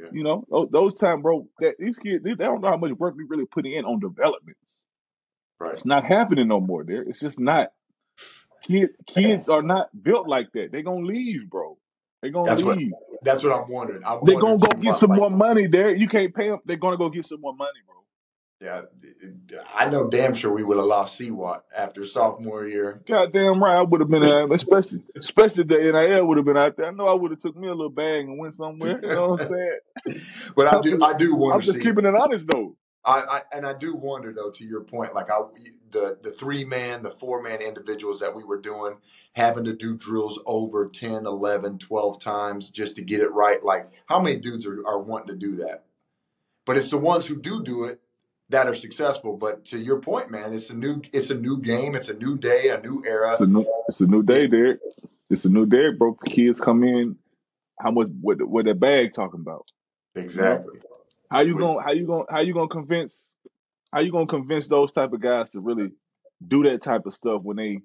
Yeah, 0.00 0.10
You 0.10 0.24
know, 0.24 0.46
those, 0.50 0.68
those 0.72 0.94
time, 0.96 1.22
bro. 1.22 1.48
That 1.60 1.76
these 1.78 1.98
kids, 1.98 2.24
they, 2.24 2.30
they 2.34 2.44
don't 2.44 2.62
know 2.62 2.70
how 2.70 2.78
much 2.78 2.92
work 2.92 3.14
we 3.16 3.24
really 3.28 3.46
put 3.46 3.66
in 3.66 3.84
on 3.84 4.00
development. 4.00 4.58
right. 5.60 5.78
It's 5.78 5.86
not 5.86 6.04
happening 6.04 6.48
no 6.48 6.60
more. 6.60 6.84
There, 6.84 7.02
it's 7.02 7.20
just 7.20 7.40
not. 7.40 7.72
Kid, 8.62 8.90
kids 9.06 9.48
are 9.48 9.62
not 9.62 9.88
built 10.02 10.28
like 10.28 10.52
that. 10.54 10.70
They're 10.72 10.82
gonna 10.82 11.06
leave, 11.06 11.50
bro. 11.50 11.78
They're 12.22 12.32
gonna 12.32 12.50
That's 12.50 12.62
what. 12.64 12.78
leave. 12.78 12.92
That's 13.22 13.44
what 13.44 13.52
I'm 13.54 13.70
wondering. 13.70 14.02
I'm 14.06 14.20
They 14.22 14.36
wondering 14.36 14.36
gonna 14.36 14.58
go 14.58 14.72
get 14.80 14.96
some 14.96 15.12
like. 15.12 15.16
more 15.16 15.30
money 15.30 15.68
there. 15.68 15.94
You 15.94 16.08
can't 16.08 16.34
pay 16.34 16.50
them. 16.50 16.60
They're 16.66 16.76
gonna 16.78 16.98
go 16.98 17.10
get 17.10 17.26
some 17.26 17.40
more 17.42 17.54
money, 17.54 17.80
bro. 17.86 17.96
Yeah, 18.60 18.82
I 19.74 19.88
know 19.88 20.10
damn 20.10 20.34
sure 20.34 20.52
we 20.52 20.62
would 20.62 20.76
have 20.76 20.84
lost 20.84 21.18
Seawat 21.18 21.62
after 21.74 22.04
sophomore 22.04 22.66
year. 22.66 23.00
Goddamn 23.06 23.62
right, 23.62 23.76
I 23.76 23.80
would 23.80 24.00
have 24.00 24.10
been 24.10 24.20
there, 24.20 24.42
uh, 24.42 24.48
especially 24.54 25.02
especially 25.16 25.64
the 25.64 25.78
NIL 25.78 26.26
would 26.26 26.36
have 26.36 26.44
been 26.44 26.58
out 26.58 26.76
there. 26.76 26.86
I 26.86 26.90
know 26.90 27.08
I 27.08 27.14
would 27.14 27.30
have 27.30 27.40
took 27.40 27.56
me 27.56 27.68
a 27.68 27.74
little 27.74 27.88
bag 27.88 28.26
and 28.26 28.38
went 28.38 28.54
somewhere. 28.54 29.00
You 29.02 29.14
know 29.14 29.30
what 29.30 29.42
I'm 29.42 29.48
saying? 29.48 30.52
but 30.56 30.66
I 30.66 30.80
do, 30.82 30.90
just, 30.90 31.02
I 31.02 31.16
do 31.16 31.34
wonder 31.34 31.54
I'm 31.54 31.60
just 31.62 31.78
See, 31.78 31.82
keeping 31.82 32.04
it 32.04 32.14
honest 32.14 32.48
though. 32.48 32.76
I, 33.02 33.20
I 33.20 33.42
and 33.56 33.66
I 33.66 33.72
do 33.72 33.94
wonder 33.94 34.30
though. 34.34 34.50
To 34.50 34.64
your 34.64 34.82
point, 34.82 35.14
like 35.14 35.30
I, 35.30 35.38
the 35.90 36.18
the 36.20 36.30
three 36.30 36.64
man, 36.64 37.02
the 37.02 37.10
four 37.10 37.40
man 37.40 37.62
individuals 37.62 38.20
that 38.20 38.36
we 38.36 38.44
were 38.44 38.60
doing, 38.60 38.98
having 39.32 39.64
to 39.64 39.72
do 39.74 39.96
drills 39.96 40.38
over 40.44 40.86
10, 40.86 41.24
11, 41.24 41.78
12 41.78 42.20
times 42.20 42.68
just 42.68 42.94
to 42.96 43.02
get 43.02 43.22
it 43.22 43.32
right. 43.32 43.64
Like 43.64 43.90
how 44.04 44.20
many 44.20 44.36
dudes 44.36 44.66
are, 44.66 44.86
are 44.86 44.98
wanting 44.98 45.28
to 45.28 45.36
do 45.36 45.56
that? 45.64 45.84
But 46.66 46.76
it's 46.76 46.90
the 46.90 46.98
ones 46.98 47.24
who 47.24 47.40
do 47.40 47.62
do 47.62 47.84
it 47.84 48.02
that 48.50 48.66
are 48.66 48.74
successful. 48.74 49.36
But 49.36 49.64
to 49.66 49.78
your 49.78 50.00
point, 50.00 50.30
man, 50.30 50.52
it's 50.52 50.70
a 50.70 50.76
new 50.76 51.00
it's 51.12 51.30
a 51.30 51.34
new 51.34 51.58
game. 51.58 51.94
It's 51.94 52.08
a 52.08 52.14
new 52.14 52.36
day, 52.36 52.68
a 52.68 52.80
new 52.80 53.02
era. 53.06 53.32
It's 53.32 53.40
a 53.40 53.46
new 53.46 53.66
it's 53.88 54.00
a 54.00 54.06
new 54.06 54.22
day, 54.22 54.46
Derek. 54.46 54.80
It's 55.30 55.44
a 55.44 55.48
new 55.48 55.66
day, 55.66 55.90
bro. 55.96 56.16
Kids 56.26 56.60
come 56.60 56.84
in. 56.84 57.16
How 57.80 57.90
much 57.90 58.08
what 58.20 58.42
what 58.42 58.66
that 58.66 58.78
bag 58.78 59.14
talking 59.14 59.40
about? 59.40 59.66
You 60.14 60.22
know 60.22 60.24
exactly. 60.24 60.80
how 61.30 61.40
you 61.40 61.56
gonna 61.56 61.82
how 61.82 61.92
you 61.92 62.06
gonna 62.06 62.24
how 62.28 62.40
you 62.40 62.52
gonna 62.52 62.68
convince 62.68 63.28
how 63.92 64.00
you 64.00 64.12
gonna 64.12 64.26
convince 64.26 64.66
those 64.66 64.92
type 64.92 65.12
of 65.12 65.20
guys 65.20 65.48
to 65.50 65.60
really 65.60 65.90
do 66.46 66.64
that 66.64 66.82
type 66.82 67.06
of 67.06 67.14
stuff 67.14 67.42
when 67.42 67.56
they 67.56 67.80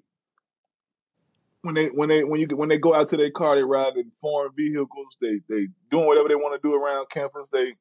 when 1.62 1.74
they 1.74 1.86
when 1.86 2.08
they 2.08 2.24
when 2.24 2.40
you 2.40 2.48
when 2.56 2.68
they 2.68 2.78
go 2.78 2.94
out 2.94 3.08
to 3.10 3.16
their 3.16 3.30
car, 3.30 3.56
they 3.56 3.62
ride 3.62 3.96
in 3.96 4.10
foreign 4.20 4.52
vehicles. 4.56 5.16
They 5.20 5.40
they 5.48 5.68
doing 5.90 6.06
whatever 6.06 6.28
they 6.28 6.34
want 6.34 6.60
to 6.60 6.66
do 6.66 6.74
around 6.74 7.06
campus. 7.10 7.46
They, 7.52 7.74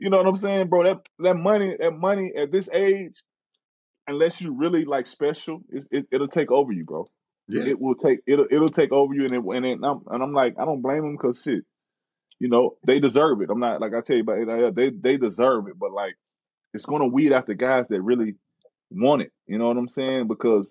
you 0.00 0.08
know 0.08 0.16
what 0.16 0.26
I'm 0.26 0.36
saying, 0.36 0.68
bro? 0.68 0.84
That 0.84 1.06
that 1.18 1.34
money 1.34 1.76
that 1.78 1.92
money 1.92 2.32
at 2.36 2.50
this 2.50 2.70
age, 2.72 3.22
unless 4.06 4.40
you 4.40 4.52
really 4.52 4.86
like 4.86 5.06
special, 5.06 5.60
it, 5.68 5.84
it 5.90 6.06
it'll 6.10 6.28
take 6.28 6.50
over 6.50 6.72
you, 6.72 6.84
bro. 6.84 7.10
Yeah. 7.48 7.64
It 7.64 7.80
will 7.80 7.94
take 7.94 8.20
it'll 8.26 8.46
it'll 8.50 8.70
take 8.70 8.92
over 8.92 9.12
you, 9.12 9.24
and 9.24 9.32
it, 9.32 9.42
and, 9.44 9.66
it, 9.66 9.72
and 9.72 9.84
I'm 9.84 10.00
and 10.10 10.22
I'm 10.22 10.32
like 10.32 10.54
I 10.58 10.64
don't 10.64 10.80
blame 10.80 11.02
them 11.02 11.16
because 11.16 11.42
shit, 11.42 11.64
you 12.38 12.48
know 12.48 12.76
they 12.86 12.98
deserve 12.98 13.42
it. 13.42 13.50
I'm 13.50 13.60
not 13.60 13.80
like 13.82 13.92
I 13.92 14.00
tell 14.00 14.16
you 14.16 14.22
about 14.22 14.48
uh, 14.48 14.70
they 14.70 14.90
they 14.90 15.18
deserve 15.18 15.68
it, 15.68 15.78
but 15.78 15.92
like 15.92 16.14
it's 16.72 16.86
gonna 16.86 17.06
weed 17.06 17.32
out 17.32 17.46
the 17.46 17.54
guys 17.54 17.84
that 17.90 18.00
really 18.00 18.36
want 18.90 19.20
it. 19.22 19.32
You 19.46 19.58
know 19.58 19.68
what 19.68 19.76
I'm 19.76 19.88
saying? 19.88 20.28
Because 20.28 20.70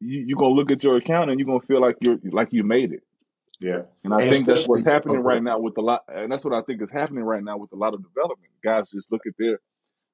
you 0.00 0.24
you're 0.26 0.38
gonna 0.38 0.54
look 0.54 0.72
at 0.72 0.82
your 0.82 0.96
account 0.96 1.30
and 1.30 1.38
you're 1.38 1.46
gonna 1.46 1.60
feel 1.60 1.80
like 1.80 1.96
you're 2.00 2.18
like 2.32 2.48
you 2.52 2.64
made 2.64 2.92
it. 2.92 3.02
Yeah. 3.60 3.82
And 4.04 4.12
I 4.12 4.22
And 4.22 4.30
think 4.30 4.46
that's 4.46 4.66
what's 4.66 4.84
happening 4.84 5.18
okay. 5.18 5.26
right 5.26 5.42
now 5.42 5.58
with 5.58 5.76
a 5.78 5.80
lot, 5.80 6.04
and 6.08 6.30
that's 6.30 6.44
what 6.44 6.54
I 6.54 6.62
think 6.62 6.82
is 6.82 6.90
happening 6.90 7.24
right 7.24 7.42
now 7.42 7.56
with 7.56 7.72
a 7.72 7.76
lot 7.76 7.94
of 7.94 8.02
development. 8.02 8.50
Guys 8.62 8.90
just 8.90 9.10
look 9.10 9.22
at 9.26 9.34
their 9.38 9.60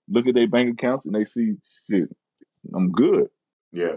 look 0.09 0.26
at 0.26 0.35
their 0.35 0.48
bank 0.48 0.72
accounts 0.72 1.07
and 1.07 1.14
they 1.14 1.24
see 1.24 1.55
shit. 1.88 2.09
I'm 2.74 2.92
good. 2.92 3.28
Yeah. 3.72 3.96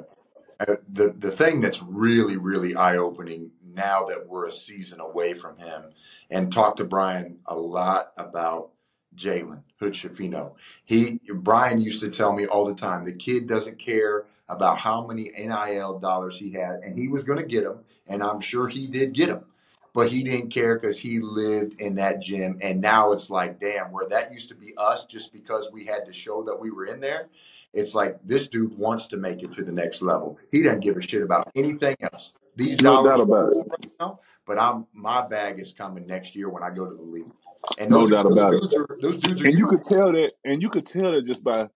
Uh, 0.60 0.76
the 0.94 1.14
the 1.18 1.32
thing 1.32 1.62
that's 1.62 1.82
really 1.84 2.38
really 2.38 2.76
eye 2.76 2.98
opening 2.98 3.52
now 3.62 4.06
that 4.06 4.28
we're 4.28 4.46
a 4.46 4.52
season 4.52 5.02
away 5.02 5.34
from 5.34 5.58
him, 5.58 5.92
and 6.30 6.52
talk 6.52 6.78
to 6.78 6.86
Brian 6.86 7.40
a 7.46 7.56
lot 7.56 8.14
about 8.18 8.72
Jalen 9.16 9.64
Hood-Schifino. 9.80 10.54
He 10.86 11.20
Brian 11.34 11.82
used 11.82 12.02
to 12.02 12.10
tell 12.10 12.34
me 12.34 12.46
all 12.46 12.66
the 12.66 12.74
time 12.74 13.04
the 13.04 13.14
kid 13.14 13.48
doesn't 13.48 13.80
care 13.80 14.26
about 14.50 14.78
how 14.78 15.06
many 15.06 15.32
NIL 15.38 16.00
dollars 16.00 16.38
he 16.38 16.52
had, 16.52 16.82
and 16.84 16.98
he 16.98 17.08
was 17.08 17.24
going 17.24 17.40
to 17.40 17.46
get 17.46 17.64
them, 17.64 17.80
and 18.08 18.22
I'm 18.22 18.40
sure 18.42 18.68
he 18.68 18.86
did 18.86 19.14
get 19.14 19.30
them. 19.30 19.46
But 19.94 20.10
he 20.10 20.24
didn't 20.24 20.50
care 20.50 20.76
because 20.78 21.00
he 21.00 21.20
lived 21.20 21.80
in 21.80 21.96
that 21.96 22.22
gym, 22.22 22.58
and 22.62 22.82
now 22.82 23.14
it's 23.14 23.30
like, 23.30 23.60
damn, 23.62 23.92
where 23.94 24.06
that 24.10 24.32
used 24.34 24.50
to 24.50 24.56
be 24.56 24.74
us 24.78 25.06
just 25.06 25.32
because 25.32 25.70
we 25.72 25.86
had 25.86 26.06
to 26.06 26.12
show 26.14 26.44
that 26.44 26.60
we 26.60 26.70
were 26.70 26.86
in 26.86 27.00
there. 27.00 27.30
It's 27.74 27.96
like 27.96 28.18
this 28.26 28.48
dude 28.50 28.78
wants 28.78 29.08
to 29.08 29.18
make 29.18 29.42
it 29.42 29.52
to 29.54 29.64
the 29.64 29.72
next 29.72 30.02
level. 30.02 30.38
He 30.52 30.62
doesn't 30.62 30.82
give 30.82 30.98
a 30.98 31.02
shit 31.02 31.22
about 31.22 31.50
anything 31.56 31.96
else. 32.02 32.34
These 32.58 32.82
No 32.82 32.92
dollars 33.04 33.12
doubt 33.12 33.20
about 33.22 33.48
it. 33.50 33.54
cool 33.54 33.66
right 33.70 33.92
now, 34.00 34.20
but 34.46 34.58
I'm 34.60 34.86
my 34.94 35.26
bag 35.28 35.60
is 35.60 35.72
coming 35.74 36.06
next 36.08 36.36
year 36.36 36.50
when 36.50 36.64
I 36.64 36.70
go 36.72 36.86
to 36.86 36.96
the 36.96 37.02
league. 37.02 37.32
And 37.80 37.90
No 37.90 38.00
those 38.02 38.12
doubt 38.12 38.24
those 38.28 38.38
about 38.38 38.54
it. 38.54 38.76
are 38.76 38.98
those 39.02 39.18
dudes 39.18 39.42
are 39.42 39.46
And 39.48 39.58
you 39.58 39.68
could 39.68 39.84
tell 39.84 40.12
that, 40.12 40.32
and 40.44 40.62
you 40.62 40.70
could 40.70 40.86
tell 40.88 41.12
that 41.14 41.26
just 41.26 41.44
by 41.44 41.68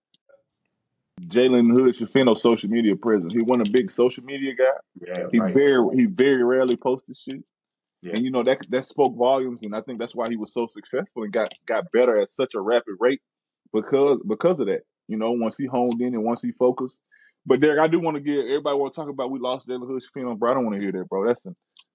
Jalen 1.28 1.72
Hood-Schifino's 1.72 2.42
social 2.42 2.70
media 2.70 2.96
presence. 2.96 3.34
He 3.34 3.42
wasn't 3.42 3.68
a 3.68 3.72
big 3.72 3.92
social 3.92 4.24
media 4.24 4.54
guy. 4.56 5.08
Yeah, 5.08 5.28
He 5.32 5.40
right. 5.40 5.54
very 5.54 5.96
he 5.96 6.06
very 6.06 6.44
rarely 6.44 6.76
posted 6.76 7.18
shit. 7.18 7.44
Yeah, 8.02 8.14
And 8.16 8.24
you 8.24 8.32
know 8.32 8.44
that 8.44 8.60
that 8.70 8.86
spoke 8.86 9.18
volumes, 9.18 9.62
and 9.64 9.76
I 9.76 9.82
think 9.82 10.00
that's 10.00 10.16
why 10.16 10.30
he 10.30 10.38
was 10.38 10.54
so 10.54 10.68
successful 10.68 11.24
and 11.24 11.34
got 11.34 11.54
got 11.68 11.92
better 11.92 12.18
at 12.22 12.32
such 12.32 12.54
a 12.56 12.62
rapid 12.62 12.96
rate 13.00 13.22
because 13.74 14.20
because 14.28 14.60
of 14.60 14.68
that. 14.68 14.82
You 15.08 15.18
know, 15.18 15.32
once 15.32 15.56
he 15.58 15.66
honed 15.66 16.02
in 16.02 16.14
and 16.14 16.24
once 16.24 16.42
he 16.42 16.52
focused. 16.52 17.00
But 17.46 17.62
Derek, 17.62 17.80
I 17.80 17.88
do 17.88 18.00
want 18.00 18.16
to 18.16 18.22
get 18.22 18.46
everybody 18.46 18.78
want 18.78 18.94
to 18.94 19.00
talk 19.00 19.10
about 19.10 19.32
we 19.32 19.40
lost 19.40 19.68
Jalen 19.68 19.88
Hood-Schifino, 19.88 20.38
bro. 20.38 20.52
I 20.52 20.54
don't 20.54 20.66
want 20.66 20.76
to 20.76 20.82
hear 20.82 20.92
that, 20.92 21.10
bro. 21.10 21.26
That's 21.26 21.48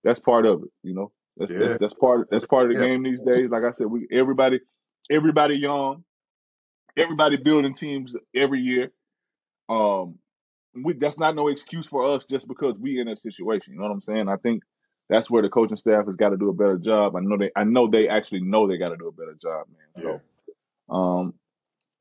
that's 0.03 0.21
part 0.21 0.47
of 0.47 0.63
it. 0.65 0.71
You 0.83 0.95
know, 0.95 1.13
that's 1.37 1.53
that's 1.53 1.79
that's 1.79 1.95
part 1.95 2.29
that's 2.31 2.45
part 2.45 2.67
of 2.67 2.77
the 2.77 2.83
yeah. 2.83 2.91
game 2.91 3.03
these 3.03 3.21
days. 3.21 3.49
Like 3.51 3.63
I 3.63 3.73
said, 3.73 3.87
we 3.87 4.07
everybody 4.11 4.61
everybody 5.11 5.57
young, 5.57 6.05
everybody 6.97 7.37
building 7.37 7.75
teams 7.75 8.17
every 8.35 8.61
year. 8.61 8.91
Um, 9.69 10.17
we 10.75 10.95
that's 10.95 11.19
not 11.19 11.35
no 11.37 11.49
excuse 11.49 11.87
for 11.87 12.15
us 12.15 12.27
just 12.27 12.49
because 12.49 12.77
we 12.79 13.01
in 13.01 13.09
a 13.09 13.17
situation. 13.17 13.75
You 13.75 13.79
know 13.81 13.87
what 13.87 13.93
I'm 13.93 14.01
saying? 14.01 14.29
I 14.29 14.37
think 14.37 14.63
that's 15.09 15.31
where 15.31 15.43
the 15.43 15.49
coaching 15.49 15.77
staff 15.77 16.07
has 16.07 16.17
got 16.17 16.31
to 16.31 16.37
do 16.37 16.51
a 16.51 16.55
better 16.55 16.79
job. 16.79 17.17
I 17.17 17.21
know 17.21 17.37
they 17.39 17.51
I 17.57 17.65
know 17.65 17.89
they 17.89 18.09
actually 18.09 18.43
know 18.43 18.69
they 18.69 18.79
got 18.79 18.91
to 18.91 18.97
do 18.97 19.09
a 19.09 19.13
better 19.13 19.37
job, 19.41 19.67
man. 19.69 19.89
Yeah, 19.97 20.19
So 20.91 20.95
um 20.95 21.35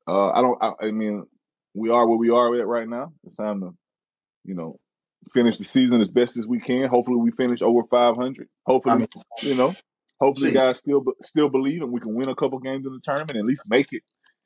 uh 0.08 0.30
I 0.30 0.42
don't 0.42 0.62
I, 0.62 0.86
I 0.86 0.90
mean 0.90 1.26
we 1.74 1.90
are 1.90 2.06
where 2.06 2.18
we 2.18 2.30
are 2.30 2.54
at 2.58 2.66
right 2.66 2.88
now. 2.88 3.12
It's 3.24 3.36
time 3.36 3.60
to, 3.60 3.74
you 4.44 4.54
know, 4.54 4.78
finish 5.32 5.58
the 5.58 5.64
season 5.64 6.00
as 6.00 6.10
best 6.10 6.36
as 6.36 6.46
we 6.46 6.60
can. 6.60 6.88
Hopefully 6.88 7.18
we 7.18 7.32
finish 7.32 7.62
over 7.62 7.82
500. 7.90 8.48
I 8.86 8.96
Hopefully, 8.96 8.96
mean, 8.96 9.08
you 9.42 9.54
know, 9.54 9.74
hopefully 10.20 10.50
see, 10.50 10.54
guys 10.54 10.78
still 10.78 11.04
still 11.22 11.48
believe 11.48 11.82
and 11.82 11.92
we 11.92 12.00
can 12.00 12.14
win 12.14 12.28
a 12.28 12.34
couple 12.36 12.58
games 12.60 12.86
in 12.86 12.92
the 12.92 13.00
tournament 13.04 13.36
at 13.38 13.44
least 13.44 13.64
make 13.68 13.88
it 13.92 14.02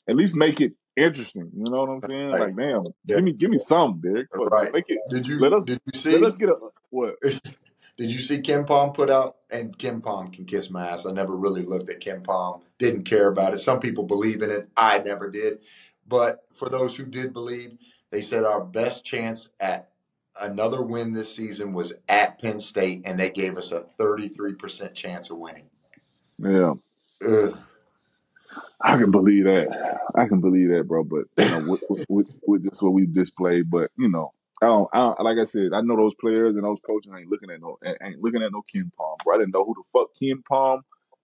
at 0.08 0.16
least 0.16 0.36
make 0.36 0.60
it 0.60 0.72
interesting. 0.98 1.50
You 1.56 1.64
know 1.70 1.84
what 1.84 1.90
I'm 1.90 2.02
saying? 2.10 2.30
right, 2.30 2.40
Like 2.40 2.56
damn, 2.56 2.84
yeah, 3.06 3.16
give 3.16 3.24
me 3.24 3.32
give 3.32 3.50
me 3.50 3.58
some, 3.58 4.00
Derek. 4.00 4.28
Right. 4.34 4.72
Make 4.72 4.84
it 4.88 4.98
Did 5.10 5.26
let 5.28 5.52
you 5.52 5.56
us 5.56 5.66
did 5.66 5.80
you 5.86 6.00
see 6.00 6.18
let 6.18 6.22
us 6.24 6.36
get 6.36 6.48
a 6.50 6.56
what? 6.90 7.16
did 7.22 8.12
you 8.12 8.18
see 8.18 8.40
KenPom 8.40 8.94
put 8.94 9.10
out 9.10 9.36
and 9.50 9.76
KenPom 9.76 10.32
can 10.32 10.44
kiss 10.44 10.70
my 10.70 10.88
ass. 10.88 11.06
I 11.06 11.12
never 11.12 11.36
really 11.36 11.62
looked 11.62 11.90
at 11.90 12.00
KenPom, 12.00 12.62
didn't 12.78 13.04
care 13.04 13.28
about 13.28 13.54
it. 13.54 13.58
Some 13.58 13.80
people 13.80 14.04
believe 14.04 14.42
in 14.42 14.50
it. 14.50 14.68
I 14.76 14.98
never 14.98 15.30
did. 15.30 15.60
But 16.06 16.44
for 16.54 16.68
those 16.68 16.96
who 16.96 17.04
did 17.04 17.32
believe, 17.32 17.76
they 18.10 18.22
said 18.22 18.44
our 18.44 18.64
best 18.64 19.04
chance 19.04 19.50
at 19.60 19.90
another 20.40 20.82
win 20.82 21.12
this 21.12 21.34
season 21.34 21.72
was 21.72 21.92
at 22.08 22.40
Penn 22.40 22.60
State, 22.60 23.02
and 23.04 23.18
they 23.18 23.30
gave 23.30 23.56
us 23.58 23.72
a 23.72 23.84
33% 23.98 24.94
chance 24.94 25.30
of 25.30 25.38
winning. 25.38 25.68
Yeah. 26.38 26.74
Ugh. 27.26 27.58
I 28.80 28.96
can 28.96 29.10
believe 29.10 29.44
that. 29.44 29.98
I 30.14 30.26
can 30.26 30.40
believe 30.40 30.68
that, 30.70 30.84
bro. 30.86 31.04
But 31.04 31.24
you 31.36 31.50
know, 31.50 31.72
with, 31.72 32.06
with, 32.08 32.28
with, 32.46 32.64
just 32.64 32.82
what 32.82 32.92
we 32.92 33.06
displayed, 33.06 33.70
but 33.70 33.90
you 33.98 34.08
know, 34.08 34.32
I 34.62 34.66
don't, 34.66 34.88
I 34.92 34.98
don't. 34.98 35.20
Like 35.20 35.38
I 35.38 35.44
said, 35.44 35.72
I 35.74 35.80
know 35.80 35.96
those 35.96 36.14
players 36.20 36.54
and 36.54 36.64
those 36.64 36.78
coaches 36.86 37.12
ain't 37.16 37.30
looking 37.30 37.50
at 37.50 37.60
no, 37.60 37.78
ain't 37.84 38.22
looking 38.22 38.42
at 38.42 38.52
no 38.52 38.62
KenPom, 38.74 39.16
bro. 39.24 39.34
I 39.34 39.38
didn't 39.38 39.54
know 39.54 39.64
who 39.64 39.74
the 39.74 39.82
fuck 39.92 40.08
KenPom, 40.20 40.80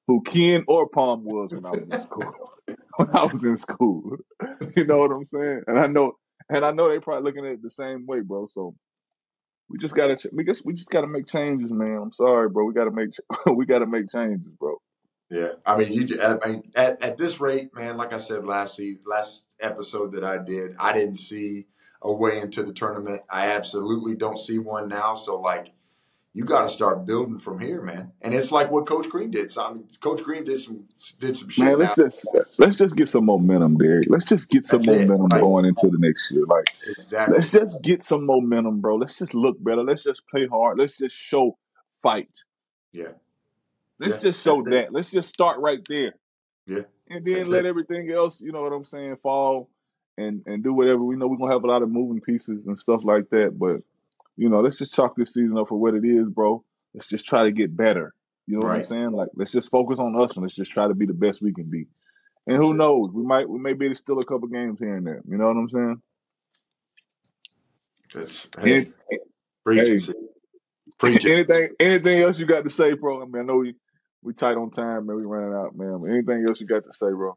who 0.06 0.22
Ken 0.22 0.64
or 0.66 0.88
Palm 0.88 1.24
was 1.24 1.52
when 1.52 1.64
I 1.64 1.70
was 1.70 1.82
in 1.82 2.00
school. 2.02 2.34
when 2.96 3.08
I 3.12 3.24
was 3.24 3.44
in 3.44 3.56
school, 3.56 4.16
you 4.76 4.84
know 4.84 4.98
what 4.98 5.12
I'm 5.12 5.24
saying? 5.24 5.62
And 5.66 5.78
I 5.78 5.86
know, 5.86 6.12
and 6.48 6.64
I 6.64 6.72
know 6.72 6.90
they 6.90 6.98
probably 6.98 7.24
looking 7.24 7.46
at 7.46 7.52
it 7.52 7.62
the 7.62 7.70
same 7.70 8.06
way, 8.06 8.20
bro. 8.20 8.48
So 8.52 8.74
we 9.68 9.78
just 9.78 9.94
gotta, 9.94 10.18
we 10.32 10.44
just, 10.44 10.64
we 10.64 10.74
just 10.74 10.90
gotta 10.90 11.06
make 11.06 11.28
changes, 11.28 11.70
man. 11.70 11.98
I'm 12.02 12.12
sorry, 12.12 12.48
bro. 12.48 12.64
We 12.64 12.74
gotta 12.74 12.90
make, 12.90 13.10
we 13.54 13.64
gotta 13.64 13.86
make 13.86 14.10
changes, 14.10 14.52
bro. 14.58 14.76
Yeah, 15.30 15.52
I 15.64 15.76
mean, 15.76 15.92
you. 15.92 16.20
I 16.20 16.46
mean, 16.46 16.70
at, 16.76 17.02
at 17.02 17.16
this 17.16 17.40
rate, 17.40 17.74
man. 17.74 17.96
Like 17.96 18.12
I 18.12 18.18
said 18.18 18.44
last 18.44 18.80
last 19.06 19.44
episode 19.60 20.12
that 20.12 20.24
I 20.24 20.38
did, 20.38 20.76
I 20.78 20.92
didn't 20.92 21.16
see 21.16 21.66
a 22.02 22.12
way 22.12 22.38
into 22.40 22.62
the 22.62 22.72
tournament. 22.72 23.22
I 23.30 23.48
absolutely 23.52 24.14
don't 24.14 24.38
see 24.38 24.58
one 24.58 24.88
now. 24.88 25.14
So, 25.14 25.40
like, 25.40 25.72
you 26.34 26.44
got 26.44 26.62
to 26.62 26.68
start 26.68 27.06
building 27.06 27.38
from 27.38 27.58
here, 27.58 27.80
man. 27.80 28.12
And 28.20 28.34
it's 28.34 28.52
like 28.52 28.70
what 28.70 28.86
Coach 28.86 29.08
Crean 29.08 29.30
did. 29.30 29.50
So, 29.50 29.64
I 29.64 29.72
mean, 29.72 29.88
Coach 30.00 30.22
Crean 30.22 30.44
did 30.44 30.60
some 30.60 30.84
did 31.18 31.36
some 31.36 31.48
shit. 31.48 31.64
Man, 31.64 31.78
let's 31.78 31.96
just 31.96 32.26
let's 32.58 32.76
just 32.76 32.94
get 32.94 33.08
some 33.08 33.24
momentum, 33.24 33.78
Derek. 33.78 34.08
Let's 34.10 34.26
just 34.26 34.50
get 34.50 34.66
some 34.66 34.80
that's 34.82 34.98
momentum 35.00 35.28
Right? 35.32 35.40
going 35.40 35.64
into 35.64 35.88
the 35.88 35.98
next 35.98 36.30
year. 36.32 36.44
Like, 36.46 36.68
Exactly. 36.98 37.38
let's 37.38 37.50
just 37.50 37.82
get 37.82 38.04
some 38.04 38.26
momentum, 38.26 38.80
bro. 38.80 38.96
Let's 38.96 39.18
just 39.18 39.32
look 39.32 39.56
better. 39.64 39.82
Let's 39.82 40.02
just 40.04 40.22
play 40.28 40.46
hard. 40.46 40.78
Let's 40.78 40.98
just 40.98 41.16
show 41.16 41.56
fight. 42.02 42.30
Yeah. 42.92 43.12
Let's 44.00 44.16
Yeah. 44.16 44.30
just 44.32 44.42
show 44.42 44.56
That's 44.56 44.68
it. 44.68 44.70
that. 44.70 44.92
Let's 44.92 45.10
just 45.10 45.28
start 45.28 45.60
right 45.60 45.80
there, 45.88 46.14
Yeah. 46.66 46.82
and 47.08 47.24
then 47.24 47.48
let 47.48 47.64
it. 47.64 47.68
everything 47.68 48.10
else, 48.10 48.40
you 48.40 48.52
know 48.52 48.62
what 48.62 48.72
I'm 48.72 48.84
saying, 48.84 49.16
fall 49.22 49.70
and 50.18 50.42
and 50.46 50.62
do 50.64 50.72
whatever. 50.72 51.02
We 51.02 51.16
know 51.16 51.28
we're 51.28 51.36
gonna 51.38 51.52
have 51.52 51.64
a 51.64 51.68
lot 51.68 51.82
of 51.82 51.90
moving 51.90 52.20
pieces 52.20 52.66
and 52.66 52.78
stuff 52.78 53.02
like 53.04 53.30
that, 53.30 53.58
but 53.58 53.82
you 54.36 54.48
know, 54.48 54.60
let's 54.60 54.78
just 54.78 54.94
chalk 54.94 55.16
this 55.16 55.34
season 55.34 55.58
up 55.58 55.68
for 55.68 55.78
what 55.80 55.94
it 55.94 56.04
is, 56.04 56.28
bro. 56.28 56.64
Let's 56.94 57.08
just 57.08 57.26
try 57.26 57.44
to 57.44 57.52
get 57.52 57.76
better. 57.76 58.14
You 58.46 58.58
know 58.58 58.64
what 58.66 58.72
I'm 58.76 58.84
saying? 58.84 59.12
Like, 59.12 59.28
let's 59.34 59.52
just 59.52 59.70
focus 59.70 59.98
on 59.98 60.20
us 60.20 60.34
and 60.34 60.42
let's 60.42 60.54
just 60.56 60.72
try 60.72 60.88
to 60.88 60.94
be 60.94 61.06
the 61.06 61.14
best 61.14 61.40
we 61.40 61.52
can 61.54 61.70
be. 61.70 61.86
And 62.46 62.56
That's 62.56 62.66
who 62.66 62.72
it. 62.72 62.76
knows? 62.76 63.10
We 63.12 63.22
might 63.24 63.48
we 63.48 63.58
may 63.58 63.72
be 63.74 63.86
able 63.86 63.94
to 63.94 63.98
steal 64.00 64.18
a 64.18 64.24
couple 64.24 64.48
games 64.48 64.78
here 64.78 64.96
and 64.96 65.06
there. 65.06 65.22
You 65.28 65.38
know 65.38 65.46
what 65.46 65.56
I'm 65.56 65.70
saying? 65.70 66.02
That's 68.14 68.48
hey, 68.60 68.90
preach 69.64 69.88
hey, 69.88 69.96
preach 70.98 71.24
anything 71.26 71.70
anything 71.80 72.20
else 72.20 72.38
you 72.38 72.46
got 72.46 72.64
to 72.64 72.70
say, 72.70 72.92
bro? 72.94 73.22
I 73.22 73.26
mean, 73.26 73.42
I 73.42 73.44
know 73.44 73.56
we 73.58 73.74
we 74.24 74.32
tight 74.32 74.56
on 74.56 74.70
time, 74.70 75.06
man. 75.06 75.16
We 75.16 75.22
running 75.24 75.54
out, 75.54 75.76
man. 75.76 75.98
But 76.00 76.10
anything 76.10 76.44
else 76.48 76.60
you 76.60 76.66
got 76.66 76.84
to 76.84 76.92
say, 76.92 77.10
bro? 77.10 77.36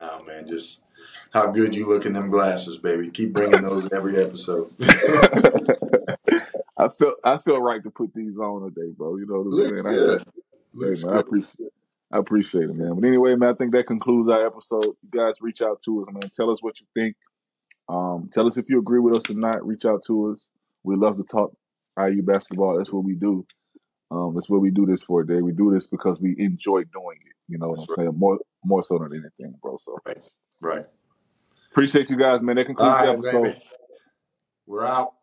Oh 0.00 0.22
man, 0.24 0.46
just 0.48 0.82
how 1.32 1.46
good 1.46 1.74
you 1.74 1.88
look 1.88 2.06
in 2.06 2.12
them 2.12 2.30
glasses, 2.30 2.76
baby. 2.76 3.10
Keep 3.10 3.32
bringing 3.32 3.62
those 3.62 3.88
every 3.92 4.22
episode. 4.22 4.72
I 6.76 6.88
felt 6.88 7.14
I 7.24 7.38
felt 7.38 7.62
right 7.62 7.82
to 7.82 7.90
put 7.90 8.14
these 8.14 8.36
on 8.36 8.72
today, 8.72 8.92
bro. 8.96 9.16
You 9.16 9.26
know 9.26 9.40
what 9.40 9.68
I'm 9.70 9.76
saying? 9.76 9.86
I 9.86 9.90
good. 9.90 10.18
hey 10.20 10.26
Looks 10.74 11.04
man, 11.04 11.16
I 11.16 11.20
appreciate 11.20 11.72
I 12.12 12.18
appreciate 12.18 12.64
it, 12.64 12.74
man. 12.74 12.94
But 12.94 13.06
anyway, 13.06 13.34
man, 13.34 13.50
I 13.50 13.54
think 13.54 13.72
that 13.72 13.86
concludes 13.86 14.30
our 14.30 14.46
episode. 14.46 14.84
You 14.84 15.10
guys 15.14 15.34
reach 15.40 15.60
out 15.60 15.82
to 15.84 16.02
us, 16.02 16.08
man. 16.12 16.30
Tell 16.34 16.50
us 16.50 16.62
what 16.62 16.80
you 16.80 16.86
think. 16.94 17.16
Um, 17.88 18.30
tell 18.32 18.46
us 18.46 18.56
if 18.56 18.68
you 18.68 18.78
agree 18.78 19.00
with 19.00 19.16
us 19.16 19.30
or 19.30 19.34
not. 19.34 19.66
Reach 19.66 19.84
out 19.84 20.04
to 20.06 20.32
us. 20.32 20.44
We 20.84 20.96
love 20.96 21.16
to 21.16 21.24
talk 21.24 21.52
IU 21.98 22.22
basketball. 22.22 22.78
That's 22.78 22.92
what 22.92 23.04
we 23.04 23.14
do. 23.14 23.46
Um, 24.10 24.34
that's 24.34 24.48
what 24.48 24.60
we 24.60 24.70
do 24.70 24.86
this 24.86 25.02
for, 25.02 25.22
Dave. 25.22 25.42
We 25.42 25.52
do 25.52 25.72
this 25.72 25.86
because 25.86 26.18
we 26.20 26.34
enjoy 26.38 26.84
doing 26.84 27.18
it. 27.26 27.34
You 27.48 27.58
know 27.58 27.68
what 27.68 27.76
That's 27.78 27.88
I'm 27.90 27.94
right. 28.04 28.08
saying? 28.08 28.18
More 28.18 28.38
more 28.64 28.82
so 28.84 28.98
than 28.98 29.12
anything, 29.12 29.54
bro. 29.62 29.78
So 29.84 29.98
Right. 30.06 30.22
Right. 30.60 30.86
appreciate 31.70 32.08
you 32.10 32.16
guys, 32.16 32.40
man. 32.42 32.56
That 32.56 32.66
concludes 32.66 32.98
the 33.02 33.10
episode. 33.10 33.42
baby. 33.42 33.62
We're 34.66 34.84
out. 34.84 35.14